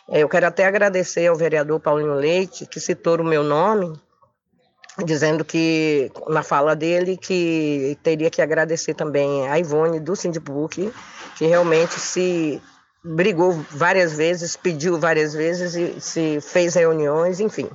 é, 0.09 0.20
eu 0.20 0.28
quero 0.28 0.47
até 0.47 0.66
agradecer 0.66 1.26
ao 1.26 1.36
vereador 1.36 1.80
Paulinho 1.80 2.14
Leite, 2.14 2.66
que 2.66 2.80
citou 2.80 3.20
o 3.20 3.24
meu 3.24 3.43
nome, 3.43 3.99
dizendo 5.05 5.45
que, 5.45 6.11
na 6.28 6.43
fala 6.43 6.74
dele, 6.76 7.16
que 7.16 7.97
teria 8.03 8.30
que 8.30 8.43
agradecer 8.43 8.95
também 8.95 9.49
a 9.49 9.59
Ivone 9.59 10.01
do 10.01 10.16
Sindipuk, 10.16 10.93
que 11.36 11.47
realmente 11.47 11.99
se 11.99 12.61
brigou 13.03 13.53
várias 13.70 14.12
vezes, 14.12 14.57
pediu 14.57 14.99
várias 14.99 15.32
vezes 15.32 15.74
e 15.74 16.01
se 16.01 16.41
fez 16.41 16.74
reuniões, 16.74 17.41
enfim. 17.41 17.68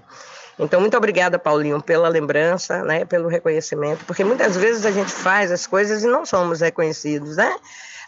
Então, 0.58 0.80
muito 0.80 0.96
obrigada, 0.96 1.38
Paulinho, 1.38 1.82
pela 1.82 2.08
lembrança, 2.08 2.82
né, 2.84 3.04
pelo 3.04 3.28
reconhecimento, 3.28 4.06
porque 4.06 4.24
muitas 4.24 4.56
vezes 4.56 4.86
a 4.86 4.92
gente 4.92 5.12
faz 5.12 5.52
as 5.52 5.68
coisas 5.68 6.04
e 6.04 6.08
não 6.08 6.26
somos 6.26 6.62
reconhecidos, 6.62 7.36
né? 7.36 7.56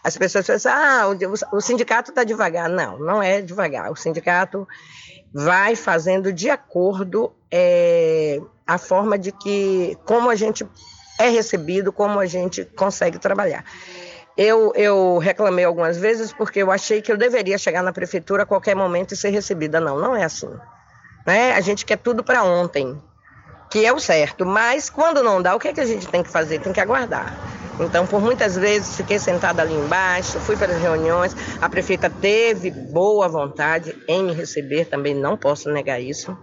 As 0.02 0.16
pessoas 0.16 0.46
pensam, 0.46 0.72
ah, 0.72 1.04
o, 1.52 1.60
sindicato 1.60 2.10
está 2.10 2.24
devagar. 2.24 2.68
Não, 2.68 2.98
não 2.98 3.22
é 3.22 3.42
devagar. 3.42 3.90
O 3.90 3.96
sindicato 3.96 4.66
vai 5.32 5.74
fazendo 5.76 6.32
de 6.32 6.48
acordo 6.48 7.32
é, 7.50 8.40
a 8.66 8.78
forma 8.78 9.18
de 9.18 9.32
que, 9.32 9.98
como 10.04 10.30
a 10.30 10.34
gente 10.34 10.66
é 11.18 11.28
recebido, 11.28 11.92
como 11.92 12.20
a 12.20 12.26
gente 12.26 12.64
consegue 12.64 13.18
trabalhar. 13.18 13.64
Eu, 14.36 14.72
eu 14.76 15.18
reclamei 15.18 15.64
algumas 15.64 15.98
vezes 15.98 16.32
porque 16.32 16.62
eu 16.62 16.70
achei 16.70 17.02
que 17.02 17.10
eu 17.10 17.16
deveria 17.16 17.58
chegar 17.58 17.82
na 17.82 17.92
prefeitura 17.92 18.44
a 18.44 18.46
qualquer 18.46 18.76
momento 18.76 19.12
e 19.12 19.16
ser 19.16 19.30
recebida. 19.30 19.80
Não, 19.80 19.98
não 19.98 20.14
é 20.14 20.24
assim. 20.24 20.50
Né? 21.28 21.52
A 21.52 21.60
gente 21.60 21.84
quer 21.84 21.98
tudo 21.98 22.24
para 22.24 22.42
ontem, 22.42 22.98
que 23.70 23.84
é 23.84 23.92
o 23.92 24.00
certo. 24.00 24.46
Mas 24.46 24.88
quando 24.88 25.22
não 25.22 25.42
dá, 25.42 25.54
o 25.54 25.60
que, 25.60 25.68
é 25.68 25.74
que 25.74 25.80
a 25.82 25.84
gente 25.84 26.08
tem 26.08 26.22
que 26.22 26.30
fazer? 26.30 26.58
Tem 26.58 26.72
que 26.72 26.80
aguardar. 26.80 27.36
Então, 27.78 28.06
por 28.06 28.18
muitas 28.18 28.56
vezes, 28.56 28.96
fiquei 28.96 29.18
sentada 29.18 29.60
ali 29.60 29.74
embaixo, 29.74 30.40
fui 30.40 30.56
para 30.56 30.72
as 30.72 30.80
reuniões. 30.80 31.36
A 31.60 31.68
prefeita 31.68 32.08
teve 32.08 32.70
boa 32.70 33.28
vontade 33.28 33.94
em 34.08 34.24
me 34.24 34.32
receber, 34.32 34.86
também 34.86 35.14
não 35.14 35.36
posso 35.36 35.68
negar 35.68 36.00
isso. 36.00 36.34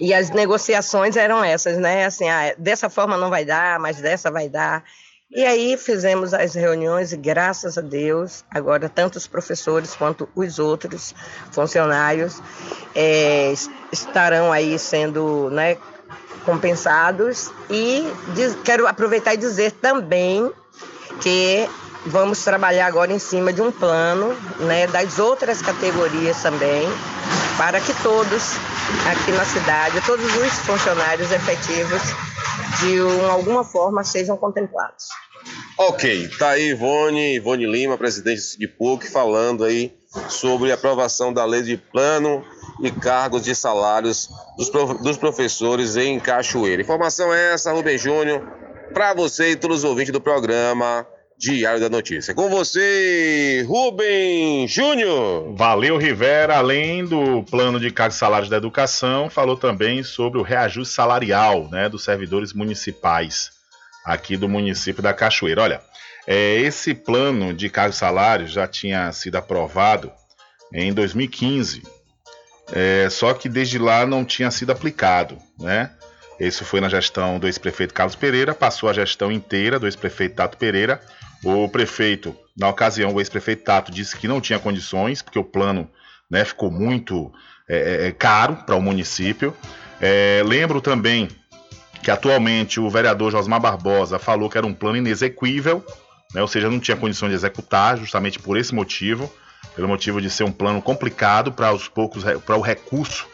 E 0.00 0.12
as 0.12 0.30
negociações 0.30 1.16
eram 1.16 1.44
essas, 1.44 1.78
né? 1.78 2.06
Assim, 2.06 2.28
ah, 2.28 2.52
dessa 2.58 2.90
forma 2.90 3.16
não 3.16 3.30
vai 3.30 3.44
dar, 3.44 3.78
mas 3.78 4.00
dessa 4.00 4.32
vai 4.32 4.48
dar. 4.48 4.82
E 5.32 5.44
aí 5.44 5.76
fizemos 5.76 6.34
as 6.34 6.54
reuniões 6.54 7.12
e 7.12 7.16
graças 7.16 7.78
a 7.78 7.80
Deus, 7.80 8.44
agora 8.50 8.88
tanto 8.88 9.14
os 9.14 9.28
professores 9.28 9.94
quanto 9.94 10.28
os 10.34 10.58
outros 10.58 11.14
funcionários 11.52 12.42
é, 12.96 13.54
estarão 13.92 14.50
aí 14.50 14.76
sendo 14.76 15.48
né, 15.50 15.76
compensados. 16.44 17.52
E 17.70 18.12
diz, 18.34 18.56
quero 18.64 18.88
aproveitar 18.88 19.34
e 19.34 19.36
dizer 19.36 19.70
também 19.70 20.50
que 21.20 21.68
vamos 22.06 22.42
trabalhar 22.42 22.86
agora 22.86 23.12
em 23.12 23.20
cima 23.20 23.52
de 23.52 23.62
um 23.62 23.70
plano 23.70 24.34
né, 24.58 24.88
das 24.88 25.20
outras 25.20 25.62
categorias 25.62 26.42
também, 26.42 26.88
para 27.60 27.78
que 27.78 27.92
todos 28.02 28.54
aqui 29.10 29.32
na 29.32 29.44
cidade, 29.44 30.00
todos 30.06 30.24
os 30.34 30.52
funcionários 30.60 31.30
efetivos 31.30 32.00
de 32.80 33.02
um, 33.02 33.30
alguma 33.30 33.62
forma 33.62 34.02
sejam 34.02 34.34
contemplados. 34.34 35.08
Ok, 35.76 36.26
tá 36.38 36.50
aí 36.52 36.70
Ivone, 36.70 37.36
Ivone 37.36 37.66
Lima, 37.66 37.98
presidente 37.98 38.58
de 38.58 38.66
PUC, 38.66 39.10
falando 39.10 39.64
aí 39.64 39.94
sobre 40.30 40.70
a 40.72 40.74
aprovação 40.74 41.34
da 41.34 41.44
lei 41.44 41.60
de 41.60 41.76
plano 41.76 42.42
e 42.82 42.90
cargos 42.90 43.42
de 43.42 43.54
salários 43.54 44.30
dos, 44.56 44.70
prof- 44.70 45.02
dos 45.02 45.18
professores 45.18 45.96
em 45.98 46.18
Cachoeira. 46.18 46.80
Informação 46.80 47.30
essa, 47.30 47.72
Rubem 47.72 47.98
Júnior, 47.98 48.40
para 48.94 49.12
você 49.12 49.50
e 49.50 49.56
todos 49.56 49.78
os 49.78 49.84
ouvintes 49.84 50.12
do 50.14 50.20
programa 50.20 51.06
Diário 51.40 51.80
da 51.80 51.88
Notícia. 51.88 52.34
Com 52.34 52.50
você, 52.50 53.64
Rubem 53.66 54.68
Júnior. 54.68 55.54
Valeu, 55.56 55.96
Rivera. 55.96 56.58
Além 56.58 57.02
do 57.02 57.42
plano 57.44 57.80
de 57.80 57.90
cargos 57.90 58.18
salários 58.18 58.50
da 58.50 58.58
educação, 58.58 59.30
falou 59.30 59.56
também 59.56 60.02
sobre 60.02 60.38
o 60.38 60.42
reajuste 60.42 60.92
salarial 60.92 61.66
né, 61.70 61.88
dos 61.88 62.04
servidores 62.04 62.52
municipais 62.52 63.52
aqui 64.04 64.36
do 64.36 64.50
município 64.50 65.02
da 65.02 65.14
Cachoeira. 65.14 65.62
Olha, 65.62 65.80
é, 66.26 66.56
esse 66.56 66.92
plano 66.92 67.54
de 67.54 67.70
cargos 67.70 67.96
salários 67.96 68.52
já 68.52 68.68
tinha 68.68 69.10
sido 69.10 69.36
aprovado 69.36 70.12
em 70.74 70.92
2015, 70.92 71.82
é, 72.70 73.08
só 73.08 73.32
que 73.32 73.48
desde 73.48 73.78
lá 73.78 74.04
não 74.04 74.26
tinha 74.26 74.50
sido 74.50 74.72
aplicado, 74.72 75.38
né? 75.58 75.90
Isso 76.38 76.66
foi 76.66 76.80
na 76.80 76.88
gestão 76.88 77.38
do 77.38 77.46
ex-prefeito 77.46 77.94
Carlos 77.94 78.14
Pereira, 78.14 78.54
passou 78.54 78.90
a 78.90 78.92
gestão 78.92 79.32
inteira 79.32 79.78
do 79.78 79.86
ex-prefeito 79.86 80.36
Tato 80.36 80.58
Pereira. 80.58 81.00
O 81.44 81.68
prefeito, 81.68 82.36
na 82.56 82.68
ocasião, 82.68 83.14
o 83.14 83.20
ex-prefeito 83.20 83.64
Tato 83.64 83.90
disse 83.90 84.16
que 84.16 84.28
não 84.28 84.40
tinha 84.40 84.58
condições, 84.58 85.22
porque 85.22 85.38
o 85.38 85.44
plano 85.44 85.90
né, 86.30 86.44
ficou 86.44 86.70
muito 86.70 87.32
é, 87.68 88.08
é, 88.08 88.12
caro 88.12 88.56
para 88.66 88.76
o 88.76 88.82
município. 88.82 89.56
É, 90.00 90.42
lembro 90.44 90.80
também 90.80 91.28
que 92.02 92.10
atualmente 92.10 92.78
o 92.78 92.88
vereador 92.88 93.30
Josmar 93.30 93.60
Barbosa 93.60 94.18
falou 94.18 94.48
que 94.48 94.58
era 94.58 94.66
um 94.66 94.74
plano 94.74 94.98
inexequível, 94.98 95.84
né, 96.34 96.40
ou 96.40 96.48
seja, 96.48 96.70
não 96.70 96.78
tinha 96.78 96.96
condições 96.96 97.30
de 97.30 97.34
executar, 97.36 97.98
justamente 97.98 98.38
por 98.38 98.56
esse 98.56 98.74
motivo, 98.74 99.32
pelo 99.74 99.88
motivo 99.88 100.20
de 100.20 100.30
ser 100.30 100.44
um 100.44 100.52
plano 100.52 100.80
complicado 100.80 101.52
para 101.52 101.72
os 101.72 101.88
poucos 101.88 102.22
para 102.44 102.56
o 102.56 102.60
recurso 102.60 103.26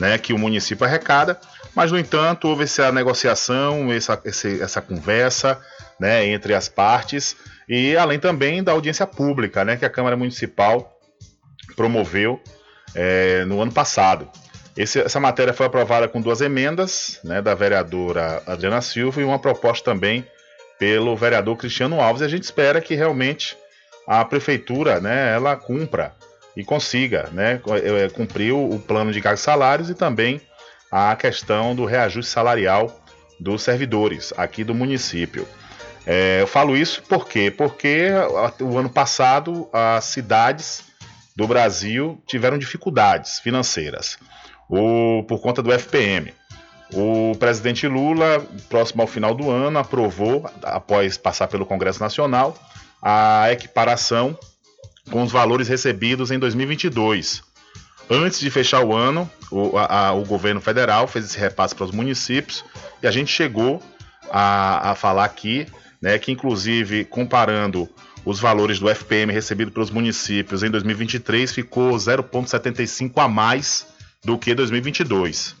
né, 0.00 0.18
que 0.18 0.32
o 0.32 0.38
município 0.38 0.84
arrecada. 0.84 1.38
Mas, 1.74 1.92
no 1.92 1.98
entanto, 1.98 2.48
houve 2.48 2.64
essa 2.64 2.90
negociação, 2.90 3.92
essa, 3.92 4.20
essa 4.24 4.80
conversa 4.80 5.60
né, 5.98 6.26
entre 6.26 6.54
as 6.54 6.68
partes, 6.68 7.36
e 7.68 7.96
além 7.96 8.18
também 8.18 8.62
da 8.62 8.72
audiência 8.72 9.06
pública 9.06 9.64
né, 9.64 9.76
que 9.76 9.84
a 9.84 9.90
Câmara 9.90 10.16
Municipal 10.16 10.98
promoveu 11.74 12.40
é, 12.94 13.44
no 13.44 13.60
ano 13.60 13.72
passado. 13.72 14.28
Esse, 14.76 15.00
essa 15.00 15.18
matéria 15.18 15.54
foi 15.54 15.66
aprovada 15.66 16.06
com 16.06 16.20
duas 16.20 16.40
emendas 16.40 17.18
né, 17.24 17.40
da 17.40 17.54
vereadora 17.54 18.42
Adriana 18.46 18.82
Silva 18.82 19.20
e 19.20 19.24
uma 19.24 19.38
proposta 19.38 19.90
também 19.90 20.26
pelo 20.78 21.16
vereador 21.16 21.56
Cristiano 21.56 22.00
Alves. 22.00 22.20
E 22.20 22.26
a 22.26 22.28
gente 22.28 22.42
espera 22.42 22.80
que 22.80 22.94
realmente 22.94 23.56
a 24.06 24.24
prefeitura 24.24 25.00
né, 25.00 25.34
ela 25.34 25.56
cumpra 25.56 26.14
e 26.54 26.62
consiga 26.62 27.28
né, 27.32 27.60
cumprir 28.14 28.52
o 28.52 28.78
plano 28.78 29.12
de 29.12 29.18
e 29.18 29.36
salários 29.36 29.90
e 29.90 29.94
também 29.94 30.40
a 30.90 31.14
questão 31.16 31.74
do 31.74 31.84
reajuste 31.84 32.30
salarial 32.30 33.02
dos 33.38 33.62
servidores 33.62 34.32
aqui 34.36 34.64
do 34.64 34.74
município. 34.74 35.46
É, 36.06 36.40
eu 36.40 36.46
falo 36.46 36.76
isso 36.76 37.02
por 37.02 37.26
quê? 37.26 37.50
Porque 37.50 38.10
o 38.60 38.78
ano 38.78 38.88
passado 38.88 39.68
as 39.72 40.04
cidades 40.04 40.84
do 41.34 41.48
Brasil 41.48 42.22
tiveram 42.26 42.56
dificuldades 42.56 43.40
financeiras 43.40 44.16
o, 44.68 45.24
por 45.24 45.40
conta 45.40 45.62
do 45.62 45.72
FPM. 45.72 46.32
O 46.92 47.34
presidente 47.38 47.86
Lula, 47.88 48.44
próximo 48.68 49.02
ao 49.02 49.08
final 49.08 49.34
do 49.34 49.50
ano, 49.50 49.78
aprovou, 49.78 50.48
após 50.62 51.16
passar 51.16 51.48
pelo 51.48 51.66
Congresso 51.66 52.00
Nacional, 52.00 52.56
a 53.02 53.50
equiparação 53.50 54.38
com 55.10 55.22
os 55.22 55.32
valores 55.32 55.68
recebidos 55.68 56.30
em 56.30 56.38
2022. 56.38 57.42
Antes 58.08 58.38
de 58.38 58.50
fechar 58.50 58.84
o 58.84 58.94
ano, 58.94 59.28
o, 59.50 59.76
a, 59.76 60.12
o 60.12 60.24
governo 60.24 60.60
federal 60.60 61.08
fez 61.08 61.24
esse 61.24 61.38
repasse 61.38 61.74
para 61.74 61.84
os 61.84 61.90
municípios 61.90 62.64
e 63.02 63.06
a 63.06 63.10
gente 63.10 63.32
chegou 63.32 63.82
a, 64.30 64.92
a 64.92 64.94
falar 64.94 65.24
aqui 65.24 65.66
né, 66.00 66.18
que, 66.18 66.32
inclusive, 66.32 67.04
comparando 67.04 67.88
os 68.24 68.40
valores 68.40 68.78
do 68.78 68.88
FPM 68.88 69.32
recebido 69.32 69.70
pelos 69.70 69.90
municípios 69.90 70.62
em 70.62 70.70
2023, 70.70 71.52
ficou 71.52 71.92
0,75 71.92 73.12
a 73.16 73.28
mais 73.28 73.86
do 74.24 74.36
que 74.36 74.54
2022. 74.54 75.54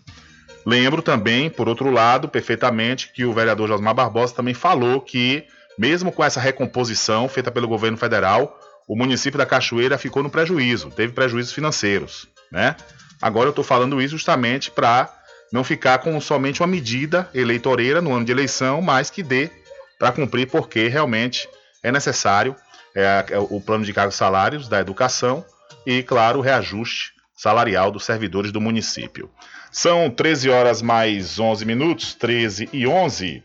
Lembro 0.66 1.00
também, 1.00 1.48
por 1.48 1.68
outro 1.68 1.90
lado, 1.90 2.28
perfeitamente, 2.28 3.12
que 3.12 3.24
o 3.24 3.32
vereador 3.32 3.68
Josmar 3.68 3.94
Barbosa 3.94 4.34
também 4.34 4.52
falou 4.52 5.00
que, 5.00 5.44
mesmo 5.78 6.10
com 6.10 6.24
essa 6.24 6.40
recomposição 6.40 7.28
feita 7.28 7.52
pelo 7.52 7.68
governo 7.68 7.96
federal, 7.96 8.58
o 8.88 8.96
município 8.96 9.38
da 9.38 9.46
Cachoeira 9.46 9.96
ficou 9.96 10.24
no 10.24 10.30
prejuízo, 10.30 10.90
teve 10.90 11.12
prejuízos 11.12 11.52
financeiros. 11.52 12.26
Né? 12.50 12.74
Agora 13.22 13.46
eu 13.46 13.50
estou 13.50 13.64
falando 13.64 14.00
isso 14.02 14.16
justamente 14.16 14.72
para 14.72 15.12
não 15.52 15.62
ficar 15.62 15.98
com 15.98 16.20
somente 16.20 16.60
uma 16.60 16.66
medida 16.66 17.28
eleitoreira 17.32 18.02
no 18.02 18.12
ano 18.12 18.24
de 18.24 18.32
eleição, 18.32 18.82
mas 18.82 19.08
que 19.08 19.22
dê 19.22 19.50
para 19.98 20.12
cumprir, 20.12 20.48
porque 20.48 20.88
realmente 20.88 21.48
é 21.82 21.90
necessário 21.90 22.56
é, 22.94 23.24
o 23.50 23.60
plano 23.60 23.84
de 23.84 23.92
cargos 23.92 24.14
salários 24.14 24.68
da 24.68 24.80
educação 24.80 25.44
e, 25.86 26.02
claro, 26.02 26.38
o 26.38 26.42
reajuste 26.42 27.12
salarial 27.36 27.90
dos 27.90 28.04
servidores 28.04 28.50
do 28.50 28.60
município. 28.60 29.30
São 29.70 30.08
13 30.08 30.48
horas 30.48 30.80
mais 30.80 31.38
11 31.38 31.64
minutos, 31.66 32.14
13 32.14 32.68
e 32.72 32.86
11. 32.86 33.42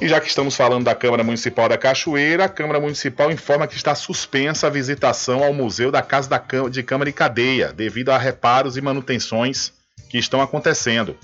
E 0.00 0.08
já 0.08 0.20
que 0.20 0.26
estamos 0.26 0.56
falando 0.56 0.84
da 0.84 0.94
Câmara 0.94 1.22
Municipal 1.22 1.68
da 1.68 1.78
Cachoeira, 1.78 2.46
a 2.46 2.48
Câmara 2.48 2.80
Municipal 2.80 3.30
informa 3.30 3.68
que 3.68 3.76
está 3.76 3.94
suspensa 3.94 4.66
a 4.66 4.70
visitação 4.70 5.44
ao 5.44 5.54
Museu 5.54 5.92
da 5.92 6.02
Casa 6.02 6.42
de 6.68 6.82
Câmara 6.82 7.08
e 7.08 7.12
Cadeia, 7.12 7.72
devido 7.72 8.10
a 8.10 8.18
reparos 8.18 8.76
e 8.76 8.80
manutenções 8.80 9.72
que 10.10 10.18
estão 10.18 10.42
acontecendo. 10.42 11.16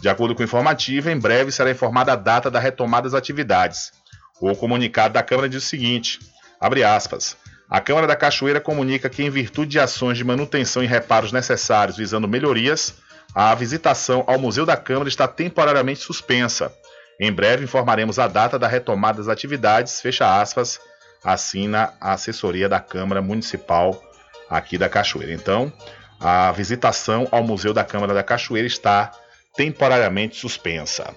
De 0.00 0.08
acordo 0.08 0.34
com 0.34 0.42
o 0.42 0.44
informativo, 0.44 1.08
em 1.08 1.18
breve 1.18 1.52
será 1.52 1.70
informada 1.70 2.12
a 2.12 2.16
data 2.16 2.50
da 2.50 2.58
retomada 2.58 3.04
das 3.04 3.14
atividades. 3.14 3.92
O 4.40 4.54
comunicado 4.54 5.14
da 5.14 5.22
Câmara 5.22 5.48
diz 5.48 5.62
o 5.62 5.66
seguinte: 5.66 6.18
abre 6.60 6.82
aspas. 6.84 7.36
A 7.68 7.80
Câmara 7.80 8.06
da 8.06 8.16
Cachoeira 8.16 8.60
comunica 8.60 9.08
que, 9.08 9.22
em 9.22 9.30
virtude 9.30 9.72
de 9.72 9.80
ações 9.80 10.18
de 10.18 10.24
manutenção 10.24 10.82
e 10.82 10.86
reparos 10.86 11.32
necessários 11.32 11.96
visando 11.96 12.28
melhorias, 12.28 12.94
a 13.34 13.54
visitação 13.54 14.22
ao 14.26 14.38
Museu 14.38 14.66
da 14.66 14.76
Câmara 14.76 15.08
está 15.08 15.26
temporariamente 15.26 16.00
suspensa. 16.00 16.72
Em 17.18 17.32
breve 17.32 17.64
informaremos 17.64 18.18
a 18.18 18.28
data 18.28 18.58
da 18.58 18.68
retomada 18.68 19.18
das 19.18 19.28
atividades, 19.28 20.00
fecha 20.00 20.40
aspas, 20.40 20.78
assina 21.24 21.94
a 22.00 22.12
assessoria 22.12 22.68
da 22.68 22.80
Câmara 22.80 23.22
Municipal 23.22 24.02
aqui 24.50 24.76
da 24.76 24.88
Cachoeira. 24.88 25.32
Então, 25.32 25.72
a 26.20 26.52
visitação 26.52 27.26
ao 27.30 27.42
Museu 27.42 27.72
da 27.72 27.84
Câmara 27.84 28.12
da 28.12 28.22
Cachoeira 28.22 28.66
está 28.66 29.10
temporariamente 29.56 30.36
suspensa. 30.36 31.14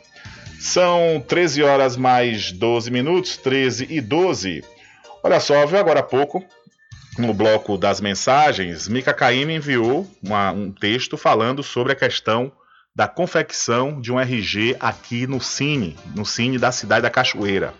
São 0.59 1.23
13 1.27 1.63
horas 1.63 1.95
mais 1.95 2.51
12 2.51 2.89
minutos, 2.91 3.37
13 3.37 3.87
e 3.89 4.01
12. 4.01 4.63
Olha 5.23 5.39
só, 5.39 5.65
viu 5.65 5.77
agora 5.77 5.99
há 5.99 6.03
pouco, 6.03 6.43
no 7.17 7.33
bloco 7.33 7.77
das 7.77 7.99
mensagens, 7.99 8.87
Mika 8.87 9.13
Caime 9.13 9.55
enviou 9.55 10.07
uma, 10.21 10.51
um 10.51 10.71
texto 10.71 11.17
falando 11.17 11.63
sobre 11.63 11.93
a 11.93 11.95
questão 11.95 12.51
da 12.95 13.07
confecção 13.07 13.99
de 14.01 14.11
um 14.11 14.19
RG 14.19 14.75
aqui 14.79 15.27
no 15.27 15.39
Cine, 15.39 15.95
no 16.15 16.25
Cine 16.25 16.57
da 16.57 16.71
cidade 16.71 17.03
da 17.03 17.09
Cachoeira, 17.09 17.73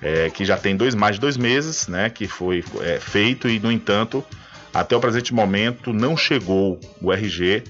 é, 0.00 0.30
que 0.30 0.44
já 0.44 0.56
tem 0.56 0.76
dois, 0.76 0.94
mais 0.94 1.16
de 1.16 1.20
dois 1.20 1.36
meses, 1.36 1.88
né, 1.88 2.10
que 2.10 2.28
foi 2.28 2.64
é, 2.80 3.00
feito 3.00 3.48
e, 3.48 3.58
no 3.58 3.72
entanto, 3.72 4.24
até 4.72 4.96
o 4.96 5.00
presente 5.00 5.34
momento 5.34 5.92
não 5.92 6.16
chegou 6.16 6.78
o 7.00 7.12
RG 7.12 7.64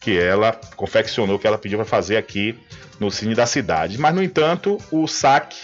que 0.00 0.18
ela 0.18 0.52
confeccionou, 0.76 1.38
que 1.38 1.46
ela 1.46 1.58
pediu 1.58 1.78
para 1.78 1.86
fazer 1.86 2.16
aqui 2.16 2.58
no 3.00 3.10
Cine 3.10 3.34
da 3.34 3.46
cidade. 3.46 3.98
Mas, 3.98 4.14
no 4.14 4.22
entanto, 4.22 4.78
o 4.90 5.06
SAC 5.06 5.54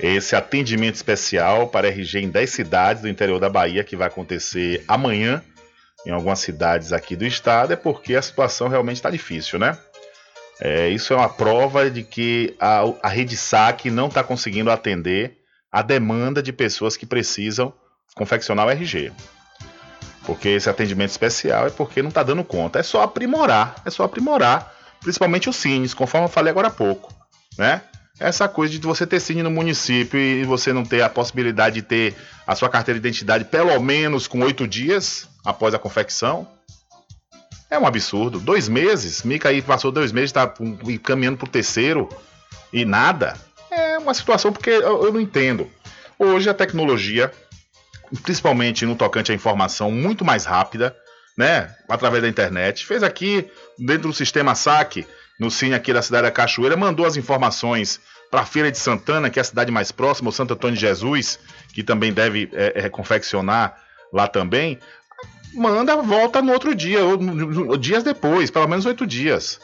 esse 0.00 0.34
atendimento 0.34 0.94
especial 0.94 1.68
para 1.68 1.88
RG 1.88 2.20
em 2.20 2.30
10 2.30 2.50
cidades 2.50 3.02
do 3.02 3.08
interior 3.08 3.38
da 3.38 3.50
Bahia 3.50 3.84
que 3.84 3.96
vai 3.96 4.08
acontecer 4.08 4.84
amanhã 4.88 5.42
em 6.04 6.10
algumas 6.10 6.40
cidades 6.40 6.92
aqui 6.92 7.14
do 7.14 7.24
estado 7.24 7.72
é 7.72 7.76
porque 7.76 8.16
a 8.16 8.22
situação 8.22 8.68
realmente 8.68 8.96
está 8.96 9.10
difícil, 9.10 9.58
né? 9.58 9.78
É, 10.60 10.88
isso 10.88 11.12
é 11.12 11.16
uma 11.16 11.28
prova 11.28 11.90
de 11.90 12.02
que 12.02 12.54
a, 12.58 12.82
a 13.02 13.08
rede 13.08 13.36
SAC 13.36 13.86
não 13.86 14.08
está 14.08 14.22
conseguindo 14.22 14.70
atender 14.70 15.38
a 15.70 15.82
demanda 15.82 16.42
de 16.42 16.52
pessoas 16.52 16.96
que 16.96 17.06
precisam 17.06 17.72
confeccionar 18.14 18.66
o 18.66 18.70
RG. 18.70 19.12
Porque 20.24 20.48
esse 20.48 20.70
atendimento 20.70 21.10
especial 21.10 21.66
é 21.66 21.70
porque 21.70 22.02
não 22.02 22.08
está 22.08 22.22
dando 22.22 22.44
conta. 22.44 22.78
É 22.78 22.82
só 22.82 23.02
aprimorar, 23.02 23.76
é 23.84 23.90
só 23.90 24.04
aprimorar, 24.04 24.72
principalmente 25.00 25.48
os 25.48 25.56
cines, 25.56 25.94
conforme 25.94 26.26
eu 26.26 26.30
falei 26.30 26.50
agora 26.50 26.68
há 26.68 26.70
pouco, 26.70 27.12
né? 27.58 27.82
Essa 28.20 28.46
coisa 28.46 28.78
de 28.78 28.86
você 28.86 29.06
ter 29.06 29.18
cine 29.18 29.42
no 29.42 29.50
município 29.50 30.18
e 30.18 30.44
você 30.44 30.72
não 30.72 30.84
ter 30.84 31.02
a 31.02 31.08
possibilidade 31.08 31.76
de 31.76 31.82
ter 31.82 32.14
a 32.46 32.54
sua 32.54 32.68
carteira 32.68 33.00
de 33.00 33.06
identidade 33.06 33.44
pelo 33.46 33.78
menos 33.80 34.28
com 34.28 34.40
oito 34.40 34.68
dias 34.68 35.28
após 35.44 35.74
a 35.74 35.78
confecção, 35.78 36.46
é 37.72 37.78
um 37.78 37.86
absurdo. 37.86 38.38
Dois 38.38 38.68
meses, 38.68 39.22
Mica 39.22 39.48
aí 39.48 39.62
passou 39.62 39.90
dois 39.90 40.12
meses, 40.12 40.28
está 40.28 40.52
caminhando 41.02 41.38
para 41.38 41.46
o 41.46 41.50
terceiro 41.50 42.08
e 42.72 42.84
nada. 42.84 43.34
É 43.70 43.98
uma 43.98 44.12
situação 44.12 44.52
porque 44.52 44.70
eu, 44.70 45.04
eu 45.04 45.12
não 45.12 45.20
entendo. 45.20 45.68
Hoje 46.18 46.50
a 46.50 46.54
tecnologia, 46.54 47.32
principalmente 48.22 48.84
no 48.84 48.96
tocante 48.96 49.32
à 49.32 49.34
informação, 49.34 49.90
muito 49.90 50.24
mais 50.24 50.44
rápida, 50.44 50.94
né? 51.36 51.74
Através 51.88 52.22
da 52.22 52.28
internet. 52.28 52.84
Fez 52.84 53.02
aqui, 53.02 53.48
dentro 53.78 54.08
do 54.08 54.14
sistema 54.14 54.54
SAC, 54.54 55.06
no 55.38 55.50
Cine 55.50 55.74
aqui 55.74 55.92
da 55.92 56.02
cidade 56.02 56.24
da 56.24 56.30
Cachoeira, 56.30 56.76
mandou 56.76 57.06
as 57.06 57.16
informações 57.16 58.00
para 58.30 58.40
a 58.40 58.46
Feira 58.46 58.70
de 58.70 58.78
Santana, 58.78 59.28
que 59.28 59.38
é 59.38 59.42
a 59.42 59.44
cidade 59.44 59.70
mais 59.70 59.92
próxima, 59.92 60.30
o 60.30 60.32
Santo 60.32 60.54
Antônio 60.54 60.74
de 60.74 60.80
Jesus, 60.80 61.38
que 61.74 61.82
também 61.82 62.12
deve 62.12 62.48
é, 62.52 62.84
é, 62.84 62.88
confeccionar 62.88 63.76
lá 64.12 64.26
também. 64.26 64.78
Manda, 65.54 65.96
volta 65.96 66.40
no 66.40 66.52
outro 66.52 66.74
dia, 66.74 67.04
ou, 67.04 67.76
dias 67.76 68.02
depois, 68.02 68.50
pelo 68.50 68.66
menos 68.66 68.86
oito 68.86 69.06
dias. 69.06 69.60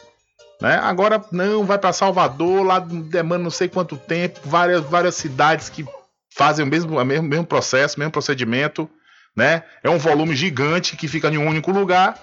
Né? 0.61 0.75
Agora 0.83 1.23
não, 1.31 1.63
vai 1.63 1.79
para 1.79 1.93
Salvador, 1.93 2.63
lá 2.63 2.79
demanda 2.79 3.43
não 3.43 3.49
sei 3.49 3.67
quanto 3.67 3.97
tempo, 3.97 4.39
várias, 4.43 4.83
várias 4.83 5.15
cidades 5.15 5.69
que 5.69 5.83
fazem 6.29 6.65
o 6.65 6.67
mesmo, 6.67 6.99
o 6.99 7.05
mesmo, 7.05 7.27
mesmo 7.27 7.45
processo, 7.45 7.99
mesmo 7.99 8.11
procedimento. 8.11 8.89
Né? 9.35 9.63
É 9.83 9.89
um 9.89 9.97
volume 9.97 10.35
gigante 10.35 10.97
que 10.97 11.07
fica 11.07 11.29
em 11.29 11.37
um 11.37 11.47
único 11.47 11.71
lugar 11.71 12.17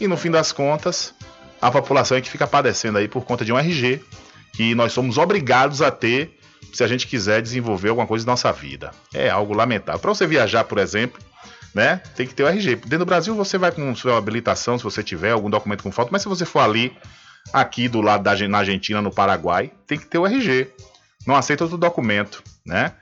e 0.00 0.08
no 0.08 0.16
fim 0.16 0.30
das 0.30 0.50
contas 0.52 1.14
a 1.60 1.70
população 1.70 2.16
é 2.16 2.20
que 2.20 2.30
fica 2.30 2.46
padecendo 2.46 2.98
aí 2.98 3.08
por 3.08 3.24
conta 3.24 3.44
de 3.44 3.52
um 3.52 3.58
RG 3.58 4.00
que 4.54 4.74
nós 4.74 4.92
somos 4.92 5.18
obrigados 5.18 5.82
a 5.82 5.90
ter 5.90 6.38
se 6.72 6.82
a 6.82 6.86
gente 6.86 7.06
quiser 7.06 7.42
desenvolver 7.42 7.88
alguma 7.88 8.06
coisa 8.06 8.24
na 8.24 8.32
nossa 8.32 8.52
vida. 8.52 8.90
É 9.14 9.28
algo 9.28 9.54
lamentável. 9.54 10.00
Para 10.00 10.14
você 10.14 10.26
viajar, 10.26 10.64
por 10.64 10.78
exemplo, 10.78 11.20
né, 11.74 12.00
tem 12.16 12.26
que 12.26 12.34
ter 12.34 12.42
o 12.42 12.48
RG. 12.48 12.76
Dentro 12.76 12.98
do 12.98 13.06
Brasil 13.06 13.34
você 13.34 13.58
vai 13.58 13.72
com 13.72 13.94
sua 13.94 14.16
habilitação, 14.16 14.78
se 14.78 14.84
você 14.84 15.02
tiver 15.02 15.32
algum 15.32 15.50
documento 15.50 15.82
com 15.82 15.92
foto, 15.92 16.10
mas 16.10 16.22
se 16.22 16.28
você 16.28 16.44
for 16.44 16.60
ali, 16.60 16.96
aqui 17.52 17.88
do 17.88 18.00
lado 18.00 18.22
da 18.22 18.48
na 18.48 18.58
Argentina, 18.58 19.00
no 19.00 19.10
Paraguai, 19.10 19.70
tem 19.86 19.98
que 19.98 20.06
ter 20.06 20.18
o 20.18 20.26
RG. 20.26 20.68
Não 21.26 21.36
aceita 21.36 21.64
outro 21.64 21.78
documento, 21.78 22.42
né? 22.64 22.92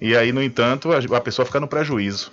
E 0.00 0.16
aí, 0.16 0.32
no 0.32 0.42
entanto, 0.42 0.90
a 0.92 1.20
pessoa 1.20 1.46
fica 1.46 1.60
no 1.60 1.68
prejuízo, 1.68 2.30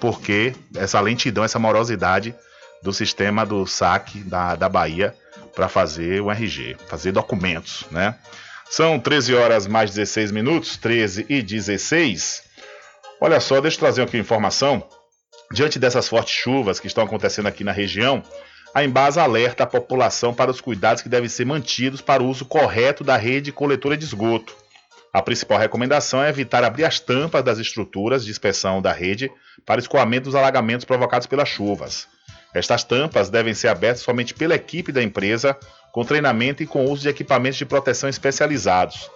porque 0.00 0.54
essa 0.76 1.00
lentidão, 1.00 1.44
essa 1.44 1.58
morosidade 1.58 2.34
do 2.82 2.92
sistema 2.92 3.44
do 3.44 3.66
saque 3.66 4.20
da, 4.20 4.54
da 4.54 4.68
Bahia 4.68 5.14
para 5.54 5.68
fazer 5.68 6.22
o 6.22 6.30
RG, 6.30 6.76
fazer 6.86 7.12
documentos, 7.12 7.84
né? 7.90 8.14
São 8.70 9.00
13 9.00 9.34
horas 9.34 9.66
mais 9.66 9.90
16 9.90 10.30
minutos, 10.30 10.76
13 10.76 11.26
e 11.28 11.42
16. 11.42 12.42
Olha 13.20 13.40
só, 13.40 13.60
deixa 13.60 13.76
eu 13.76 13.80
trazer 13.80 14.02
aqui 14.02 14.16
uma 14.16 14.20
informação. 14.20 14.86
Diante 15.50 15.78
dessas 15.78 16.06
fortes 16.06 16.34
chuvas 16.34 16.78
que 16.78 16.86
estão 16.86 17.02
acontecendo 17.02 17.46
aqui 17.46 17.64
na 17.64 17.72
região, 17.72 18.22
a 18.74 18.84
Embasa 18.84 19.22
alerta 19.22 19.64
a 19.64 19.66
população 19.66 20.34
para 20.34 20.50
os 20.50 20.60
cuidados 20.60 21.02
que 21.02 21.08
devem 21.08 21.28
ser 21.28 21.46
mantidos 21.46 22.02
para 22.02 22.22
o 22.22 22.28
uso 22.28 22.44
correto 22.44 23.02
da 23.02 23.16
rede 23.16 23.50
coletora 23.50 23.96
de 23.96 24.04
esgoto. 24.04 24.54
A 25.12 25.22
principal 25.22 25.58
recomendação 25.58 26.22
é 26.22 26.28
evitar 26.28 26.62
abrir 26.62 26.84
as 26.84 27.00
tampas 27.00 27.42
das 27.42 27.58
estruturas 27.58 28.24
de 28.24 28.30
inspeção 28.30 28.82
da 28.82 28.92
rede 28.92 29.30
para 29.64 29.80
escoamento 29.80 30.24
dos 30.24 30.34
alagamentos 30.34 30.84
provocados 30.84 31.26
pelas 31.26 31.48
chuvas. 31.48 32.06
Estas 32.54 32.84
tampas 32.84 33.30
devem 33.30 33.54
ser 33.54 33.68
abertas 33.68 34.02
somente 34.02 34.34
pela 34.34 34.54
equipe 34.54 34.92
da 34.92 35.02
empresa, 35.02 35.56
com 35.92 36.04
treinamento 36.04 36.62
e 36.62 36.66
com 36.66 36.84
uso 36.84 37.02
de 37.02 37.08
equipamentos 37.08 37.58
de 37.58 37.66
proteção 37.66 38.08
especializados. 38.08 39.10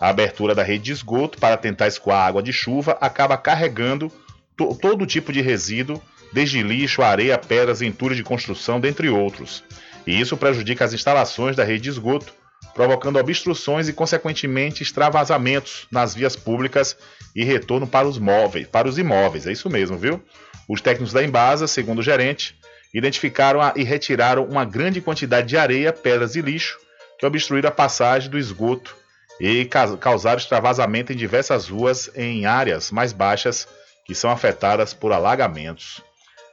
A 0.00 0.08
abertura 0.08 0.54
da 0.54 0.62
rede 0.62 0.84
de 0.84 0.92
esgoto 0.92 1.38
para 1.38 1.56
tentar 1.56 1.86
escoar 1.86 2.26
água 2.26 2.42
de 2.42 2.52
chuva 2.52 2.96
acaba 3.00 3.36
carregando 3.36 4.10
to 4.56 4.74
todo 4.74 5.06
tipo 5.06 5.32
de 5.32 5.40
resíduo, 5.40 6.02
desde 6.32 6.62
lixo, 6.62 7.02
areia, 7.02 7.38
pedras, 7.38 7.82
entulhos 7.82 8.16
de 8.16 8.24
construção, 8.24 8.80
dentre 8.80 9.08
outros. 9.08 9.62
E 10.06 10.20
isso 10.20 10.36
prejudica 10.36 10.84
as 10.84 10.92
instalações 10.92 11.54
da 11.54 11.64
rede 11.64 11.84
de 11.84 11.90
esgoto, 11.90 12.34
provocando 12.74 13.18
obstruções 13.18 13.88
e, 13.88 13.92
consequentemente, 13.92 14.82
extravasamentos 14.82 15.86
nas 15.90 16.14
vias 16.14 16.36
públicas 16.36 16.96
e 17.34 17.44
retorno 17.44 17.86
para 17.86 18.06
os 18.06 18.18
móveis, 18.18 18.66
para 18.66 18.88
os 18.88 18.98
imóveis. 18.98 19.46
É 19.46 19.52
isso 19.52 19.68
mesmo, 19.68 19.96
viu? 19.96 20.22
Os 20.68 20.80
técnicos 20.80 21.12
da 21.12 21.22
Embasa, 21.22 21.66
segundo 21.66 21.98
o 21.98 22.02
gerente, 22.02 22.56
identificaram 22.94 23.60
e 23.76 23.82
retiraram 23.82 24.44
uma 24.44 24.64
grande 24.64 25.00
quantidade 25.00 25.48
de 25.48 25.56
areia, 25.56 25.92
pedras 25.92 26.36
e 26.36 26.40
lixo 26.40 26.78
que 27.18 27.26
obstruíram 27.26 27.68
a 27.68 27.72
passagem 27.72 28.30
do 28.30 28.38
esgoto 28.38 28.96
e 29.40 29.64
causaram 30.00 30.38
extravasamento 30.38 31.12
em 31.12 31.16
diversas 31.16 31.68
ruas 31.68 32.10
em 32.14 32.46
áreas 32.46 32.90
mais 32.90 33.12
baixas 33.12 33.66
que 34.04 34.14
são 34.14 34.30
afetadas 34.30 34.92
por 34.92 35.12
alagamentos. 35.12 36.00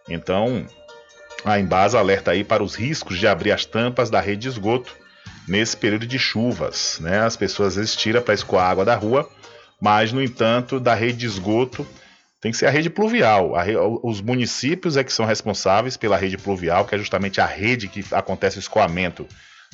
Então, 0.07 0.65
a 1.43 1.59
Embasa 1.59 1.97
alerta 1.97 2.32
aí 2.32 2.43
para 2.43 2.63
os 2.63 2.76
riscos 2.76 3.17
de 3.17 3.28
abrir 3.28 3.51
as 3.51 3.65
tampas 3.65 4.09
da 4.09 4.20
rede 4.20 4.43
de 4.43 4.47
esgoto 4.49 4.95
nesse 5.49 5.75
período 5.75 6.05
de 6.05 6.19
chuvas. 6.19 6.99
Né? 7.01 7.19
As 7.19 7.35
pessoas 7.35 7.69
às 7.69 7.75
vezes 7.75 7.95
tiram 7.95 8.21
para 8.21 8.33
escoar 8.33 8.69
água 8.69 8.85
da 8.85 8.95
rua, 8.95 9.29
mas, 9.81 10.13
no 10.13 10.21
entanto, 10.21 10.79
da 10.79 10.93
rede 10.93 11.17
de 11.17 11.25
esgoto 11.25 11.85
tem 12.41 12.51
que 12.51 12.57
ser 12.57 12.67
a 12.67 12.69
rede 12.69 12.89
pluvial. 12.89 13.55
A 13.55 13.63
re... 13.63 13.75
Os 14.03 14.21
municípios 14.21 14.95
é 14.95 15.03
que 15.03 15.11
são 15.11 15.25
responsáveis 15.25 15.97
pela 15.97 16.17
rede 16.17 16.37
pluvial, 16.37 16.85
que 16.85 16.95
é 16.95 16.97
justamente 16.97 17.41
a 17.41 17.45
rede 17.45 17.87
que 17.87 18.05
acontece 18.11 18.57
o 18.57 18.59
escoamento 18.59 19.25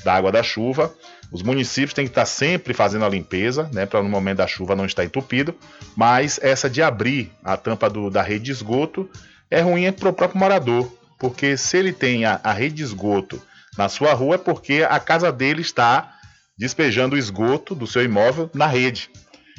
da 0.03 0.13
água 0.13 0.32
da 0.32 0.41
chuva. 0.41 0.93
Os 1.32 1.41
municípios 1.41 1.93
têm 1.93 2.05
que 2.05 2.11
estar 2.11 2.26
sempre 2.26 2.73
fazendo 2.73 3.05
a 3.05 3.09
limpeza, 3.09 3.69
né, 3.73 3.86
para 3.86 4.01
no 4.01 4.09
momento 4.09 4.38
da 4.38 4.47
chuva 4.47 4.76
não 4.76 4.86
estar 4.86 5.03
entupido. 5.03 5.55
Mas 5.95 6.39
essa 6.41 6.69
de 6.69 6.82
abrir 6.82 7.32
a 7.43 7.55
tampa 7.57 7.89
do, 7.89 8.09
da 8.09 8.21
rede 8.21 8.45
de 8.45 8.51
esgoto 8.51 9.09
é 9.49 9.61
ruim 9.61 9.91
para 9.91 10.09
o 10.09 10.13
próprio 10.13 10.39
morador, 10.39 10.91
porque 11.19 11.55
se 11.57 11.78
ele 11.78 11.93
tem 11.93 12.26
a, 12.26 12.39
a 12.43 12.51
rede 12.51 12.76
de 12.76 12.84
esgoto 12.84 13.41
na 13.78 13.89
sua 13.89 14.13
rua 14.13 14.36
é 14.36 14.38
porque 14.38 14.86
a 14.88 14.99
casa 14.99 15.32
dele 15.32 15.61
está 15.61 16.13
despejando 16.57 17.15
o 17.15 17.19
esgoto 17.19 17.76
do 17.76 17.86
seu 17.86 18.03
imóvel 18.03 18.49
na 18.53 18.67
rede. 18.67 19.09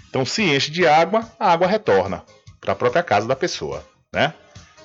Então, 0.08 0.24
se 0.24 0.42
enche 0.42 0.70
de 0.70 0.86
água, 0.86 1.30
a 1.38 1.52
água 1.52 1.66
retorna 1.66 2.24
para 2.60 2.72
a 2.72 2.76
própria 2.76 3.02
casa 3.02 3.28
da 3.28 3.36
pessoa, 3.36 3.86
né? 4.12 4.32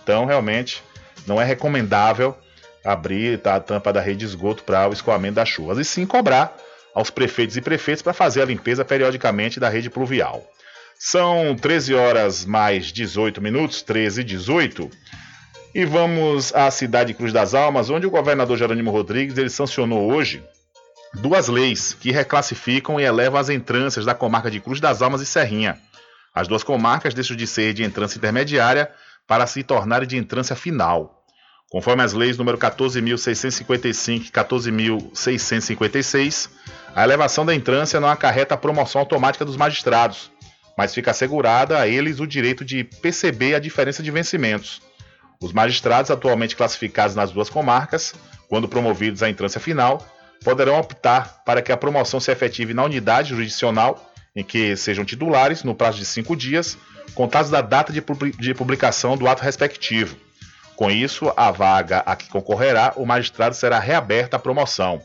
Então, 0.04 0.26
realmente, 0.26 0.84
não 1.26 1.42
é 1.42 1.46
recomendável 1.46 2.38
abrir 2.84 3.40
a 3.48 3.60
tampa 3.60 3.94
da 3.94 4.02
rede 4.02 4.20
de 4.20 4.26
esgoto 4.26 4.64
para 4.64 4.90
o 4.90 4.94
escoamento 4.94 5.36
das 5.36 5.48
chuvas, 5.48 5.78
e 5.78 5.86
sim 5.86 6.06
cobrar 6.06 6.56
aos 6.94 7.10
prefeitos 7.10 7.56
e 7.56 7.62
prefeitos 7.62 8.02
para 8.02 8.14
fazer 8.14 8.42
a 8.42 8.46
limpeza 8.46 8.84
periodicamente 8.84 9.60
da 9.60 9.70
rede 9.70 9.90
pluvial. 9.90 10.46
São 11.00 11.56
13 11.56 11.94
horas 11.94 12.46
mais 12.46 12.88
18 12.88 13.42
minutos, 13.42 13.82
13 13.82 14.22
e 14.22 14.24
18. 14.24 14.90
E 15.74 15.86
vamos 15.86 16.54
à 16.54 16.70
cidade 16.70 17.14
de 17.14 17.18
Cruz 17.18 17.32
das 17.32 17.54
Almas, 17.54 17.90
onde 17.90 18.06
o 18.06 18.12
governador 18.12 18.58
Jerônimo 18.58 18.92
Rodrigues 18.92 19.38
ele 19.38 19.50
sancionou 19.50 20.12
hoje 20.12 20.44
duas 21.14 21.48
leis 21.48 21.94
que 21.94 22.12
reclassificam 22.12 23.00
e 23.00 23.04
elevam 23.04 23.40
as 23.40 23.48
entrâncias 23.48 24.04
da 24.04 24.14
comarca 24.14 24.52
de 24.52 24.60
Cruz 24.60 24.82
das 24.82 25.02
Almas 25.02 25.22
e 25.22 25.26
Serrinha. 25.26 25.80
As 26.36 26.46
duas 26.48 26.64
comarcas 26.64 27.14
deixam 27.14 27.38
de 27.38 27.48
ser 27.48 27.74
de 27.74 27.86
entrância 27.86 28.18
intermediária 28.18 28.92
para 29.26 29.48
se 29.48 29.64
tornarem 29.64 30.08
de 30.08 30.18
entrância 30.18 30.58
final. 30.58 31.24
Conforme 31.70 32.04
as 32.04 32.12
leis 32.12 32.38
número 32.38 32.58
14.655 32.58 34.28
e 34.28 34.30
14.656, 34.30 36.50
a 36.94 37.02
elevação 37.02 37.46
da 37.46 37.56
entrância 37.56 38.02
não 38.02 38.10
acarreta 38.10 38.56
a 38.56 38.58
promoção 38.58 39.00
automática 39.00 39.46
dos 39.46 39.56
magistrados, 39.56 40.30
mas 40.78 40.94
fica 40.94 41.12
assegurada 41.12 41.80
a 41.80 41.88
eles 41.88 42.20
o 42.20 42.28
direito 42.28 42.66
de 42.66 42.84
perceber 42.84 43.56
a 43.56 43.60
diferença 43.60 44.04
de 44.04 44.12
vencimentos. 44.12 44.82
Os 45.42 45.52
magistrados 45.52 46.12
atualmente 46.12 46.56
classificados 46.56 47.16
nas 47.16 47.32
duas 47.32 47.50
comarcas, 47.50 48.14
quando 48.48 48.70
promovidos 48.70 49.24
à 49.24 49.30
entrância 49.30 49.60
final, 49.60 50.06
poderão 50.44 50.80
optar 50.80 51.42
para 51.44 51.62
que 51.62 51.72
a 51.72 51.78
promoção 51.78 52.20
se 52.20 52.32
efetive 52.32 52.74
na 52.74 52.84
unidade 52.84 53.30
jurisdicional 53.30 54.12
em 54.36 54.44
que 54.44 54.76
sejam 54.78 55.04
titulares 55.04 55.64
no 55.64 55.76
prazo 55.76 55.98
de 55.98 56.06
cinco 56.06 56.36
dias, 56.36 56.78
contados 57.16 57.50
da 57.50 57.62
data 57.62 57.92
de 57.92 58.54
publicação 58.54 59.18
do 59.18 59.28
ato 59.28 59.44
respectivo. 59.44 60.16
Com 60.76 60.90
isso, 60.90 61.32
a 61.36 61.52
vaga 61.52 62.02
a 62.06 62.16
que 62.16 62.30
concorrerá, 62.30 62.94
o 62.96 63.06
magistrado 63.06 63.56
será 63.56 63.78
reaberta 63.80 64.38
à 64.38 64.40
promoção. 64.40 65.02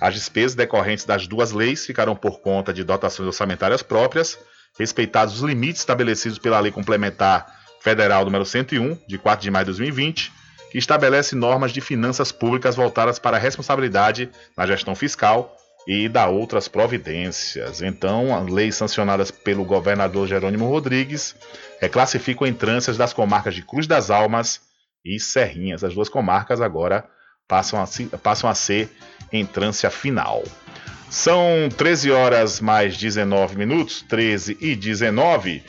As 0.00 0.14
despesas 0.14 0.54
decorrentes 0.54 1.04
das 1.04 1.26
duas 1.26 1.52
leis 1.52 1.84
ficarão 1.84 2.16
por 2.16 2.40
conta 2.40 2.72
de 2.72 2.82
dotações 2.82 3.26
orçamentárias 3.26 3.82
próprias, 3.82 4.38
respeitados 4.78 5.34
os 5.34 5.42
limites 5.42 5.82
estabelecidos 5.82 6.38
pela 6.38 6.58
Lei 6.58 6.72
Complementar 6.72 7.63
Federal 7.84 8.24
número 8.24 8.46
101, 8.46 8.96
de 9.06 9.18
4 9.18 9.42
de 9.42 9.50
maio 9.50 9.66
de 9.66 9.72
2020, 9.72 10.32
que 10.72 10.78
estabelece 10.78 11.36
normas 11.36 11.70
de 11.70 11.82
finanças 11.82 12.32
públicas 12.32 12.74
voltadas 12.74 13.18
para 13.18 13.36
a 13.36 13.40
responsabilidade 13.40 14.30
na 14.56 14.66
gestão 14.66 14.94
fiscal 14.94 15.54
e 15.86 16.08
da 16.08 16.26
outras 16.26 16.66
providências. 16.66 17.82
Então, 17.82 18.34
as 18.34 18.50
leis 18.50 18.74
sancionadas 18.74 19.30
pelo 19.30 19.66
governador 19.66 20.26
Jerônimo 20.26 20.66
Rodrigues 20.66 21.36
reclassificam 21.78 22.46
entrâncias 22.46 22.96
das 22.96 23.12
comarcas 23.12 23.54
de 23.54 23.60
Cruz 23.60 23.86
das 23.86 24.10
Almas 24.10 24.62
e 25.04 25.20
Serrinhas. 25.20 25.84
As 25.84 25.92
duas 25.92 26.08
comarcas 26.08 26.62
agora 26.62 27.04
passam 27.46 27.78
a, 27.78 27.86
passam 28.16 28.48
a 28.48 28.54
ser 28.54 28.90
entrância 29.30 29.90
final. 29.90 30.42
São 31.10 31.68
13 31.76 32.10
horas 32.12 32.62
mais 32.62 32.96
19 32.96 33.58
minutos, 33.58 34.00
13 34.08 34.56
e 34.58 34.74
19. 34.74 35.62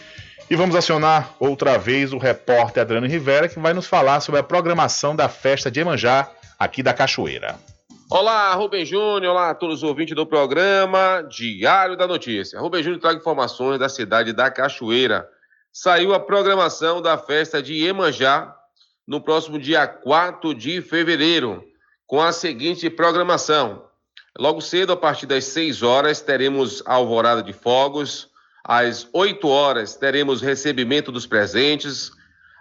E 0.48 0.56
vamos 0.56 0.76
acionar 0.76 1.34
outra 1.40 1.76
vez 1.76 2.14
o 2.14 2.20
repórter 2.20 2.84
Adriano 2.84 3.08
Rivera, 3.08 3.50
que 3.50 3.60
vai 3.60 3.74
nos 3.74 3.88
falar 3.88 4.20
sobre 4.20 4.40
a 4.40 4.44
programação 4.44 5.16
da 5.16 5.28
festa 5.28 5.72
de 5.72 5.80
Emanjá 5.80 6.30
aqui 6.60 6.84
da 6.84 6.94
Cachoeira. 6.94 7.56
Olá, 8.12 8.54
Rubem 8.54 8.86
Júnior, 8.86 9.32
olá 9.32 9.50
a 9.50 9.56
todos 9.56 9.78
os 9.78 9.84
ouvintes 9.84 10.16
do 10.16 10.24
programa 10.24 11.26
Diário 11.28 11.98
da 11.98 12.06
Notícia. 12.06 12.60
Rubem 12.60 12.84
Júnior 12.84 13.02
traga 13.02 13.20
informações 13.20 13.80
da 13.80 13.90
cidade 13.90 14.34
da 14.34 14.52
Cachoeira. 14.52 15.28
Saiu 15.74 16.14
a 16.14 16.20
programação 16.20 17.02
da 17.02 17.18
festa 17.18 17.60
de 17.60 17.74
Iemanjá 17.74 18.56
no 19.08 19.20
próximo 19.20 19.58
dia 19.58 19.88
4 19.88 20.54
de 20.54 20.80
fevereiro, 20.80 21.64
com 22.06 22.22
a 22.22 22.32
seguinte 22.32 22.88
programação. 22.88 23.84
Logo 24.38 24.62
cedo, 24.62 24.94
a 24.94 24.98
partir 24.98 25.26
das 25.26 25.46
6 25.46 25.82
horas, 25.82 26.22
teremos 26.22 26.84
a 26.86 26.94
alvorada 26.94 27.42
de 27.42 27.52
fogos. 27.52 28.30
Às 28.68 29.08
8 29.14 29.48
horas, 29.48 29.96
teremos 29.96 30.42
recebimento 30.42 31.12
dos 31.12 31.28
presentes. 31.28 32.10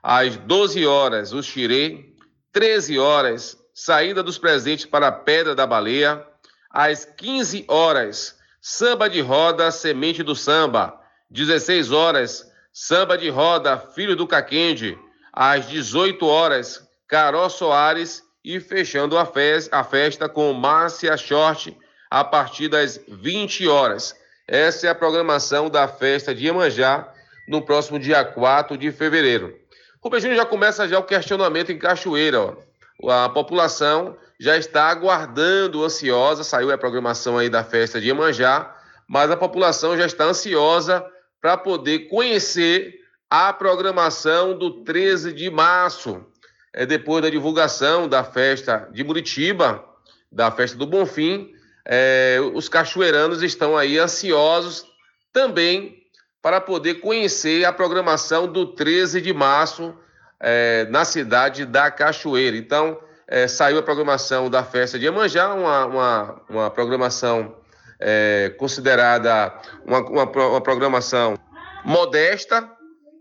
Às 0.02 0.36
12 0.36 0.86
horas, 0.86 1.32
o 1.32 1.42
xirê. 1.42 2.12
13 2.52 2.98
horas, 2.98 3.56
saída 3.72 4.22
dos 4.22 4.36
presentes 4.36 4.84
para 4.84 5.08
a 5.08 5.12
Pedra 5.12 5.54
da 5.54 5.66
Baleia. 5.66 6.22
Às 6.70 7.06
15 7.06 7.64
horas, 7.68 8.38
samba 8.60 9.08
de 9.08 9.22
roda, 9.22 9.70
semente 9.70 10.22
do 10.22 10.36
samba. 10.36 11.00
16 11.30 11.90
horas, 11.90 12.52
samba 12.70 13.16
de 13.16 13.30
roda, 13.30 13.78
filho 13.78 14.14
do 14.14 14.26
Caquende. 14.26 14.98
Às 15.32 15.66
18 15.68 16.26
horas, 16.26 16.86
Carol 17.08 17.48
Soares 17.48 18.22
e 18.44 18.60
fechando 18.60 19.16
a, 19.16 19.24
festa, 19.24 20.28
com 20.28 20.52
Márcia 20.52 21.16
Short 21.16 21.74
a 22.10 22.22
partir 22.22 22.68
das 22.68 23.00
20 23.08 23.66
horas. 23.66 24.14
Essa 24.46 24.86
é 24.86 24.90
a 24.90 24.94
programação 24.94 25.70
da 25.70 25.88
festa 25.88 26.34
de 26.34 26.44
Iemanjá 26.44 27.10
no 27.48 27.62
próximo 27.62 27.98
dia 27.98 28.22
4 28.22 28.76
de 28.76 28.92
fevereiro. 28.92 29.58
Rubem 30.02 30.20
Júnior 30.20 30.36
já 30.36 30.44
começa 30.44 30.86
já 30.86 30.98
o 30.98 31.02
questionamento 31.02 31.72
em 31.72 31.78
Cachoeira. 31.78 32.40
Ó 32.40 32.74
a 33.10 33.28
população 33.28 34.16
já 34.38 34.56
está 34.56 34.88
aguardando, 34.88 35.82
ansiosa, 35.82 36.44
saiu 36.44 36.70
a 36.70 36.78
programação 36.78 37.38
aí 37.38 37.48
da 37.48 37.64
festa 37.64 38.00
de 38.00 38.08
Iemanjá, 38.08 38.74
mas 39.08 39.30
a 39.30 39.36
população 39.36 39.96
já 39.96 40.04
está 40.04 40.24
ansiosa 40.24 41.04
para 41.40 41.56
poder 41.56 42.08
conhecer 42.08 43.00
a 43.30 43.52
programação 43.52 44.56
do 44.56 44.84
13 44.84 45.32
de 45.32 45.50
março, 45.50 46.24
é 46.72 46.84
depois 46.84 47.22
da 47.22 47.30
divulgação 47.30 48.08
da 48.08 48.22
festa 48.22 48.88
de 48.92 49.02
Muritiba, 49.02 49.84
da 50.30 50.50
festa 50.50 50.76
do 50.76 50.86
Bonfim, 50.86 51.53
é, 51.86 52.38
os 52.54 52.68
cachoeiranos 52.68 53.42
estão 53.42 53.76
aí 53.76 53.98
ansiosos 53.98 54.86
também 55.32 56.02
para 56.40 56.60
poder 56.60 56.96
conhecer 56.96 57.64
a 57.64 57.72
programação 57.72 58.46
do 58.46 58.66
13 58.66 59.20
de 59.20 59.32
março, 59.32 59.94
é, 60.40 60.86
na 60.90 61.04
cidade 61.04 61.64
da 61.64 61.90
Cachoeira. 61.90 62.56
Então, 62.56 63.00
é, 63.26 63.48
saiu 63.48 63.78
a 63.78 63.82
programação 63.82 64.50
da 64.50 64.62
festa 64.62 64.98
de 64.98 65.06
Iemanjá, 65.06 65.54
uma, 65.54 65.86
uma, 65.86 66.42
uma 66.48 66.70
programação 66.70 67.56
é, 67.98 68.54
considerada 68.58 69.58
uma, 69.86 70.00
uma, 70.00 70.24
uma 70.24 70.60
programação 70.60 71.38
modesta 71.84 72.70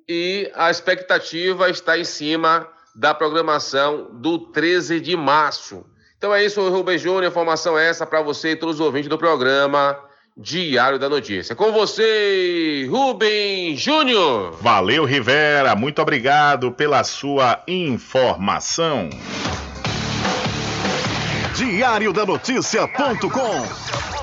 e 0.08 0.52
a 0.56 0.70
expectativa 0.70 1.70
está 1.70 1.98
em 1.98 2.04
cima 2.04 2.68
da 2.96 3.14
programação 3.14 4.10
do 4.12 4.52
13 4.52 5.00
de 5.00 5.16
março. 5.16 5.86
Então 6.24 6.34
é 6.34 6.42
isso, 6.42 6.70
Rubem 6.70 6.98
Júnior. 6.98 7.26
Informação 7.26 7.78
é 7.78 7.90
essa 7.90 8.06
para 8.06 8.22
você 8.22 8.52
e 8.52 8.56
todos 8.56 8.76
os 8.76 8.80
ouvintes 8.80 9.10
do 9.10 9.18
programa. 9.18 10.00
Diário 10.38 10.98
da 10.98 11.10
Notícia. 11.10 11.54
Com 11.54 11.74
você, 11.74 12.88
Rubem 12.90 13.76
Júnior. 13.76 14.58
Valeu, 14.62 15.04
Rivera. 15.04 15.76
Muito 15.76 16.02
obrigado 16.02 16.72
pela 16.72 17.04
sua 17.04 17.62
informação. 17.68 19.10
Diário 21.54 22.14
da 22.14 22.26
Notícia.com 22.26 24.23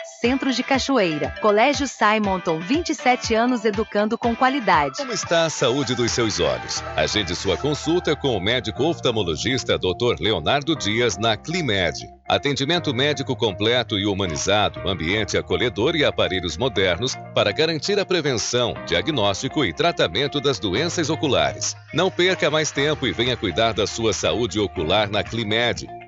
Centro 0.19 0.51
de 0.51 0.63
Cachoeira. 0.63 1.33
Colégio 1.41 1.87
Simonton, 1.87 2.59
27 2.59 3.33
anos 3.33 3.63
educando 3.63 4.17
com 4.17 4.35
qualidade. 4.35 4.97
Como 4.97 5.11
está 5.11 5.45
a 5.45 5.49
saúde 5.49 5.95
dos 5.95 6.11
seus 6.11 6.39
olhos? 6.39 6.83
Agende 6.95 7.35
sua 7.35 7.55
consulta 7.57 8.15
com 8.15 8.35
o 8.35 8.41
médico 8.41 8.83
oftalmologista 8.83 9.77
Dr. 9.77 10.19
Leonardo 10.19 10.75
Dias 10.75 11.17
na 11.17 11.37
Climed. 11.37 12.07
Atendimento 12.27 12.93
médico 12.93 13.35
completo 13.35 13.99
e 13.99 14.05
humanizado, 14.05 14.87
ambiente 14.87 15.37
acolhedor 15.37 15.95
e 15.95 16.05
aparelhos 16.05 16.55
modernos 16.55 17.15
para 17.35 17.51
garantir 17.51 17.99
a 17.99 18.05
prevenção, 18.05 18.73
diagnóstico 18.85 19.65
e 19.65 19.73
tratamento 19.73 20.39
das 20.39 20.57
doenças 20.57 21.09
oculares. 21.09 21.75
Não 21.93 22.09
perca 22.09 22.49
mais 22.49 22.71
tempo 22.71 23.05
e 23.05 23.11
venha 23.11 23.35
cuidar 23.35 23.73
da 23.73 23.85
sua 23.85 24.13
saúde 24.13 24.59
ocular 24.59 25.09
na 25.09 25.23
Climed. 25.23 26.00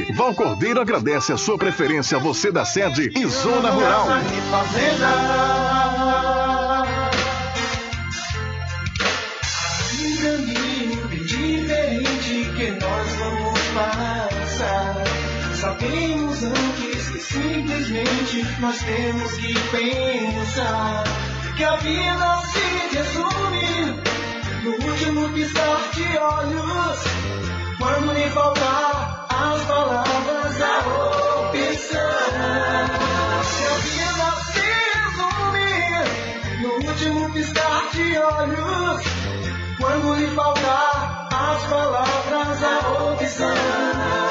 Val 0.13 0.33
Cordeiro 0.33 0.81
agradece 0.81 1.33
a 1.33 1.37
sua 1.37 1.57
preferência, 1.57 2.17
você 2.17 2.51
da 2.51 2.65
sede 2.65 3.11
e 3.15 3.25
Zona 3.27 3.71
Rural. 3.71 4.07
Sabemos 15.55 16.43
antes 16.43 17.09
que 17.09 17.19
simplesmente 17.19 18.45
nós 18.59 18.77
temos 18.79 19.31
que 19.33 19.53
pensar 19.69 21.03
que 21.55 21.63
a 21.63 21.75
vida 21.77 22.41
se 22.51 22.97
resume 22.97 24.01
no 24.63 24.71
último 24.89 25.29
piscar 25.29 25.91
de 25.93 26.17
olhos. 26.17 27.60
Quando 27.81 28.13
lhe 28.13 28.29
faltar 28.29 29.25
as 29.27 29.63
palavras, 29.63 30.61
a 30.61 30.77
opção. 31.49 32.11
Que 33.57 33.65
a 33.65 33.73
vida 33.81 34.29
se 34.51 34.65
resume 34.99 36.61
no 36.61 36.69
último 36.87 37.33
piscar 37.33 37.89
de 37.91 38.17
olhos. 38.19 39.01
Quando 39.79 40.13
lhe 40.13 40.27
faltar 40.35 41.27
as 41.33 41.63
palavras, 41.65 42.63
a 42.63 43.13
opção. 43.13 44.30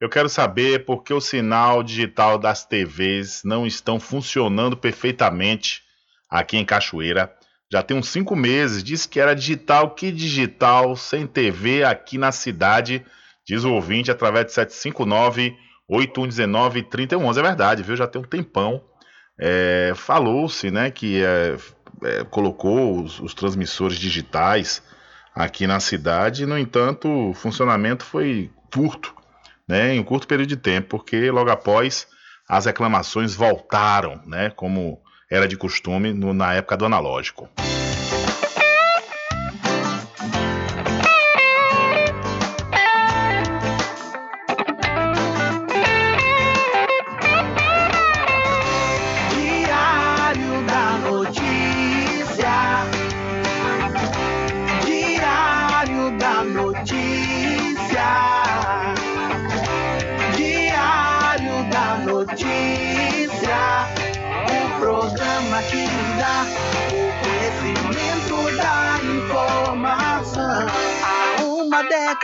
Eu 0.00 0.08
quero 0.08 0.30
saber 0.30 0.86
por 0.86 1.02
que 1.02 1.12
o 1.12 1.20
sinal 1.20 1.82
digital 1.82 2.38
das 2.38 2.64
TVs 2.64 3.42
não 3.44 3.66
estão 3.66 4.00
funcionando 4.00 4.74
perfeitamente 4.74 5.82
aqui 6.30 6.56
em 6.56 6.64
Cachoeira. 6.64 7.30
Já 7.72 7.82
tem 7.82 7.96
uns 7.96 8.08
cinco 8.08 8.36
meses, 8.36 8.84
disse 8.84 9.08
que 9.08 9.18
era 9.18 9.34
digital, 9.34 9.90
que 9.90 10.12
digital, 10.12 10.96
sem 10.96 11.26
TV 11.26 11.84
aqui 11.84 12.18
na 12.18 12.30
cidade, 12.30 13.04
diz 13.46 13.64
o 13.64 13.72
ouvinte 13.72 14.10
através 14.10 14.46
de 14.46 14.52
759 14.52 15.56
8119 15.88 16.82
3111. 16.84 17.40
É 17.40 17.42
verdade, 17.42 17.82
viu? 17.82 17.96
Já 17.96 18.06
tem 18.06 18.20
um 18.20 18.24
tempão. 18.24 18.82
É, 19.38 19.92
Falou-se, 19.96 20.70
né, 20.70 20.90
que 20.90 21.22
é, 21.22 21.56
é, 22.02 22.24
colocou 22.24 23.02
os, 23.02 23.18
os 23.20 23.34
transmissores 23.34 23.98
digitais 23.98 24.82
aqui 25.34 25.66
na 25.66 25.80
cidade, 25.80 26.46
no 26.46 26.56
entanto, 26.56 27.08
o 27.08 27.34
funcionamento 27.34 28.04
foi 28.04 28.50
curto, 28.72 29.14
né, 29.66 29.94
em 29.94 30.00
um 30.00 30.04
curto 30.04 30.28
período 30.28 30.48
de 30.48 30.56
tempo, 30.56 30.90
porque 30.90 31.30
logo 31.30 31.50
após 31.50 32.06
as 32.48 32.66
reclamações 32.66 33.34
voltaram, 33.34 34.22
né, 34.26 34.50
como 34.50 35.02
era 35.34 35.48
de 35.48 35.56
costume 35.56 36.12
no- 36.12 36.32
na 36.32 36.54
época 36.54 36.76
do 36.76 36.84
analógico. 36.86 37.48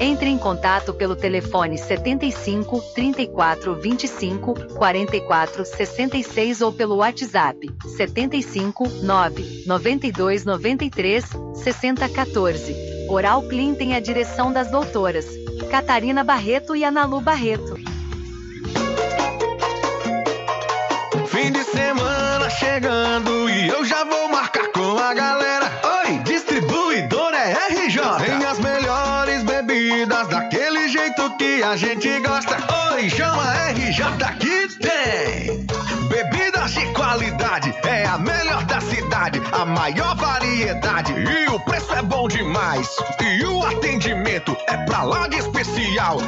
Entre 0.00 0.28
em 0.28 0.38
contato 0.38 0.94
pelo 0.94 1.16
telefone 1.16 1.76
75 1.76 2.80
34 2.94 3.74
25 3.74 4.54
44 4.74 5.64
66 5.64 6.60
ou 6.60 6.72
pelo 6.72 6.96
WhatsApp 6.96 7.68
75 7.96 8.88
9 9.02 9.64
92 9.66 10.44
93 10.44 11.24
60 11.54 12.08
14. 12.08 12.76
Oral 13.08 13.42
Clean 13.42 13.74
tem 13.74 13.94
a 13.94 14.00
direção 14.00 14.52
das 14.52 14.70
doutoras 14.70 15.26
Catarina 15.70 16.22
Barreto 16.24 16.74
e 16.76 16.84
Analu 16.84 17.20
Barreto. 17.20 17.74
Fim 21.26 21.52
de 21.52 21.62
semana 21.64 22.48
chegando 22.50 23.50
e 23.50 23.68
eu 23.68 23.84
já 23.84 24.04
vou 24.04 24.28
marcar 24.28 24.68
com 24.72 24.98
a 24.98 25.12
galera. 25.12 25.70
Oi, 26.04 26.18
distribuidora 26.20 27.36
é 27.36 27.52
RJ. 27.68 28.00
Tem 28.24 28.44
as 28.44 28.58
que 31.38 31.62
a 31.62 31.76
gente 31.76 32.20
gosta. 32.20 32.56
Oi, 32.92 33.08
chama 33.08 33.70
RJ 33.70 34.04
que 34.40 34.68
tem. 34.78 35.66
Bebidas 36.08 36.72
de 36.72 36.86
qualidade, 36.92 37.72
é 37.84 38.04
a 38.04 38.18
melhor 38.18 38.37
da 39.28 39.28
cidade, 39.28 39.42
a 39.52 39.64
maior 39.64 40.16
variedade 40.16 41.12
e 41.12 41.48
o 41.50 41.60
preço 41.60 41.92
é 41.92 42.02
bom 42.02 42.26
demais. 42.28 42.88
E 43.20 43.44
o 43.44 43.62
atendimento 43.62 44.56
é 44.66 44.76
pra 44.84 45.02
lá 45.02 45.28
de 45.28 45.36
especial. 45.36 46.18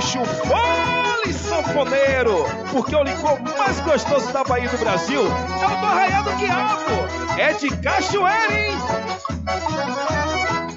Puxa 0.00 0.20
o 0.20 0.24
fole, 0.24 0.79
sanfoneiro, 1.70 2.44
porque 2.72 2.94
o 2.94 3.02
licor 3.02 3.40
mais 3.56 3.80
gostoso 3.80 4.32
da 4.32 4.42
Bahia 4.42 4.68
do 4.68 4.78
Brasil 4.78 5.22
é 5.22 5.66
o 5.66 5.80
do 5.80 5.86
Arraial 5.86 6.22
do 6.24 6.30
Quiabo. 6.36 7.38
É 7.38 7.52
de 7.52 7.68
cachoeira, 7.76 8.52
hein? 8.52 8.76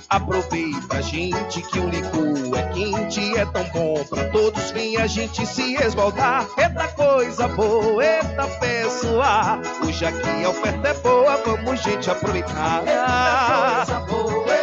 Aproveita, 0.09 1.01
gente, 1.01 1.61
que 1.63 1.79
o 1.79 1.89
licor 1.89 2.57
é 2.57 2.63
quente, 2.73 3.35
é 3.37 3.45
tão 3.45 3.63
bom 3.69 4.03
pra 4.05 4.25
todos. 4.25 4.69
Vem 4.71 4.97
a 4.97 5.07
gente 5.07 5.45
se 5.45 5.75
esbaldar. 5.75 6.47
Eita 6.57 6.87
coisa 6.89 7.47
boa, 7.47 8.05
eita 8.05 8.47
pessoa. 8.59 9.59
Hoje 9.83 10.05
aqui 10.05 10.45
a 10.45 10.49
oferta 10.49 10.89
é 10.89 10.93
boa, 10.93 11.37
vamos, 11.37 11.81
gente, 11.81 12.09
aproveitar. 12.11 12.83
Eita 12.85 13.85
coisa 13.85 13.99
boa, 14.01 14.62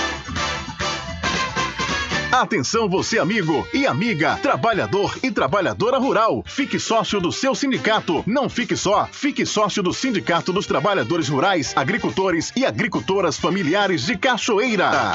Atenção 2.33 2.87
você 2.87 3.19
amigo 3.19 3.67
e 3.73 3.87
amiga, 3.87 4.39
trabalhador 4.43 5.17
e 5.23 5.31
trabalhadora 5.31 5.97
rural. 5.99 6.43
Fique 6.45 6.79
sócio 6.79 7.19
do 7.19 7.33
seu 7.33 7.55
sindicato. 7.55 8.23
Não 8.27 8.51
fique 8.51 8.77
só, 8.77 9.09
fique 9.11 9.47
sócio 9.47 9.83
do 9.83 9.95
Sindicato 9.95 10.53
dos 10.53 10.67
Trabalhadores 10.67 11.31
Rurais, 11.31 11.73
Agricultores 11.75 12.53
e 12.55 12.67
Agricultoras 12.67 13.39
Familiares 13.39 14.05
de 14.05 14.19
Cachoeira. 14.19 15.15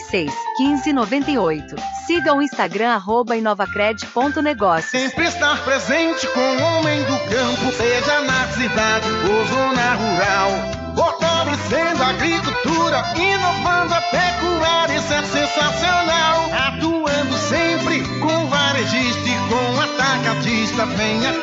86 0.00 0.32
15 0.56 0.92
98. 0.92 1.76
Siga 2.06 2.34
o 2.34 2.42
Instagram 2.42 2.94
arroba 2.94 3.36
inovacred.negócios. 3.36 4.90
Sempre 4.90 5.26
estar 5.26 5.62
presente 5.64 6.26
com 6.28 6.40
o 6.40 6.62
homem 6.62 7.02
do 7.04 7.18
campo, 7.28 7.72
seja 7.76 8.20
na 8.22 8.46
cidade 8.48 9.08
ou 9.08 9.46
zona 9.46 9.94
rural. 9.94 10.50
Fortalecendo 10.96 12.02
a 12.02 12.08
agricultura, 12.08 13.04
inovando 13.16 13.94
a 13.94 14.00
pecuária, 14.00 14.39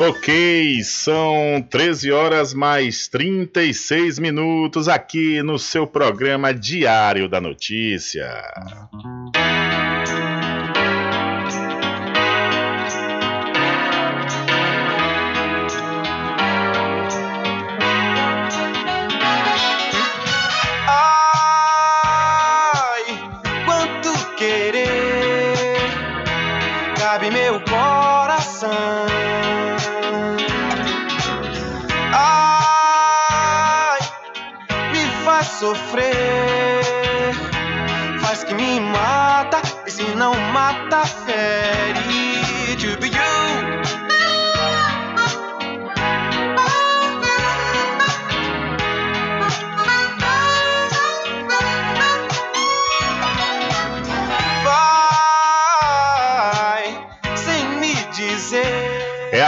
Ok, 0.00 0.82
são 0.82 1.64
13 1.70 2.10
horas 2.10 2.52
mais 2.52 3.06
36 3.06 4.18
minutos 4.18 4.88
aqui 4.88 5.40
no 5.40 5.56
seu 5.56 5.86
programa 5.86 6.52
Diário 6.52 7.28
da 7.28 7.40
Notícia. 7.40 8.28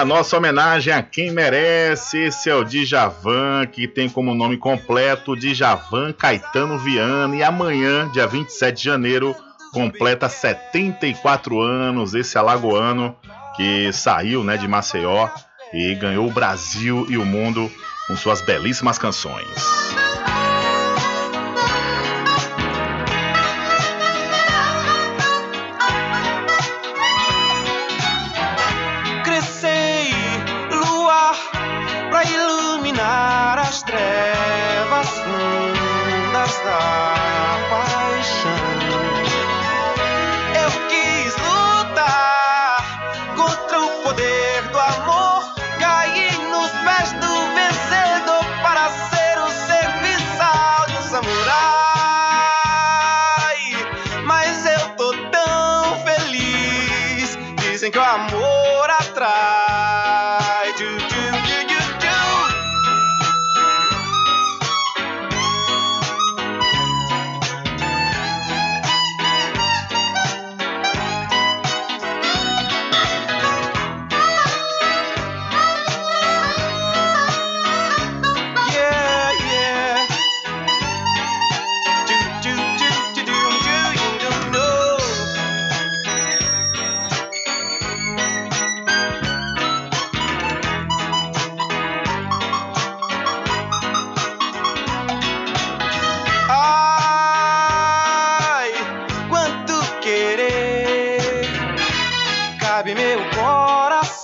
Nossa 0.06 0.36
homenagem 0.36 0.92
a 0.92 1.02
quem 1.02 1.30
merece. 1.30 2.18
Esse 2.18 2.48
é 2.48 2.54
o 2.54 2.64
Djavan, 2.64 3.66
que 3.66 3.86
tem 3.88 4.08
como 4.08 4.34
nome 4.34 4.56
completo 4.56 5.36
Djavan 5.36 6.12
Caetano 6.12 6.78
Viana. 6.78 7.36
E 7.36 7.42
amanhã, 7.42 8.08
dia 8.12 8.26
27 8.26 8.76
de 8.76 8.84
janeiro, 8.84 9.34
completa 9.72 10.28
74 10.28 11.60
anos. 11.60 12.14
Esse 12.14 12.38
alagoano 12.38 13.16
que 13.56 13.92
saiu 13.92 14.44
né, 14.44 14.56
de 14.56 14.68
Maceió 14.68 15.28
e 15.74 15.94
ganhou 15.96 16.28
o 16.28 16.32
Brasil 16.32 17.06
e 17.10 17.18
o 17.18 17.24
mundo 17.24 17.70
com 18.06 18.16
suas 18.16 18.40
belíssimas 18.40 18.98
canções. 18.98 19.46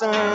sun. 0.02 0.31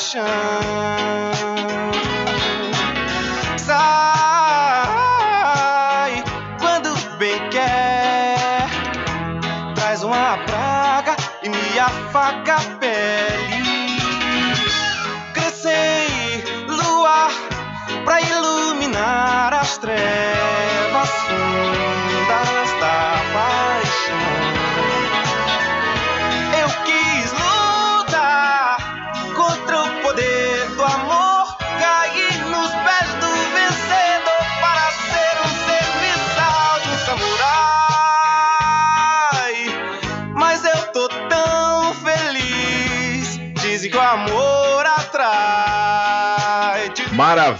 Paixão. 0.00 0.24
Sai 3.58 3.84
quando 6.58 6.94
bem 7.18 7.50
quer, 7.50 8.66
traz 9.74 10.02
uma 10.02 10.38
praga 10.46 11.14
e 11.42 11.50
me 11.50 11.78
afaga 11.78 12.69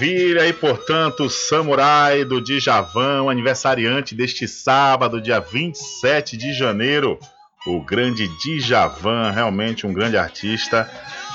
Maravilha! 0.01 0.49
E 0.49 0.53
portanto, 0.55 1.29
Samurai 1.29 2.25
do 2.25 2.41
Djavan, 2.41 3.31
aniversariante 3.31 4.15
deste 4.15 4.49
sábado, 4.49 5.21
dia 5.21 5.41
27 5.41 6.39
de 6.39 6.55
janeiro. 6.55 7.19
O 7.67 7.83
grande 7.83 8.27
Djavan, 8.39 9.31
realmente 9.31 9.87
um 9.87 9.93
grande 9.93 10.17
artista 10.17 10.91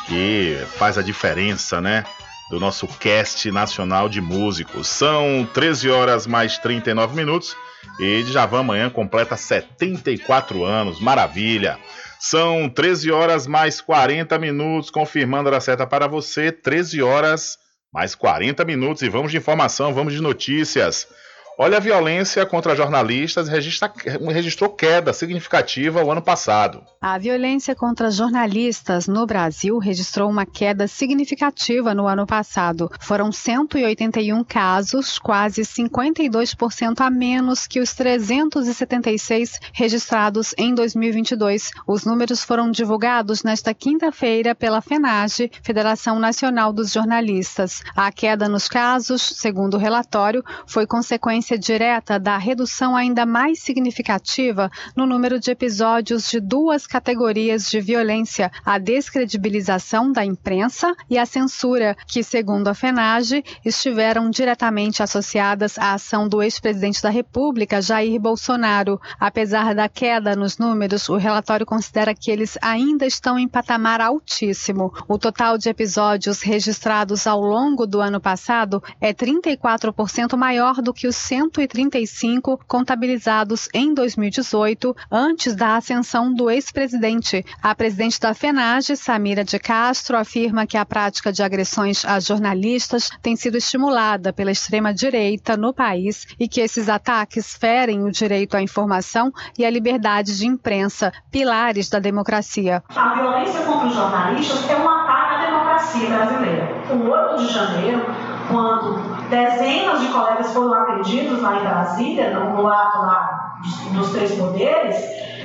que 0.08 0.58
faz 0.80 0.98
a 0.98 1.04
diferença, 1.04 1.80
né? 1.80 2.06
Do 2.50 2.60
nosso 2.60 2.88
cast 2.88 3.52
nacional 3.52 4.10
de 4.10 4.20
músicos. 4.20 4.88
São 4.88 5.48
13 5.54 5.92
horas 5.92 6.26
mais 6.26 6.58
39 6.58 7.16
minutos 7.16 7.56
e 8.00 8.24
Djavan 8.24 8.62
amanhã 8.62 8.90
completa 8.90 9.38
74 9.38 10.66
anos. 10.66 11.00
Maravilha! 11.00 11.78
São 12.20 12.68
13 12.68 13.12
horas 13.12 13.46
mais 13.46 13.80
40 13.80 14.40
minutos, 14.40 14.90
confirmando 14.90 15.54
a 15.54 15.62
certa 15.62 15.86
para 15.86 16.08
você. 16.08 16.52
13 16.52 17.04
horas 17.04 17.64
mais 17.96 18.14
40 18.14 18.66
minutos 18.66 19.02
e 19.04 19.08
vamos 19.08 19.32
de 19.32 19.38
informação, 19.38 19.94
vamos 19.94 20.12
de 20.12 20.22
notícias. 20.22 21.08
Olha, 21.58 21.78
a 21.78 21.80
violência 21.80 22.46
contra 22.46 22.76
jornalistas 22.76 23.48
registra, 23.48 23.90
registrou 24.30 24.70
queda 24.70 25.14
significativa 25.14 26.04
o 26.04 26.12
ano 26.12 26.22
passado. 26.22 26.84
A 27.00 27.18
violência 27.18 27.74
contra 27.74 28.12
jornalistas 28.12 29.08
no 29.08 29.26
Brasil 29.26 29.78
registrou 29.78 30.30
uma 30.30 30.46
queda 30.46 30.86
significativa 30.86 31.94
no 31.94 32.08
ano 32.08 32.28
passado. 32.28 32.92
Foram 33.00 33.32
181 33.32 34.44
casos, 34.44 35.18
quase 35.18 35.62
52% 35.62 37.00
a 37.00 37.10
menos 37.10 37.66
que 37.66 37.80
os 37.80 37.94
376 37.94 39.58
registrados 39.72 40.54
em 40.58 40.76
2022. 40.76 41.72
Os 41.88 42.04
números 42.04 42.44
foram 42.44 42.70
divulgados 42.70 43.44
nesta 43.44 43.74
quinta-feira 43.74 44.54
pela 44.54 44.82
FENAGE, 44.82 45.50
Federação 45.64 46.20
Nacional 46.20 46.74
dos 46.74 46.92
Jornalistas. 46.92 47.82
A 47.96 48.12
queda 48.12 48.50
nos 48.50 48.68
casos, 48.68 49.22
segundo 49.22 49.76
o 49.76 49.80
relatório, 49.80 50.44
foi 50.68 50.86
consequência 50.86 51.45
direta 51.54 52.20
da 52.20 52.38
redução 52.38 52.96
ainda 52.96 53.26
mais 53.26 53.60
significativa 53.60 54.72
no 54.96 55.06
número 55.06 55.40
de 55.40 55.52
episódios 55.52 56.28
de 56.30 56.40
duas 56.40 56.88
categorias 56.88 57.70
de 57.70 57.80
violência: 57.80 58.52
a 58.66 58.80
descredibilização 58.80 60.12
da 60.12 60.26
imprensa 60.26 60.96
e 61.10 61.18
a 61.18 61.26
censura, 61.26 61.96
que, 62.08 62.24
segundo 62.24 62.68
a 62.68 62.74
FENAGE, 62.74 63.44
estiveram 63.64 64.30
diretamente 64.30 65.04
associadas 65.04 65.78
à 65.78 65.94
ação 65.94 66.28
do 66.28 66.42
ex-presidente 66.42 67.02
da 67.02 67.10
República, 67.10 67.82
Jair 67.82 68.20
Bolsonaro. 68.20 69.00
Apesar 69.20 69.76
da 69.76 69.88
queda 69.88 70.36
nos 70.36 70.58
números, 70.58 71.08
o 71.10 71.18
relatório 71.18 71.66
considera 71.66 72.16
que 72.16 72.32
eles 72.32 72.58
ainda 72.62 73.06
estão 73.06 73.38
em 73.38 73.48
patamar 73.48 74.02
altíssimo. 74.02 74.94
O 75.08 75.18
total 75.18 75.58
de 75.58 75.70
episódios 75.70 76.42
registrados 76.42 77.28
ao 77.28 77.42
longo 77.42 77.86
do 77.86 78.02
ano 78.02 78.20
passado 78.20 78.82
é 79.00 79.14
34% 79.14 80.36
maior 80.36 80.82
do 80.82 80.94
que 80.94 81.08
os 81.08 81.16
135 81.36 82.62
contabilizados 82.66 83.68
em 83.74 83.94
2018, 83.94 84.96
antes 85.12 85.54
da 85.54 85.76
ascensão 85.76 86.34
do 86.34 86.50
ex-presidente. 86.50 87.46
A 87.62 87.76
presidente 87.76 88.20
da 88.22 88.34
FENAGE, 88.34 88.96
Samira 88.96 89.44
de 89.44 89.60
Castro, 89.60 90.16
afirma 90.18 90.66
que 90.66 90.78
a 90.78 90.86
prática 90.86 91.34
de 91.34 91.44
agressões 91.44 92.06
a 92.06 92.22
jornalistas 92.22 93.10
tem 93.22 93.36
sido 93.36 93.58
estimulada 93.58 94.32
pela 94.32 94.52
extrema-direita 94.52 95.58
no 95.58 95.74
país 95.74 96.26
e 96.40 96.48
que 96.48 96.62
esses 96.62 96.88
ataques 96.88 97.54
ferem 97.58 98.04
o 98.04 98.12
direito 98.12 98.56
à 98.56 98.62
informação 98.62 99.32
e 99.58 99.66
à 99.66 99.70
liberdade 99.70 100.38
de 100.38 100.48
imprensa, 100.48 101.12
pilares 101.30 101.90
da 101.90 102.00
democracia. 102.00 102.82
A 102.96 103.14
violência 103.14 103.62
contra 103.62 103.88
os 103.88 103.94
jornalistas 103.94 104.70
é 104.70 104.76
um 104.78 104.90
ataque 104.90 105.36
à 105.36 105.46
democracia 105.46 106.08
brasileira. 106.08 106.84
O 106.94 107.10
8 107.10 107.46
de 107.46 107.54
janeiro, 107.54 108.06
quando 108.50 109.15
dezenas 109.30 110.00
de 110.00 110.08
colegas 110.08 110.54
foram 110.54 110.74
agredidos 110.74 111.42
lá 111.42 111.58
em 111.58 111.62
Brasília, 111.62 112.40
no, 112.40 112.68
ato 112.68 113.00
lá 113.00 113.56
dos, 113.92 114.12
três 114.12 114.36
poderes, 114.36 114.96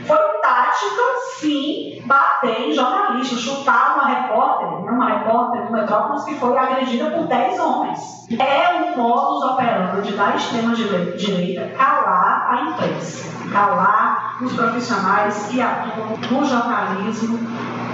foi 0.07 0.19
tática, 0.43 1.03
sim, 1.39 2.03
bater 2.05 2.69
em 2.69 2.73
jornalistas, 2.73 3.41
chutar 3.41 3.95
uma 3.95 4.07
repórter, 4.07 4.69
uma 4.93 5.09
repórter 5.09 5.67
do 5.67 5.73
Metrópolis 5.73 6.25
que 6.25 6.35
foi 6.35 6.57
agredida 6.57 7.11
por 7.11 7.27
10 7.27 7.61
homens. 7.61 8.27
É 8.39 8.83
um 8.83 8.97
modus 8.97 9.51
operandi 9.51 10.13
da 10.13 10.37
extrema-direita 10.37 11.77
calar 11.77 12.49
a 12.51 12.63
imprensa, 12.63 13.29
calar 13.53 14.37
os 14.41 14.53
profissionais 14.53 15.47
que 15.49 15.61
atuam 15.61 16.17
no 16.31 16.45
jornalismo 16.45 17.39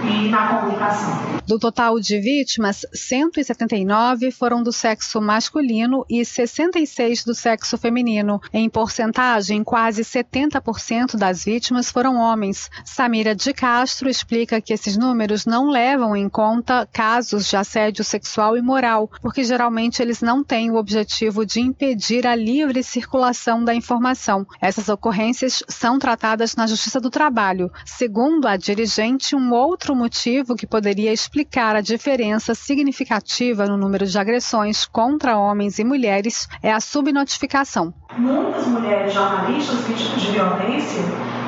e 0.05 0.29
na 0.29 0.49
comunicação. 0.49 1.37
Do 1.47 1.59
total 1.59 2.01
de 2.01 2.19
vítimas, 2.19 2.85
179 2.93 4.33
foram 4.33 4.63
do 4.63 4.73
sexo 4.73 5.21
masculino 5.21 6.05
e 6.11 6.25
66 6.25 7.23
do 7.25 7.35
sexo 7.35 7.79
feminino. 7.79 8.41
Em 8.53 8.69
porcentagem, 8.69 9.63
quase 9.63 10.03
70% 10.03 11.17
das 11.17 11.45
vítimas 11.45 11.89
foram 11.89 12.17
homens. 12.17 12.69
Samira 12.85 13.35
de 13.35 13.53
Castro 13.53 14.09
explica 14.09 14.61
que 14.61 14.73
esses 14.73 14.97
números 14.97 15.47
não 15.47 15.71
levam 15.71 16.17
em 16.17 16.29
conta 16.29 16.89
casos 16.93 17.49
de 17.49 17.57
assédio 17.57 18.03
sexual 18.03 18.57
e 18.57 18.63
moral, 18.63 19.09
porque 19.23 19.45
geralmente 19.45 20.03
eles 20.03 20.21
não 20.21 20.43
têm 20.43 20.71
o 20.73 20.77
objetivo 20.77 21.47
de 21.47 21.61
impedir 21.61 22.27
a 22.27 22.35
livre 22.35 22.83
circulação 22.83 23.65
da 23.65 23.73
informação. 23.73 24.45
Essas 24.61 24.89
ocorrências 24.89 25.63
são 25.69 25.99
tratadas 25.99 26.57
na 26.57 26.67
Justiça 26.67 27.01
do 27.01 27.11
Trabalho. 27.11 27.71
Segundo 27.85 28.49
a 28.49 28.57
dirigente, 28.57 29.37
um 29.37 29.53
outro 29.53 29.86
motivo 29.95 30.57
que 30.57 30.67
poderia 30.67 31.13
explicar 31.13 31.77
a 31.77 31.81
diferença 31.81 32.55
significativa 32.55 33.67
no 33.67 33.77
número 33.77 34.07
de 34.07 34.19
agressões 34.19 34.85
contra 34.85 35.39
homens 35.39 35.79
e 35.79 35.85
mulheres 35.85 36.49
é 36.63 36.73
a 36.73 36.81
subnotificação. 36.81 37.93
Muitas 38.17 38.67
mulheres 38.67 39.13
jornalistas 39.13 39.81
vítimas 39.87 40.21
de 40.21 40.33
violência 40.33 41.03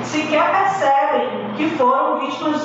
sequer 0.05 0.51
percebem 0.51 1.55
que 1.57 1.71
foram 1.77 2.21
vítimas 2.21 2.61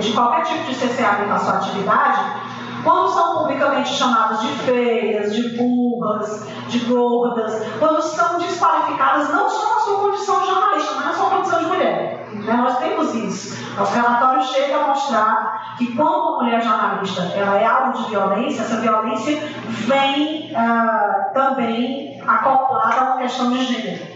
de, 0.00 0.12
qualquer 0.12 0.44
tipo 0.44 0.64
de 0.70 0.74
cerceamento 0.74 1.28
na 1.28 1.38
sua 1.38 1.58
atividade 1.58 2.56
quando 2.82 3.12
são 3.12 3.38
publicamente 3.38 3.88
chamadas 3.88 4.42
de 4.42 4.48
feias, 4.64 5.34
de 5.34 5.56
burras, 5.56 6.46
de 6.68 6.78
gordas, 6.80 7.66
quando 7.80 8.00
são 8.00 8.38
desqualificadas 8.38 9.28
não 9.30 9.48
só 9.48 9.74
na 9.74 9.80
sua 9.80 10.00
condição 10.00 10.40
de 10.40 10.46
jornalista, 10.46 10.94
mas 10.94 11.06
na 11.06 11.12
sua 11.14 11.30
condição 11.30 11.58
de 11.58 11.66
mulher. 11.66 12.25
Né? 12.46 12.54
Nós 12.54 12.78
temos 12.78 13.14
isso. 13.14 13.74
Nosso 13.76 13.94
relatório 13.94 14.42
chega 14.44 14.76
a 14.76 14.86
mostrar 14.86 15.74
que 15.76 15.94
quando 15.94 16.14
uma 16.16 16.36
mulher 16.44 16.62
jornalista 16.62 17.22
ela 17.34 17.58
é 17.58 17.66
alvo 17.66 18.02
de 18.02 18.10
violência, 18.10 18.62
essa 18.62 18.80
violência 18.80 19.36
vem 19.68 20.52
uh, 20.52 21.34
também 21.34 22.22
acoplada 22.26 23.00
a 23.00 23.04
uma 23.04 23.16
questão 23.18 23.50
de 23.50 23.64
gênero. 23.64 24.15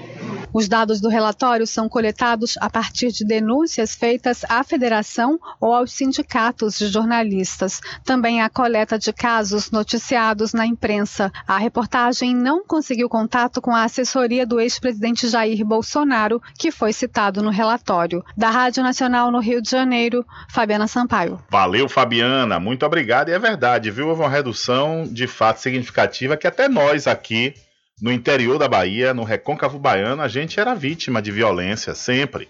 Os 0.53 0.69
dados 0.69 1.01
do 1.01 1.09
relatório 1.09 1.67
são 1.67 1.89
coletados 1.89 2.57
a 2.61 2.69
partir 2.69 3.13
de 3.13 3.25
denúncias 3.25 3.95
feitas 3.95 4.45
à 4.49 4.65
federação 4.65 5.39
ou 5.61 5.73
aos 5.73 5.93
sindicatos 5.93 6.79
de 6.79 6.89
jornalistas. 6.89 7.81
Também 8.05 8.43
há 8.43 8.49
coleta 8.49 8.99
de 8.99 9.13
casos 9.13 9.71
noticiados 9.71 10.53
na 10.53 10.67
imprensa. 10.67 11.33
A 11.47 11.59
reportagem 11.59 12.35
não 12.35 12.65
conseguiu 12.65 13.09
contato 13.09 13.61
com 13.61 13.75
a 13.75 13.85
assessoria 13.85 14.47
do 14.47 14.61
ex-presidente 14.61 15.29
Jair 15.29 15.65
Bolsonaro, 15.65 16.43
que 16.59 16.71
foi 16.71 16.93
citado 16.93 17.43
no 17.43 17.51
relatório. 17.51 18.25
Da 18.37 18.51
Rádio 18.51 18.83
Nacional 18.83 19.31
no 19.31 19.41
Rio 19.41 19.63
de 19.63 19.71
Janeiro, 19.71 20.25
Fabiana 20.49 20.87
Sampaio. 20.87 21.41
Valeu, 21.51 21.89
Fabiana. 21.89 22.59
Muito 22.59 22.85
obrigado. 22.85 23.29
E 23.29 23.33
é 23.33 23.39
verdade, 23.39 23.91
viu? 23.91 24.09
Houve 24.09 24.23
uma 24.23 24.29
redução 24.29 25.05
de 25.11 25.27
fato 25.27 25.61
significativa 25.61 26.37
que 26.37 26.47
até 26.47 26.69
nós 26.69 27.07
aqui 27.07 27.55
no 28.01 28.13
interior 28.13 28.59
da 28.59 28.69
Bahia, 28.69 29.13
no 29.13 29.25
recôncavo 29.25 29.79
baiano, 29.79 30.23
a 30.23 30.29
gente 30.29 30.59
era 30.59 30.75
vítima 30.75 31.21
de 31.21 31.31
violência, 31.31 31.95
sempre. 31.95 32.49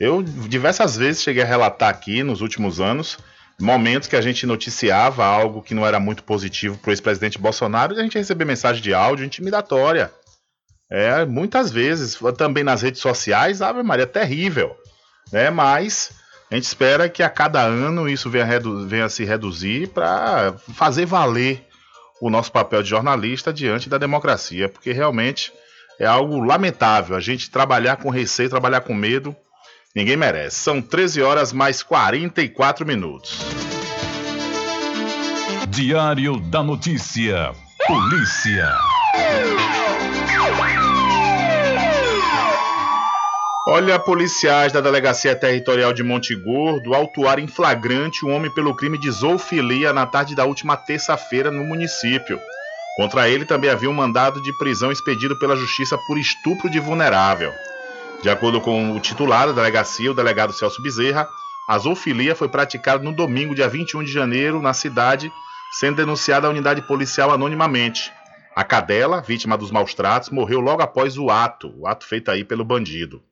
Eu 0.00 0.22
diversas 0.22 0.96
vezes 0.96 1.22
cheguei 1.22 1.42
a 1.42 1.46
relatar 1.46 1.88
aqui 1.88 2.22
nos 2.22 2.40
últimos 2.40 2.80
anos 2.80 3.18
momentos 3.60 4.08
que 4.08 4.14
a 4.14 4.20
gente 4.20 4.46
noticiava 4.46 5.24
algo 5.24 5.62
que 5.62 5.74
não 5.74 5.84
era 5.84 5.98
muito 5.98 6.22
positivo 6.22 6.78
para 6.78 6.90
o 6.90 6.92
ex-presidente 6.92 7.38
Bolsonaro 7.38 7.94
e 7.94 7.98
a 7.98 8.02
gente 8.02 8.16
recebia 8.16 8.46
mensagem 8.46 8.80
de 8.80 8.94
áudio 8.94 9.26
intimidatória. 9.26 10.12
É, 10.90 11.24
muitas 11.26 11.70
vezes, 11.70 12.18
também 12.36 12.64
nas 12.64 12.82
redes 12.82 13.00
sociais, 13.00 13.60
Ave 13.60 13.82
Maria, 13.82 14.04
é 14.04 14.06
terrível. 14.06 14.74
Né? 15.32 15.50
Mas 15.50 16.12
a 16.50 16.54
gente 16.54 16.64
espera 16.64 17.08
que 17.08 17.22
a 17.22 17.28
cada 17.28 17.60
ano 17.60 18.08
isso 18.08 18.30
venha, 18.30 18.46
venha 18.86 19.08
se 19.08 19.24
reduzir 19.24 19.88
para 19.88 20.54
fazer 20.74 21.04
valer 21.04 21.67
o 22.20 22.30
nosso 22.30 22.50
papel 22.50 22.82
de 22.82 22.88
jornalista 22.88 23.52
diante 23.52 23.88
da 23.88 23.98
democracia, 23.98 24.68
porque 24.68 24.92
realmente 24.92 25.52
é 25.98 26.06
algo 26.06 26.40
lamentável 26.40 27.16
a 27.16 27.20
gente 27.20 27.50
trabalhar 27.50 27.96
com 27.96 28.10
receio, 28.10 28.50
trabalhar 28.50 28.80
com 28.82 28.94
medo. 28.94 29.34
Ninguém 29.94 30.16
merece. 30.16 30.56
São 30.56 30.80
13 30.80 31.22
horas 31.22 31.52
mais 31.52 31.82
44 31.82 32.86
minutos. 32.86 33.38
Diário 35.68 36.38
da 36.40 36.62
Notícia. 36.62 37.52
Polícia. 37.86 38.76
Olha, 43.70 43.98
policiais 43.98 44.72
da 44.72 44.80
Delegacia 44.80 45.36
Territorial 45.36 45.92
de 45.92 46.02
Monte 46.02 46.34
Gordo 46.34 46.94
autuaram 46.94 47.42
em 47.42 47.46
flagrante 47.46 48.24
um 48.24 48.34
homem 48.34 48.50
pelo 48.50 48.74
crime 48.74 48.96
de 48.96 49.10
zoofilia 49.10 49.92
na 49.92 50.06
tarde 50.06 50.34
da 50.34 50.46
última 50.46 50.74
terça-feira 50.74 51.50
no 51.50 51.62
município. 51.64 52.40
Contra 52.96 53.28
ele 53.28 53.44
também 53.44 53.68
havia 53.68 53.90
um 53.90 53.92
mandado 53.92 54.42
de 54.42 54.56
prisão 54.56 54.90
expedido 54.90 55.38
pela 55.38 55.54
Justiça 55.54 55.98
por 56.06 56.16
estupro 56.16 56.70
de 56.70 56.80
vulnerável. 56.80 57.52
De 58.22 58.30
acordo 58.30 58.58
com 58.58 58.96
o 58.96 59.00
titular 59.00 59.48
da 59.48 59.52
delegacia, 59.52 60.10
o 60.10 60.14
delegado 60.14 60.54
Celso 60.54 60.80
Bezerra, 60.80 61.28
a 61.68 61.76
zoofilia 61.76 62.34
foi 62.34 62.48
praticada 62.48 63.04
no 63.04 63.12
domingo, 63.12 63.54
dia 63.54 63.68
21 63.68 64.02
de 64.02 64.10
janeiro, 64.10 64.62
na 64.62 64.72
cidade, 64.72 65.30
sendo 65.78 65.96
denunciada 65.96 66.46
à 66.46 66.50
unidade 66.50 66.80
policial 66.80 67.30
anonimamente. 67.30 68.10
A 68.56 68.64
cadela, 68.64 69.20
vítima 69.20 69.58
dos 69.58 69.70
maus 69.70 69.92
tratos, 69.92 70.30
morreu 70.30 70.58
logo 70.58 70.80
após 70.80 71.18
o 71.18 71.28
ato, 71.28 71.70
o 71.76 71.86
ato 71.86 72.06
feito 72.06 72.30
aí 72.30 72.42
pelo 72.42 72.64
bandido. 72.64 73.22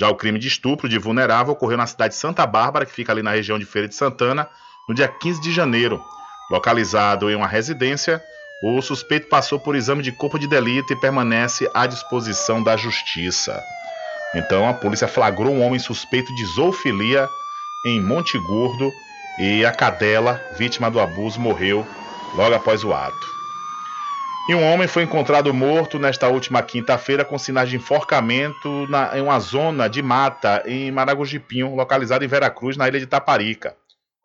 Já 0.00 0.08
o 0.08 0.14
crime 0.14 0.38
de 0.38 0.48
estupro 0.48 0.88
de 0.88 0.96
vulnerável 0.96 1.52
ocorreu 1.52 1.76
na 1.76 1.86
cidade 1.86 2.14
de 2.14 2.20
Santa 2.20 2.46
Bárbara, 2.46 2.86
que 2.86 2.92
fica 2.92 3.12
ali 3.12 3.22
na 3.22 3.32
região 3.32 3.58
de 3.58 3.66
Feira 3.66 3.86
de 3.86 3.94
Santana, 3.94 4.48
no 4.88 4.94
dia 4.94 5.06
15 5.06 5.42
de 5.42 5.52
janeiro. 5.52 6.02
Localizado 6.50 7.30
em 7.30 7.34
uma 7.34 7.46
residência, 7.46 8.18
o 8.64 8.80
suspeito 8.80 9.28
passou 9.28 9.60
por 9.60 9.76
exame 9.76 10.02
de 10.02 10.10
corpo 10.10 10.38
de 10.38 10.46
delito 10.46 10.90
e 10.90 10.96
permanece 10.96 11.70
à 11.74 11.86
disposição 11.86 12.62
da 12.62 12.78
justiça. 12.78 13.62
Então 14.34 14.66
a 14.66 14.72
polícia 14.72 15.06
flagrou 15.06 15.52
um 15.52 15.62
homem 15.62 15.78
suspeito 15.78 16.34
de 16.34 16.46
zoofilia 16.46 17.28
em 17.84 18.00
Monte 18.00 18.38
Gordo 18.38 18.90
e 19.38 19.66
a 19.66 19.70
cadela, 19.70 20.42
vítima 20.56 20.90
do 20.90 20.98
abuso, 20.98 21.38
morreu 21.38 21.86
logo 22.34 22.54
após 22.54 22.82
o 22.84 22.94
ato. 22.94 23.39
E 24.48 24.54
um 24.54 24.64
homem 24.64 24.88
foi 24.88 25.04
encontrado 25.04 25.52
morto 25.54 25.98
nesta 25.98 26.26
última 26.28 26.62
quinta-feira 26.62 27.24
com 27.24 27.38
sinais 27.38 27.68
de 27.68 27.76
enforcamento 27.76 28.86
na, 28.88 29.16
em 29.16 29.20
uma 29.20 29.38
zona 29.38 29.88
de 29.88 30.02
mata 30.02 30.62
em 30.66 30.90
Maragogipinho, 30.90 31.74
localizada 31.74 32.24
em 32.24 32.28
Veracruz, 32.28 32.76
na 32.76 32.88
ilha 32.88 32.98
de 32.98 33.06
Taparica. 33.06 33.76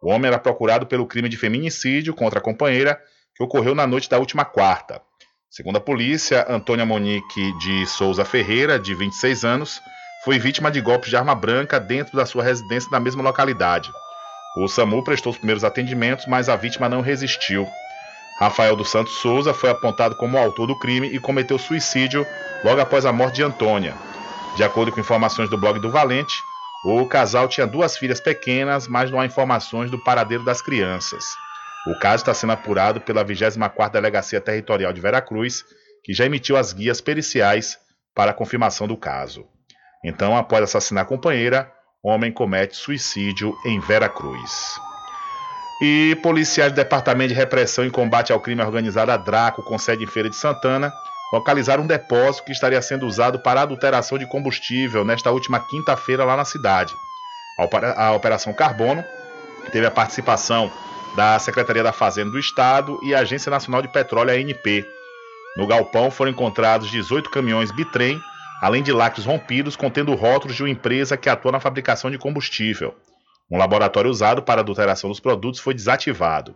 O 0.01 0.09
homem 0.09 0.27
era 0.27 0.39
procurado 0.39 0.87
pelo 0.87 1.05
crime 1.05 1.29
de 1.29 1.37
feminicídio 1.37 2.13
contra 2.13 2.39
a 2.39 2.41
companheira, 2.41 2.99
que 3.35 3.43
ocorreu 3.43 3.75
na 3.75 3.85
noite 3.85 4.09
da 4.09 4.17
última 4.17 4.45
quarta. 4.45 5.01
Segundo 5.49 5.77
a 5.77 5.81
polícia, 5.81 6.45
Antônia 6.49 6.85
Monique 6.85 7.57
de 7.59 7.85
Souza 7.85 8.25
Ferreira, 8.25 8.79
de 8.79 8.95
26 8.95 9.45
anos, 9.45 9.81
foi 10.23 10.39
vítima 10.39 10.71
de 10.71 10.81
golpes 10.81 11.09
de 11.09 11.17
arma 11.17 11.35
branca 11.35 11.79
dentro 11.79 12.17
da 12.17 12.25
sua 12.25 12.43
residência 12.43 12.89
na 12.91 12.99
mesma 12.99 13.21
localidade. 13.21 13.91
O 14.57 14.67
SAMU 14.67 15.03
prestou 15.03 15.31
os 15.31 15.37
primeiros 15.37 15.63
atendimentos, 15.63 16.25
mas 16.25 16.49
a 16.49 16.55
vítima 16.55 16.89
não 16.89 17.01
resistiu. 17.01 17.67
Rafael 18.37 18.75
dos 18.75 18.89
Santos 18.89 19.13
Souza 19.13 19.53
foi 19.53 19.69
apontado 19.69 20.15
como 20.15 20.37
autor 20.37 20.67
do 20.67 20.77
crime 20.77 21.07
e 21.07 21.19
cometeu 21.19 21.57
suicídio 21.57 22.27
logo 22.63 22.81
após 22.81 23.05
a 23.05 23.13
morte 23.13 23.35
de 23.35 23.43
Antônia. 23.43 23.95
De 24.57 24.63
acordo 24.63 24.91
com 24.91 24.99
informações 24.99 25.49
do 25.49 25.57
blog 25.57 25.79
do 25.79 25.89
Valente, 25.89 26.35
o 26.83 27.05
casal 27.07 27.47
tinha 27.47 27.65
duas 27.65 27.97
filhas 27.97 28.19
pequenas, 28.19 28.87
mas 28.87 29.09
não 29.09 29.19
há 29.19 29.25
informações 29.25 29.89
do 29.89 29.97
paradeiro 30.03 30.43
das 30.43 30.61
crianças. 30.61 31.25
O 31.87 31.97
caso 31.97 32.23
está 32.23 32.33
sendo 32.33 32.53
apurado 32.53 32.99
pela 32.99 33.23
24ª 33.23 33.91
Delegacia 33.91 34.41
Territorial 34.41 34.91
de 34.91 35.01
Veracruz, 35.01 35.63
que 36.03 36.13
já 36.13 36.25
emitiu 36.25 36.57
as 36.57 36.73
guias 36.73 36.99
periciais 36.99 37.77
para 38.13 38.31
a 38.31 38.33
confirmação 38.33 38.87
do 38.87 38.97
caso. 38.97 39.45
Então, 40.03 40.35
após 40.35 40.63
assassinar 40.63 41.03
a 41.03 41.07
companheira, 41.07 41.71
homem 42.03 42.31
comete 42.31 42.75
suicídio 42.75 43.55
em 43.65 43.79
Veracruz. 43.79 44.79
E 45.81 46.15
policiais 46.23 46.71
do 46.71 46.75
Departamento 46.75 47.29
de 47.29 47.33
Repressão 47.33 47.85
e 47.85 47.91
Combate 47.91 48.31
ao 48.31 48.39
Crime 48.39 48.61
Organizado, 48.61 49.11
a 49.11 49.17
Draco, 49.17 49.61
com 49.61 49.77
sede 49.77 50.03
em 50.03 50.07
Feira 50.07 50.29
de 50.29 50.35
Santana, 50.35 50.91
localizaram 51.33 51.83
um 51.83 51.87
depósito 51.87 52.45
que 52.45 52.53
estaria 52.53 52.81
sendo 52.81 53.05
usado 53.05 53.39
para 53.39 53.61
adulteração 53.61 54.17
de 54.17 54.25
combustível 54.25 55.03
nesta 55.03 55.31
última 55.31 55.59
quinta-feira 55.59 56.23
lá 56.23 56.37
na 56.37 56.45
cidade. 56.45 56.93
A 57.97 58.13
Operação 58.13 58.53
Carbono 58.53 59.03
teve 59.71 59.85
a 59.85 59.91
participação 59.91 60.71
da 61.15 61.39
Secretaria 61.39 61.83
da 61.83 61.91
Fazenda 61.91 62.31
do 62.31 62.39
Estado 62.39 62.99
e 63.03 63.13
a 63.13 63.19
Agência 63.19 63.49
Nacional 63.49 63.81
de 63.81 63.87
Petróleo, 63.87 64.31
ANP. 64.31 64.85
No 65.57 65.67
galpão 65.67 66.11
foram 66.11 66.31
encontrados 66.31 66.89
18 66.89 67.29
caminhões 67.29 67.71
bitrem, 67.71 68.21
além 68.61 68.83
de 68.83 68.91
lacres 68.91 69.25
rompidos 69.25 69.75
contendo 69.75 70.13
rótulos 70.15 70.55
de 70.55 70.63
uma 70.63 70.69
empresa 70.69 71.17
que 71.17 71.29
atua 71.29 71.51
na 71.53 71.59
fabricação 71.59 72.11
de 72.11 72.17
combustível. 72.17 72.93
Um 73.49 73.57
laboratório 73.57 74.09
usado 74.09 74.41
para 74.41 74.61
adulteração 74.61 75.09
dos 75.09 75.19
produtos 75.19 75.59
foi 75.59 75.73
desativado. 75.73 76.55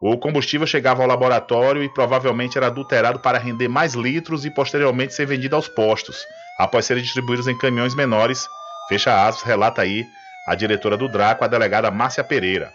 O 0.00 0.18
combustível 0.18 0.66
chegava 0.66 1.02
ao 1.02 1.08
laboratório 1.08 1.82
e 1.82 1.88
provavelmente 1.88 2.58
era 2.58 2.66
adulterado 2.66 3.20
para 3.20 3.38
render 3.38 3.68
mais 3.68 3.94
litros 3.94 4.44
e 4.44 4.50
posteriormente 4.50 5.14
ser 5.14 5.24
vendido 5.24 5.56
aos 5.56 5.68
postos, 5.68 6.16
após 6.58 6.84
serem 6.84 7.02
distribuídos 7.02 7.48
em 7.48 7.56
caminhões 7.56 7.94
menores. 7.94 8.46
Fecha 8.88 9.26
aspas, 9.26 9.46
relata 9.46 9.80
aí 9.80 10.04
a 10.46 10.54
diretora 10.54 10.96
do 10.96 11.08
Draco, 11.08 11.44
a 11.44 11.48
delegada 11.48 11.90
Márcia 11.90 12.22
Pereira. 12.22 12.70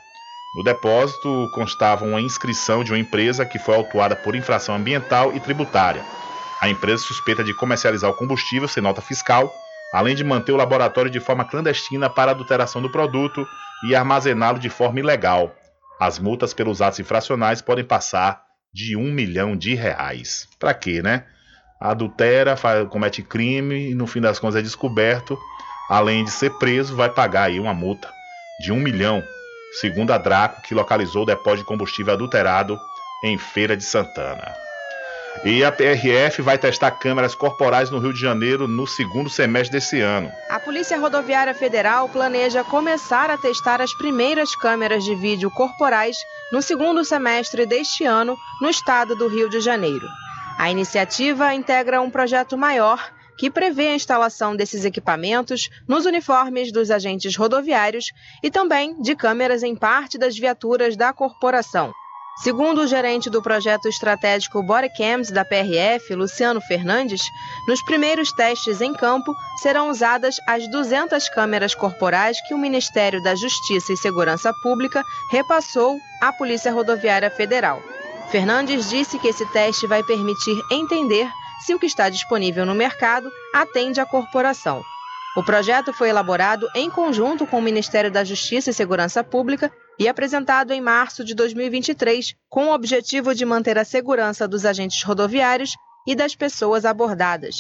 No 0.56 0.64
depósito 0.64 1.52
constava 1.54 2.04
uma 2.04 2.20
inscrição 2.20 2.84
de 2.84 2.92
uma 2.92 2.98
empresa 2.98 3.46
que 3.46 3.60
foi 3.60 3.76
autuada 3.76 4.16
por 4.16 4.36
infração 4.36 4.74
ambiental 4.74 5.36
e 5.36 5.40
tributária. 5.40 6.04
A 6.60 6.68
empresa 6.68 7.04
suspeita 7.04 7.44
de 7.44 7.54
comercializar 7.54 8.10
o 8.10 8.16
combustível 8.16 8.68
sem 8.68 8.82
nota 8.82 9.02
fiscal, 9.02 9.54
além 9.94 10.16
de 10.16 10.24
manter 10.24 10.52
o 10.52 10.58
laboratório 10.58 11.10
de 11.10 11.20
forma 11.20 11.46
clandestina 11.46 12.10
para 12.10 12.32
adulteração 12.32 12.82
do 12.82 12.90
produto 12.90 13.48
e 13.88 13.96
armazená-lo 13.96 14.60
de 14.60 14.70
forma 14.70 15.00
ilegal. 15.00 15.56
As 16.00 16.20
multas 16.20 16.54
pelos 16.54 16.82
atos 16.82 17.00
infracionais 17.00 17.62
podem 17.62 17.84
passar 17.84 18.44
de 18.74 18.96
um 18.96 19.12
milhão 19.12 19.56
de 19.56 19.76
reais. 19.76 20.48
Para 20.60 20.74
quê, 20.74 21.02
né? 21.02 21.26
Adultera, 21.80 22.56
faz, 22.56 22.88
comete 22.90 23.24
crime 23.24 23.92
e 23.92 23.96
no 23.96 24.06
fim 24.06 24.22
das 24.22 24.38
contas 24.38 24.58
é 24.58 24.62
descoberto. 24.62 25.38
Além 25.90 26.24
de 26.24 26.32
ser 26.32 26.52
preso, 26.60 26.96
vai 26.96 27.10
pagar 27.10 27.44
aí 27.44 27.60
uma 27.60 27.74
multa 27.74 28.10
de 28.60 28.72
um 28.72 28.80
milhão, 28.80 29.24
segundo 29.80 30.12
a 30.12 30.18
Draco, 30.18 30.62
que 30.62 30.76
localizou 30.76 31.24
o 31.24 31.26
depósito 31.26 31.64
de 31.64 31.68
combustível 31.68 32.14
adulterado 32.14 32.78
em 33.24 33.38
Feira 33.38 33.76
de 33.76 33.84
Santana. 33.84 34.69
E 35.46 35.64
a 35.64 35.72
PRF 35.72 36.42
vai 36.42 36.58
testar 36.58 36.92
câmeras 36.92 37.34
corporais 37.34 37.90
no 37.90 37.98
Rio 37.98 38.12
de 38.12 38.20
Janeiro 38.20 38.68
no 38.68 38.86
segundo 38.86 39.30
semestre 39.30 39.80
desse 39.80 40.02
ano. 40.02 40.30
A 40.50 40.60
Polícia 40.60 41.00
Rodoviária 41.00 41.54
Federal 41.54 42.10
planeja 42.10 42.62
começar 42.62 43.30
a 43.30 43.38
testar 43.38 43.80
as 43.80 43.94
primeiras 43.94 44.54
câmeras 44.54 45.02
de 45.06 45.16
vídeo 45.16 45.50
corporais 45.50 46.18
no 46.52 46.62
segundo 46.62 47.06
semestre 47.06 47.66
deste 47.66 48.04
ano 48.04 48.38
no 48.62 48.70
estado 48.70 49.16
do 49.16 49.30
Rio 49.30 49.50
de 49.50 49.62
Janeiro. 49.62 50.06
A 50.58 50.70
iniciativa 50.70 51.54
integra 51.54 52.02
um 52.02 52.10
projeto 52.10 52.58
maior 52.58 53.02
que 53.38 53.50
prevê 53.50 53.88
a 53.88 53.96
instalação 53.96 54.54
desses 54.54 54.84
equipamentos 54.84 55.70
nos 55.88 56.06
uniformes 56.06 56.70
dos 56.70 56.92
agentes 56.92 57.38
rodoviários 57.38 58.12
e 58.44 58.52
também 58.52 59.02
de 59.02 59.16
câmeras 59.16 59.64
em 59.64 59.74
parte 59.74 60.18
das 60.18 60.38
viaturas 60.38 60.98
da 60.98 61.14
corporação. 61.14 61.94
Segundo 62.42 62.82
o 62.82 62.88
gerente 62.88 63.30
do 63.30 63.42
projeto 63.42 63.90
estratégico 63.90 64.64
Bodycams 64.64 65.30
da 65.30 65.44
PRF, 65.44 66.16
Luciano 66.16 66.62
Fernandes, 66.62 67.22
nos 67.68 67.82
primeiros 67.84 68.32
testes 68.32 68.80
em 68.80 68.94
campo 68.94 69.36
serão 69.62 69.90
usadas 69.90 70.38
as 70.48 70.66
200 70.72 71.28
câmeras 71.30 71.76
corporais 71.76 72.38
que 72.48 72.54
o 72.54 72.58
Ministério 72.58 73.22
da 73.22 73.36
Justiça 73.36 73.92
e 73.92 73.98
Segurança 73.98 74.54
Pública 74.64 75.04
repassou 75.30 76.00
à 76.22 76.32
Polícia 76.32 76.72
Rodoviária 76.72 77.30
Federal. 77.30 77.82
Fernandes 78.32 78.90
disse 78.90 79.20
que 79.20 79.28
esse 79.28 79.46
teste 79.48 79.86
vai 79.86 80.02
permitir 80.02 80.58
entender 80.72 81.30
se 81.66 81.76
o 81.76 81.80
que 81.80 81.88
está 81.88 82.08
disponível 82.08 82.66
no 82.66 82.74
mercado 82.74 83.30
atende 83.54 84.00
à 84.00 84.06
corporação. 84.06 84.82
O 85.36 85.44
projeto 85.44 85.92
foi 85.92 86.08
elaborado 86.08 86.70
em 86.74 86.90
conjunto 86.90 87.46
com 87.46 87.60
o 87.60 87.62
Ministério 87.62 88.10
da 88.10 88.24
Justiça 88.24 88.70
e 88.70 88.74
Segurança 88.74 89.26
Pública 89.26 89.70
e 90.00 90.08
apresentado 90.08 90.72
em 90.72 90.80
março 90.80 91.26
de 91.26 91.36
2023, 91.36 92.34
com 92.50 92.68
o 92.68 92.74
objetivo 92.74 93.36
de 93.36 93.46
manter 93.46 93.78
a 93.78 93.84
segurança 93.84 94.48
dos 94.48 94.66
agentes 94.66 95.04
rodoviários 95.04 95.76
e 96.08 96.16
das 96.16 96.34
pessoas 96.34 96.86
abordadas. 96.86 97.56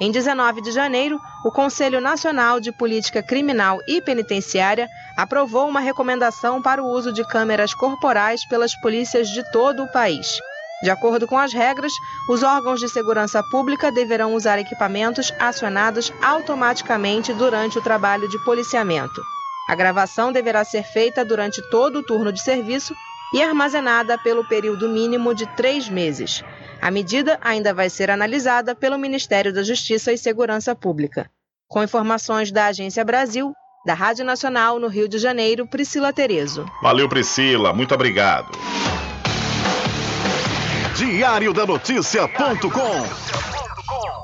Em 0.00 0.10
19 0.10 0.62
de 0.62 0.70
janeiro, 0.70 1.20
o 1.44 1.50
Conselho 1.50 2.00
Nacional 2.00 2.58
de 2.58 2.72
Política 2.72 3.22
Criminal 3.22 3.78
e 3.86 4.00
Penitenciária 4.00 4.88
aprovou 5.18 5.68
uma 5.68 5.80
recomendação 5.80 6.62
para 6.62 6.82
o 6.82 6.86
uso 6.86 7.12
de 7.12 7.22
câmeras 7.26 7.74
corporais 7.74 8.48
pelas 8.48 8.74
polícias 8.80 9.28
de 9.28 9.42
todo 9.50 9.82
o 9.82 9.92
país. 9.92 10.38
De 10.82 10.88
acordo 10.88 11.26
com 11.26 11.36
as 11.36 11.52
regras, 11.52 11.92
os 12.30 12.42
órgãos 12.42 12.80
de 12.80 12.88
segurança 12.88 13.42
pública 13.50 13.92
deverão 13.92 14.34
usar 14.34 14.58
equipamentos 14.58 15.30
acionados 15.38 16.10
automaticamente 16.22 17.34
durante 17.34 17.76
o 17.76 17.82
trabalho 17.82 18.26
de 18.26 18.42
policiamento. 18.42 19.20
A 19.70 19.74
gravação 19.76 20.32
deverá 20.32 20.64
ser 20.64 20.82
feita 20.82 21.24
durante 21.24 21.62
todo 21.70 22.00
o 22.00 22.02
turno 22.02 22.32
de 22.32 22.42
serviço 22.42 22.92
e 23.32 23.40
armazenada 23.40 24.18
pelo 24.18 24.44
período 24.48 24.88
mínimo 24.88 25.32
de 25.32 25.46
três 25.54 25.88
meses. 25.88 26.42
A 26.82 26.90
medida 26.90 27.38
ainda 27.40 27.72
vai 27.72 27.88
ser 27.88 28.10
analisada 28.10 28.74
pelo 28.74 28.98
Ministério 28.98 29.52
da 29.52 29.62
Justiça 29.62 30.12
e 30.12 30.18
Segurança 30.18 30.74
Pública. 30.74 31.30
Com 31.68 31.84
informações 31.84 32.50
da 32.50 32.66
Agência 32.66 33.04
Brasil, 33.04 33.52
da 33.86 33.94
Rádio 33.94 34.24
Nacional 34.24 34.80
no 34.80 34.88
Rio 34.88 35.08
de 35.08 35.18
Janeiro, 35.18 35.68
Priscila 35.68 36.12
Terezo. 36.12 36.66
Valeu, 36.82 37.08
Priscila. 37.08 37.72
Muito 37.72 37.94
obrigado. 37.94 38.50
Diário 40.96 41.52
da 41.52 41.64
Notícia.com 41.64 43.59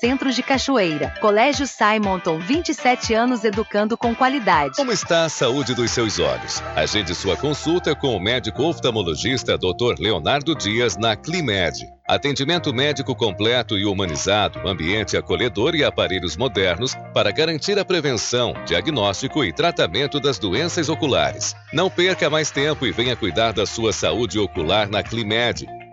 Centro 0.00 0.32
de 0.32 0.42
Cachoeira. 0.42 1.12
Colégio 1.20 1.66
Simonton, 1.66 2.38
27 2.38 3.14
anos 3.14 3.42
educando 3.42 3.96
com 3.96 4.14
qualidade. 4.14 4.76
Como 4.76 4.92
está 4.92 5.24
a 5.24 5.28
saúde 5.28 5.74
dos 5.74 5.90
seus 5.90 6.18
olhos? 6.18 6.62
Agende 6.76 7.14
sua 7.14 7.36
consulta 7.36 7.94
com 7.94 8.16
o 8.16 8.20
médico 8.20 8.62
oftalmologista 8.62 9.58
Dr. 9.58 9.98
Leonardo 9.98 10.54
Dias 10.54 10.96
na 10.96 11.16
Climed. 11.16 11.86
Atendimento 12.06 12.72
médico 12.72 13.14
completo 13.14 13.76
e 13.76 13.84
humanizado, 13.84 14.66
ambiente 14.66 15.16
acolhedor 15.16 15.74
e 15.74 15.84
aparelhos 15.84 16.36
modernos 16.36 16.94
para 17.12 17.30
garantir 17.30 17.78
a 17.78 17.84
prevenção, 17.84 18.54
diagnóstico 18.64 19.44
e 19.44 19.52
tratamento 19.52 20.18
das 20.18 20.38
doenças 20.38 20.88
oculares. 20.88 21.54
Não 21.72 21.90
perca 21.90 22.30
mais 22.30 22.50
tempo 22.50 22.86
e 22.86 22.92
venha 22.92 23.14
cuidar 23.14 23.52
da 23.52 23.66
sua 23.66 23.92
saúde 23.92 24.38
ocular 24.38 24.88
na 24.88 25.02
Climed 25.02 25.77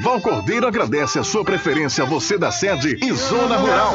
Val 0.00 0.20
Cordeiro 0.20 0.66
agradece 0.66 1.18
a 1.18 1.24
sua 1.24 1.44
preferência, 1.44 2.04
você 2.04 2.36
da 2.38 2.50
sede 2.50 2.98
e 3.02 3.12
Zona 3.12 3.58
Rural. 3.58 3.92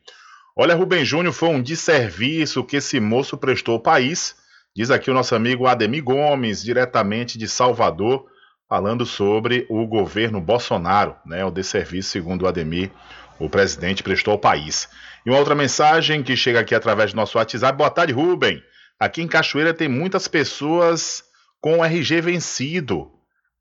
Olha, 0.61 0.75
Rubem 0.75 1.05
Júnior, 1.05 1.33
foi 1.33 1.47
um 1.47 1.61
desserviço 1.61 2.65
que 2.65 2.75
esse 2.75 2.99
moço 2.99 3.37
prestou 3.37 3.75
ao 3.75 3.79
país, 3.79 4.35
diz 4.75 4.91
aqui 4.91 5.09
o 5.09 5.13
nosso 5.13 5.33
amigo 5.33 5.65
Ademir 5.65 6.03
Gomes, 6.03 6.61
diretamente 6.61 7.37
de 7.37 7.47
Salvador, 7.47 8.25
falando 8.67 9.05
sobre 9.05 9.65
o 9.69 9.87
governo 9.87 10.41
Bolsonaro, 10.41 11.15
né? 11.25 11.45
O 11.45 11.49
desserviço, 11.49 12.09
segundo 12.09 12.41
o 12.41 12.47
Ademir, 12.49 12.91
o 13.39 13.49
presidente 13.49 14.03
prestou 14.03 14.33
ao 14.33 14.37
país. 14.37 14.89
E 15.25 15.29
uma 15.29 15.39
outra 15.39 15.55
mensagem 15.55 16.21
que 16.21 16.35
chega 16.35 16.59
aqui 16.59 16.75
através 16.75 17.13
do 17.13 17.15
nosso 17.15 17.37
WhatsApp. 17.37 17.77
Boa 17.77 17.89
tarde, 17.89 18.11
Rubem. 18.11 18.61
Aqui 18.99 19.21
em 19.21 19.29
Cachoeira 19.29 19.73
tem 19.73 19.87
muitas 19.87 20.27
pessoas 20.27 21.23
com 21.61 21.85
RG 21.85 22.19
vencido. 22.19 23.09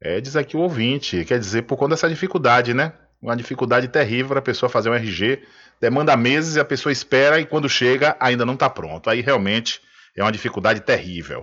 É, 0.03 0.21
diz 0.21 0.35
aqui 0.35 0.57
o 0.57 0.61
ouvinte. 0.63 1.25
Quer 1.25 1.39
dizer, 1.39 1.63
por 1.63 1.77
conta 1.77 1.91
dessa 1.91 2.09
dificuldade, 2.09 2.75
né? 2.75 2.93
Uma 3.23 3.37
dificuldade 3.37 3.87
terrível 3.87 4.31
para 4.31 4.41
a 4.41 4.43
pessoa 4.43 4.69
fazer 4.69 4.91
um 4.91 4.95
RG 4.95 5.45
demanda 5.81 6.17
meses 6.17 6.57
e 6.57 6.61
a 6.61 6.65
pessoa 6.65 6.93
espera 6.93 7.41
e 7.41 7.47
quando 7.47 7.69
chega 7.69 8.17
ainda 8.21 8.45
não 8.45 8.55
está 8.55 8.69
pronto. 8.69 9.09
Aí 9.09 9.21
realmente 9.21 9.81
é 10.17 10.23
uma 10.23 10.33
dificuldade 10.33 10.81
terrível. 10.81 11.43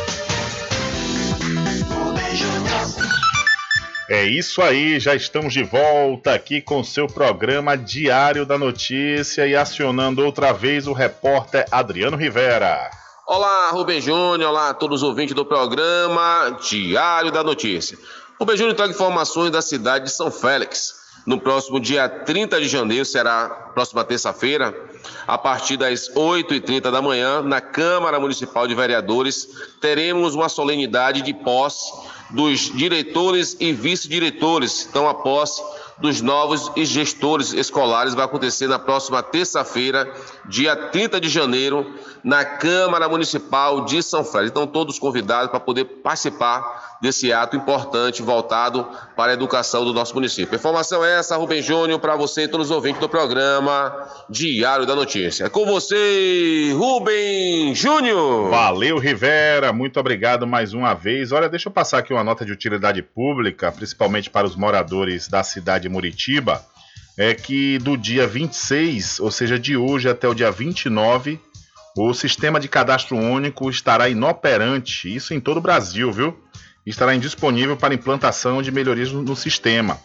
É 4.13 4.25
isso 4.25 4.61
aí, 4.61 4.99
já 4.99 5.15
estamos 5.15 5.53
de 5.53 5.63
volta 5.63 6.33
aqui 6.33 6.59
com 6.59 6.83
seu 6.83 7.07
programa 7.07 7.77
Diário 7.77 8.45
da 8.45 8.57
Notícia 8.57 9.47
e 9.47 9.55
acionando 9.55 10.21
outra 10.25 10.51
vez 10.51 10.85
o 10.85 10.91
repórter 10.91 11.65
Adriano 11.71 12.17
Rivera. 12.17 12.91
Olá, 13.25 13.69
Rubem 13.69 14.01
Júnior, 14.01 14.49
olá 14.49 14.71
a 14.71 14.73
todos 14.73 15.01
os 15.01 15.07
ouvintes 15.07 15.33
do 15.33 15.45
programa 15.45 16.57
Diário 16.69 17.31
da 17.31 17.41
Notícia. 17.41 17.97
Rubem 18.37 18.57
Júnior 18.57 18.75
traga 18.75 18.91
informações 18.91 19.49
da 19.49 19.61
cidade 19.61 20.03
de 20.03 20.11
São 20.11 20.29
Félix. 20.29 20.93
No 21.25 21.39
próximo 21.39 21.79
dia 21.79 22.09
30 22.09 22.59
de 22.59 22.67
janeiro, 22.67 23.05
será 23.05 23.47
próxima 23.73 24.03
terça-feira, 24.03 24.75
a 25.25 25.37
partir 25.37 25.77
das 25.77 26.09
8h30 26.13 26.91
da 26.91 27.01
manhã, 27.01 27.41
na 27.41 27.61
Câmara 27.61 28.19
Municipal 28.19 28.67
de 28.67 28.75
Vereadores, 28.75 29.47
teremos 29.79 30.35
uma 30.35 30.49
solenidade 30.49 31.21
de 31.21 31.33
posse 31.33 31.89
dos 32.31 32.71
diretores 32.73 33.55
e 33.59 33.71
vice-diretores. 33.73 34.87
Então, 34.89 35.07
a 35.07 35.13
posse 35.13 35.61
dos 35.99 36.19
novos 36.19 36.71
gestores 36.75 37.53
escolares 37.53 38.13
vai 38.13 38.25
acontecer 38.25 38.67
na 38.67 38.79
próxima 38.79 39.21
terça-feira, 39.21 40.11
dia 40.49 40.75
30 40.75 41.21
de 41.21 41.29
janeiro, 41.29 41.93
na 42.23 42.45
Câmara 42.45 43.09
Municipal 43.09 43.85
de 43.85 44.01
São 44.03 44.23
Félix. 44.23 44.51
Então, 44.51 44.67
todos 44.67 44.99
convidados 44.99 45.49
para 45.49 45.59
poder 45.59 45.85
participar 45.85 46.99
desse 47.01 47.33
ato 47.33 47.57
importante 47.57 48.21
voltado 48.21 48.87
para 49.15 49.31
a 49.31 49.33
educação 49.33 49.83
do 49.83 49.91
nosso 49.91 50.13
município. 50.13 50.55
Informação 50.55 51.03
essa, 51.03 51.35
Rubem 51.35 51.61
Júnior, 51.61 51.99
para 51.99 52.15
você 52.15 52.43
e 52.43 52.47
todos 52.47 52.67
os 52.67 52.75
ouvintes 52.75 53.01
do 53.01 53.09
programa 53.09 54.07
Diário 54.29 54.85
da 54.85 54.95
Notícia. 54.95 55.49
Com 55.49 55.65
você, 55.65 56.71
Rubem 56.75 57.73
Júnior. 57.73 58.49
Valeu, 58.51 58.99
Rivera. 58.99 59.73
Muito 59.73 59.99
obrigado 59.99 60.45
mais 60.45 60.73
uma 60.73 60.93
vez. 60.93 61.31
Olha, 61.31 61.49
deixa 61.49 61.69
eu 61.69 61.73
passar 61.73 61.97
aqui 61.97 62.13
uma 62.13 62.23
nota 62.23 62.45
de 62.45 62.51
utilidade 62.51 63.01
pública, 63.01 63.71
principalmente 63.71 64.29
para 64.29 64.45
os 64.45 64.55
moradores 64.55 65.27
da 65.27 65.43
cidade 65.43 65.83
de 65.83 65.89
Muritiba. 65.89 66.63
É 67.17 67.33
que 67.33 67.77
do 67.79 67.97
dia 67.97 68.25
26, 68.25 69.19
ou 69.19 69.31
seja, 69.31 69.59
de 69.59 69.75
hoje 69.75 70.07
até 70.07 70.27
o 70.27 70.33
dia 70.33 70.49
29, 70.49 71.39
o 71.97 72.13
sistema 72.13 72.59
de 72.59 72.67
cadastro 72.67 73.17
único 73.17 73.69
estará 73.69 74.07
inoperante, 74.07 75.13
isso 75.13 75.33
em 75.33 75.39
todo 75.39 75.57
o 75.57 75.61
Brasil, 75.61 76.11
viu? 76.11 76.41
Estará 76.85 77.13
indisponível 77.13 77.75
para 77.75 77.93
implantação 77.93 78.61
de 78.61 78.71
melhorias 78.71 79.11
no, 79.11 79.35
sistema. 79.35 79.99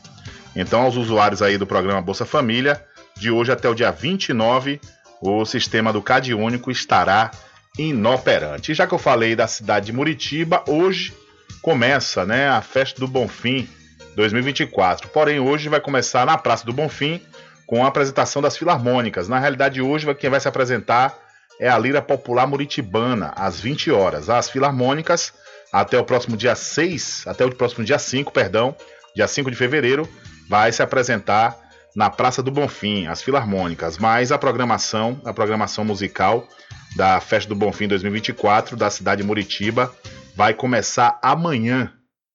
Então, 0.55 0.83
aos 0.83 0.97
usuários 0.97 1.43
aí 1.43 1.57
do 1.57 1.67
programa 1.67 2.03
Bolsa 2.03 2.27
Família, 2.27 2.85
de 3.17 3.31
hoje 3.31 3.53
até 3.53 3.69
o 3.69 3.75
dia 3.75 3.91
29, 3.91 4.81
o 5.23 5.45
sistema 5.45 5.93
do 5.93 6.03
CAD 6.03 6.35
único 6.35 6.71
estará 6.71 7.31
inoperante. 7.79 8.75
Já 8.75 8.87
que 8.87 8.95
eu 8.95 8.99
falei 8.99 9.37
da 9.37 9.47
cidade 9.47 9.87
de 9.87 9.93
Muritiba, 9.93 10.65
hoje 10.67 11.15
começa 11.63 12.27
né, 12.27 12.49
a 12.49 12.61
festa 12.61 13.01
do 13.01 13.07
Bonfim 13.07 13.69
2024. 14.17 15.09
Porém, 15.09 15.39
hoje 15.39 15.69
vai 15.69 15.81
começar 15.81 16.27
na 16.27 16.37
Praça 16.37 16.67
do 16.67 16.73
Bonfim 16.73 17.21
com 17.67 17.85
a 17.85 17.89
apresentação 17.89 18.43
das 18.43 18.57
filarmônicas. 18.57 19.29
Na 19.29 19.39
realidade, 19.39 19.81
hoje 19.81 20.13
quem 20.15 20.31
vai 20.31 20.41
se 20.41 20.49
apresentar 20.49 21.26
é 21.59 21.69
a 21.69 21.79
Lira 21.79 22.03
Popular 22.03 22.47
Muritibana, 22.47 23.33
às 23.37 23.61
20 23.61 23.91
horas. 23.91 24.29
As 24.29 24.51
filarmônicas, 24.51 25.33
até 25.73 25.99
o 25.99 26.05
próximo 26.05 26.37
dia 26.37 26.55
6, 26.55 27.25
até 27.27 27.45
o 27.45 27.55
próximo 27.55 27.85
dia 27.85 27.99
5, 27.99 28.33
perdão, 28.33 28.75
dia 29.15 29.27
5 29.27 29.51
de 29.51 29.57
fevereiro, 29.57 30.09
vai 30.49 30.71
se 30.73 30.83
apresentar 30.83 31.57
na 31.95 32.11
Praça 32.11 32.43
do 32.43 32.51
Bonfim, 32.51 33.07
as 33.07 33.23
filarmônicas, 33.23 33.97
mas 33.97 34.31
a 34.31 34.39
programação, 34.39 35.21
a 35.25 35.33
programação 35.33 35.85
musical 35.85 36.47
da 36.95 37.21
Festa 37.21 37.49
do 37.49 37.55
Bonfim 37.55 37.89
2024 37.89 38.77
da 38.77 38.91
cidade 38.91 39.23
de 39.23 39.27
Muritiba 39.27 39.95
vai 40.35 40.53
começar 40.53 41.19
amanhã. 41.23 41.93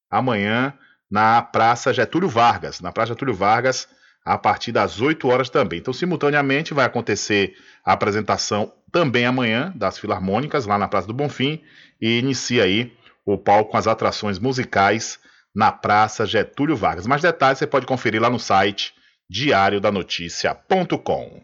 Amanhã 0.10 0.74
na 1.12 1.42
Praça 1.42 1.94
Getúlio 1.94 2.30
Vargas, 2.30 2.80
na 2.80 2.92
Praça 2.92 3.10
Getúlio 3.14 3.36
Vargas, 3.36 3.88
a 4.26 4.38
partir 4.38 4.72
das 4.72 5.02
8 5.02 5.28
horas 5.28 5.50
também. 5.50 5.80
Então, 5.80 5.94
simultaneamente 5.94 6.74
vai 6.74 6.86
acontecer 6.86 7.54
a 7.84 7.92
apresentação 7.94 8.72
também 8.92 9.26
amanhã 9.26 9.72
das 9.76 9.98
Filarmônicas 9.98 10.66
lá 10.66 10.78
na 10.78 10.88
Praça 10.88 11.08
do 11.08 11.14
Bonfim 11.14 11.62
e 12.00 12.20
inicia 12.20 12.64
aí 12.64 12.94
o 13.26 13.38
palco 13.38 13.72
com 13.72 13.78
as 13.78 13.88
atrações 13.88 14.40
musicais 14.40 15.20
na 15.56 15.72
Praça 15.72 16.26
Getúlio 16.26 16.76
Vargas. 16.76 17.08
Mais 17.08 17.22
detalhes 17.22 17.60
você 17.60 17.68
pode 17.68 17.86
conferir 17.86 18.22
lá 18.22 18.30
no 18.30 18.40
site 18.40 18.94
diariodanoticia.com. 19.30 21.42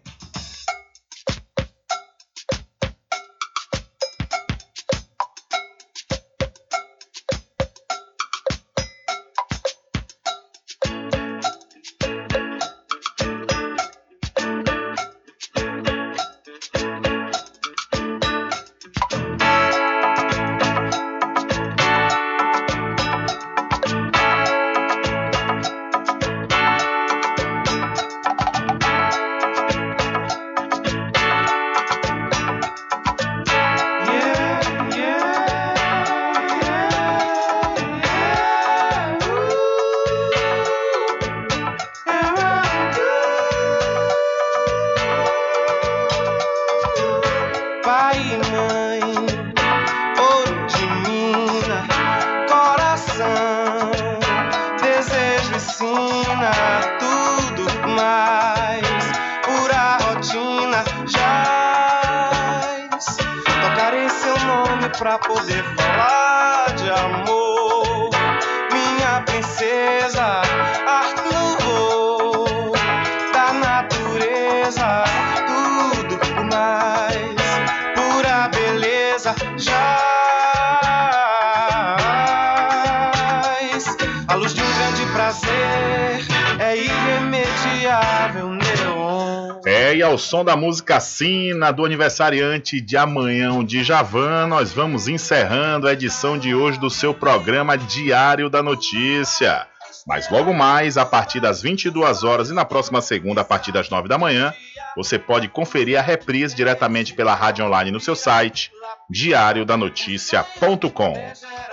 som 90.38 90.46
da 90.46 90.56
música 90.56 91.00
Sina, 91.00 91.72
do 91.72 91.84
aniversariante 91.84 92.80
de 92.80 92.96
amanhã, 92.96 93.54
o 93.54 93.64
Djavan, 93.64 94.46
nós 94.46 94.72
vamos 94.72 95.08
encerrando 95.08 95.88
a 95.88 95.94
edição 95.94 96.38
de 96.38 96.54
hoje 96.54 96.80
do 96.80 96.92
seu 96.92 97.12
programa 97.12 97.76
Diário 97.76 98.48
da 98.48 98.62
Notícia. 98.62 99.66
Mas 100.06 100.30
logo 100.30 100.54
mais, 100.54 100.96
a 100.96 101.04
partir 101.04 101.40
das 101.40 101.64
22 101.64 102.24
horas 102.24 102.52
e 102.52 102.54
na 102.54 102.64
próxima 102.64 103.02
segunda, 103.02 103.42
a 103.42 103.44
partir 103.44 103.72
das 103.72 103.90
9 103.90 104.08
da 104.08 104.20
manhã, 104.20 104.54
você 104.96 105.18
pode 105.18 105.48
conferir 105.48 105.98
a 105.98 106.04
reprise 106.04 106.56
diretamente 106.56 107.16
pela 107.16 107.34
rádio 107.34 107.66
online 107.66 107.90
no 107.90 108.00
seu 108.00 108.16
site, 108.16 108.70
diariodanoticia.com. 109.10 111.14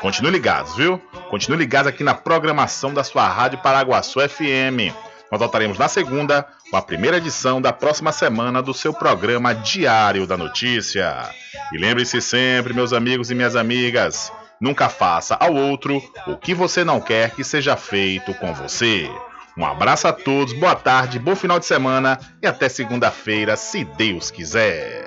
Continue 0.01 0.31
ligados, 0.31 0.75
viu? 0.75 0.97
Continue 1.29 1.59
ligados 1.59 1.89
aqui 1.89 2.03
na 2.03 2.15
programação 2.15 2.95
da 2.95 3.05
sua 3.05 3.29
Rádio 3.29 3.59
Paraguaçu 3.59 4.27
FM. 4.27 4.95
Nós 5.31 5.41
voltaremos 5.41 5.77
na 5.77 5.89
segunda 5.89 6.47
com 6.75 6.79
a 6.79 6.83
primeira 6.83 7.19
edição 7.19 7.63
da 7.63 7.73
próxima 7.73 8.11
semana 8.11 8.61
do 8.61 8.75
seu 8.75 8.93
programa 8.93 9.55
Diário 9.55 10.27
da 10.27 10.37
Notícia. 10.37 11.31
E 11.73 11.79
lembre-se 11.79 12.21
sempre, 12.21 12.75
meus 12.75 12.93
amigos 12.93 13.31
e 13.31 13.35
minhas 13.37 13.55
amigas, 13.55 14.33
nunca 14.61 14.89
faça 14.89 15.37
ao 15.37 15.55
outro 15.55 16.03
o 16.27 16.37
que 16.37 16.53
você 16.53 16.83
não 16.83 17.01
quer 17.01 17.31
que 17.31 17.45
seja 17.45 17.77
feito 17.77 18.35
com 18.35 18.53
você. 18.53 19.09
Um 19.57 19.65
abraço 19.65 20.09
a 20.09 20.13
todos, 20.13 20.53
boa 20.53 20.75
tarde, 20.75 21.17
bom 21.17 21.37
final 21.37 21.61
de 21.61 21.67
semana 21.67 22.19
e 22.43 22.47
até 22.49 22.69
segunda-feira, 22.69 23.55
se 23.55 23.85
Deus 23.85 24.33
quiser. 24.33 25.07